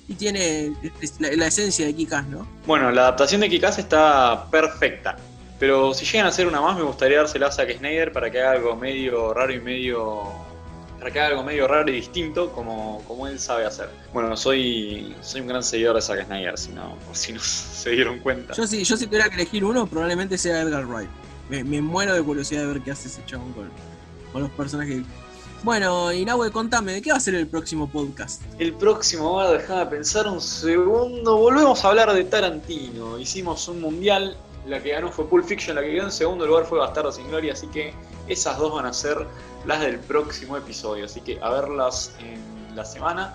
y 0.07 0.15
tiene 0.17 0.75
la, 1.19 1.31
la 1.35 1.47
esencia 1.47 1.87
de 1.87 1.95
Kikas, 1.95 2.27
¿no? 2.27 2.47
Bueno, 2.67 2.91
la 2.91 3.03
adaptación 3.03 3.41
de 3.41 3.49
Kikaz 3.49 3.79
está 3.79 4.51
perfecta. 4.51 5.17
Pero 5.59 5.95
si 5.95 6.05
llegan 6.05 6.27
a 6.27 6.29
hacer 6.31 6.47
una 6.47 6.61
más, 6.61 6.77
me 6.77 6.83
gustaría 6.83 7.19
dársela 7.19 7.47
a 7.47 7.53
Zack 7.53 7.79
Snyder 7.79 8.13
para 8.13 8.31
que 8.31 8.41
haga 8.41 8.53
algo 8.53 8.77
medio 8.77 9.33
raro 9.33 9.53
y 9.53 9.61
medio. 9.61 10.25
Para 10.99 11.11
que 11.13 11.21
haga 11.21 11.29
algo 11.31 11.45
medio 11.45 11.69
raro 11.69 11.89
y 11.91 11.97
distinto 11.97 12.51
como, 12.53 13.03
como 13.07 13.27
él 13.27 13.39
sabe 13.39 13.67
hacer. 13.67 13.89
Bueno, 14.13 14.37
soy, 14.37 15.15
soy 15.21 15.43
un 15.43 15.49
gran 15.49 15.63
seguidor 15.63 15.97
de 15.97 16.03
Zack 16.03 16.27
Snyder, 16.27 16.59
si 16.59 16.73
no, 16.73 16.97
por 17.07 17.17
si 17.17 17.33
no 17.33 17.41
se 17.43 17.91
dieron 17.91 18.19
cuenta. 18.21 18.55
Yo 18.55 18.67
si, 18.67 18.83
yo 18.85 18.97
si 18.97 19.07
tuviera 19.07 19.29
que 19.29 19.37
elegir 19.37 19.65
uno, 19.65 19.87
probablemente 19.87 20.39
sea 20.39 20.61
Edgar 20.61 20.87
Wright. 20.87 21.11
Me, 21.49 21.63
me 21.63 21.81
muero 21.83 22.15
de 22.15 22.23
curiosidad 22.23 22.63
de 22.63 22.67
ver 22.69 22.81
qué 22.81 22.91
hace 22.91 23.09
ese 23.09 23.25
chabón 23.27 23.53
con, 23.53 23.71
con 24.33 24.43
los 24.43 24.51
personajes. 24.53 25.03
Bueno, 25.63 26.13
y 26.13 26.27
Nahue, 26.27 26.51
contame, 26.51 26.93
¿de 26.93 27.01
qué 27.01 27.11
va 27.11 27.17
a 27.17 27.21
ser 27.21 27.35
el 27.37 27.47
próximo 27.47 27.89
podcast? 27.89 28.43
El 28.59 28.75
próximo, 28.75 29.41
ahora 29.41 29.53
déjame 29.53 29.87
pensar 29.87 30.27
un 30.27 30.39
segundo. 30.39 31.39
Volvemos 31.39 31.83
a 31.83 31.89
hablar 31.89 32.13
de 32.13 32.23
Tarantino. 32.25 33.19
Hicimos 33.19 33.67
un 33.69 33.81
mundial. 33.81 34.37
La 34.67 34.83
que 34.83 34.91
ganó 34.91 35.11
fue 35.11 35.29
Pulp 35.29 35.45
Fiction, 35.45 35.77
la 35.77 35.83
que 35.83 35.91
quedó 35.91 36.05
en 36.05 36.13
segundo 36.13 36.47
lugar 36.47 36.65
fue 36.65 36.79
Bastardo 36.79 37.13
sin 37.13 37.29
Gloria. 37.29 37.53
Así 37.53 37.67
que 37.69 37.95
esas 38.29 38.59
dos 38.59 38.73
van 38.73 38.87
a 38.87 38.93
ser 38.93 39.27
las 39.67 39.81
del 39.81 39.99
próximo 39.99 40.57
episodio. 40.57 41.05
Así 41.05 41.21
que 41.21 41.39
a 41.41 41.51
verlas 41.51 42.15
en 42.21 42.75
la 42.75 42.85
semana. 42.85 43.35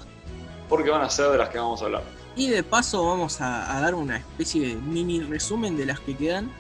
Porque 0.67 0.89
van 0.89 1.01
a 1.01 1.09
ser 1.09 1.29
de 1.31 1.37
las 1.37 1.49
que 1.49 1.57
vamos 1.57 1.81
a 1.81 1.85
hablar. 1.85 2.03
Y 2.35 2.47
de 2.49 2.63
paso 2.63 3.05
vamos 3.05 3.41
a, 3.41 3.75
a 3.75 3.81
dar 3.81 3.95
una 3.95 4.17
especie 4.17 4.67
de 4.67 4.75
mini 4.75 5.21
resumen 5.21 5.75
de 5.75 5.87
las 5.87 5.99
que 5.99 6.15
quedan, 6.15 6.51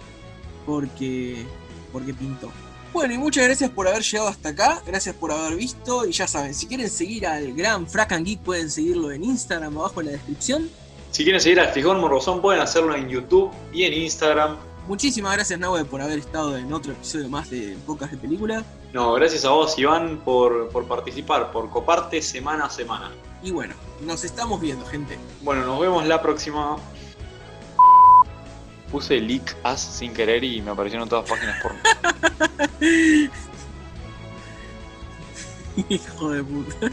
porque, 0.65 1.45
porque 1.91 2.13
pintó. 2.13 2.51
Bueno, 2.91 3.13
y 3.13 3.17
muchas 3.19 3.45
gracias 3.45 3.69
por 3.69 3.87
haber 3.87 4.01
llegado 4.01 4.29
hasta 4.29 4.49
acá, 4.49 4.81
gracias 4.85 5.15
por 5.15 5.31
haber 5.31 5.55
visto, 5.55 6.07
y 6.07 6.11
ya 6.11 6.27
saben, 6.27 6.55
si 6.55 6.65
quieren 6.65 6.89
seguir 6.89 7.27
al 7.27 7.53
gran 7.53 7.87
Frack 7.87 8.13
and 8.13 8.25
Geek 8.25 8.41
pueden 8.41 8.71
seguirlo 8.71 9.11
en 9.11 9.23
Instagram 9.23 9.77
abajo 9.77 10.01
en 10.01 10.07
la 10.07 10.11
descripción. 10.13 10.69
Si 11.11 11.23
quieren 11.23 11.41
seguir 11.41 11.59
al 11.59 11.69
Fijón 11.69 11.99
Morrozón, 11.99 12.41
pueden 12.41 12.61
hacerlo 12.61 12.95
en 12.95 13.09
YouTube 13.09 13.51
y 13.73 13.83
en 13.83 13.93
Instagram. 13.93 14.57
Muchísimas 14.87 15.33
gracias 15.33 15.59
Nahue 15.59 15.85
por 15.85 16.01
haber 16.01 16.19
estado 16.19 16.57
en 16.57 16.71
otro 16.73 16.93
episodio 16.93 17.29
más 17.29 17.49
de 17.49 17.77
Pocas 17.85 18.11
de 18.11 18.17
Película. 18.17 18.63
No, 18.93 19.13
gracias 19.13 19.45
a 19.45 19.49
vos, 19.49 19.77
Iván, 19.77 20.21
por, 20.25 20.69
por 20.69 20.87
participar, 20.87 21.51
por 21.51 21.69
coparte 21.69 22.21
semana 22.21 22.65
a 22.65 22.69
semana. 22.69 23.11
Y 23.43 23.51
bueno, 23.51 23.75
nos 24.01 24.23
estamos 24.23 24.59
viendo, 24.59 24.85
gente. 24.85 25.17
Bueno, 25.41 25.65
nos 25.65 25.79
vemos 25.79 26.05
la 26.07 26.21
próxima. 26.21 26.77
Puse 28.91 29.19
leak 29.19 29.55
as 29.63 29.79
sin 29.79 30.13
querer 30.13 30.43
y 30.43 30.61
me 30.61 30.71
aparecieron 30.71 31.07
todas 31.07 31.29
páginas 31.29 31.61
porno. 31.61 31.79
Hijo 35.89 36.31
de 36.31 36.43
puta. 36.43 36.91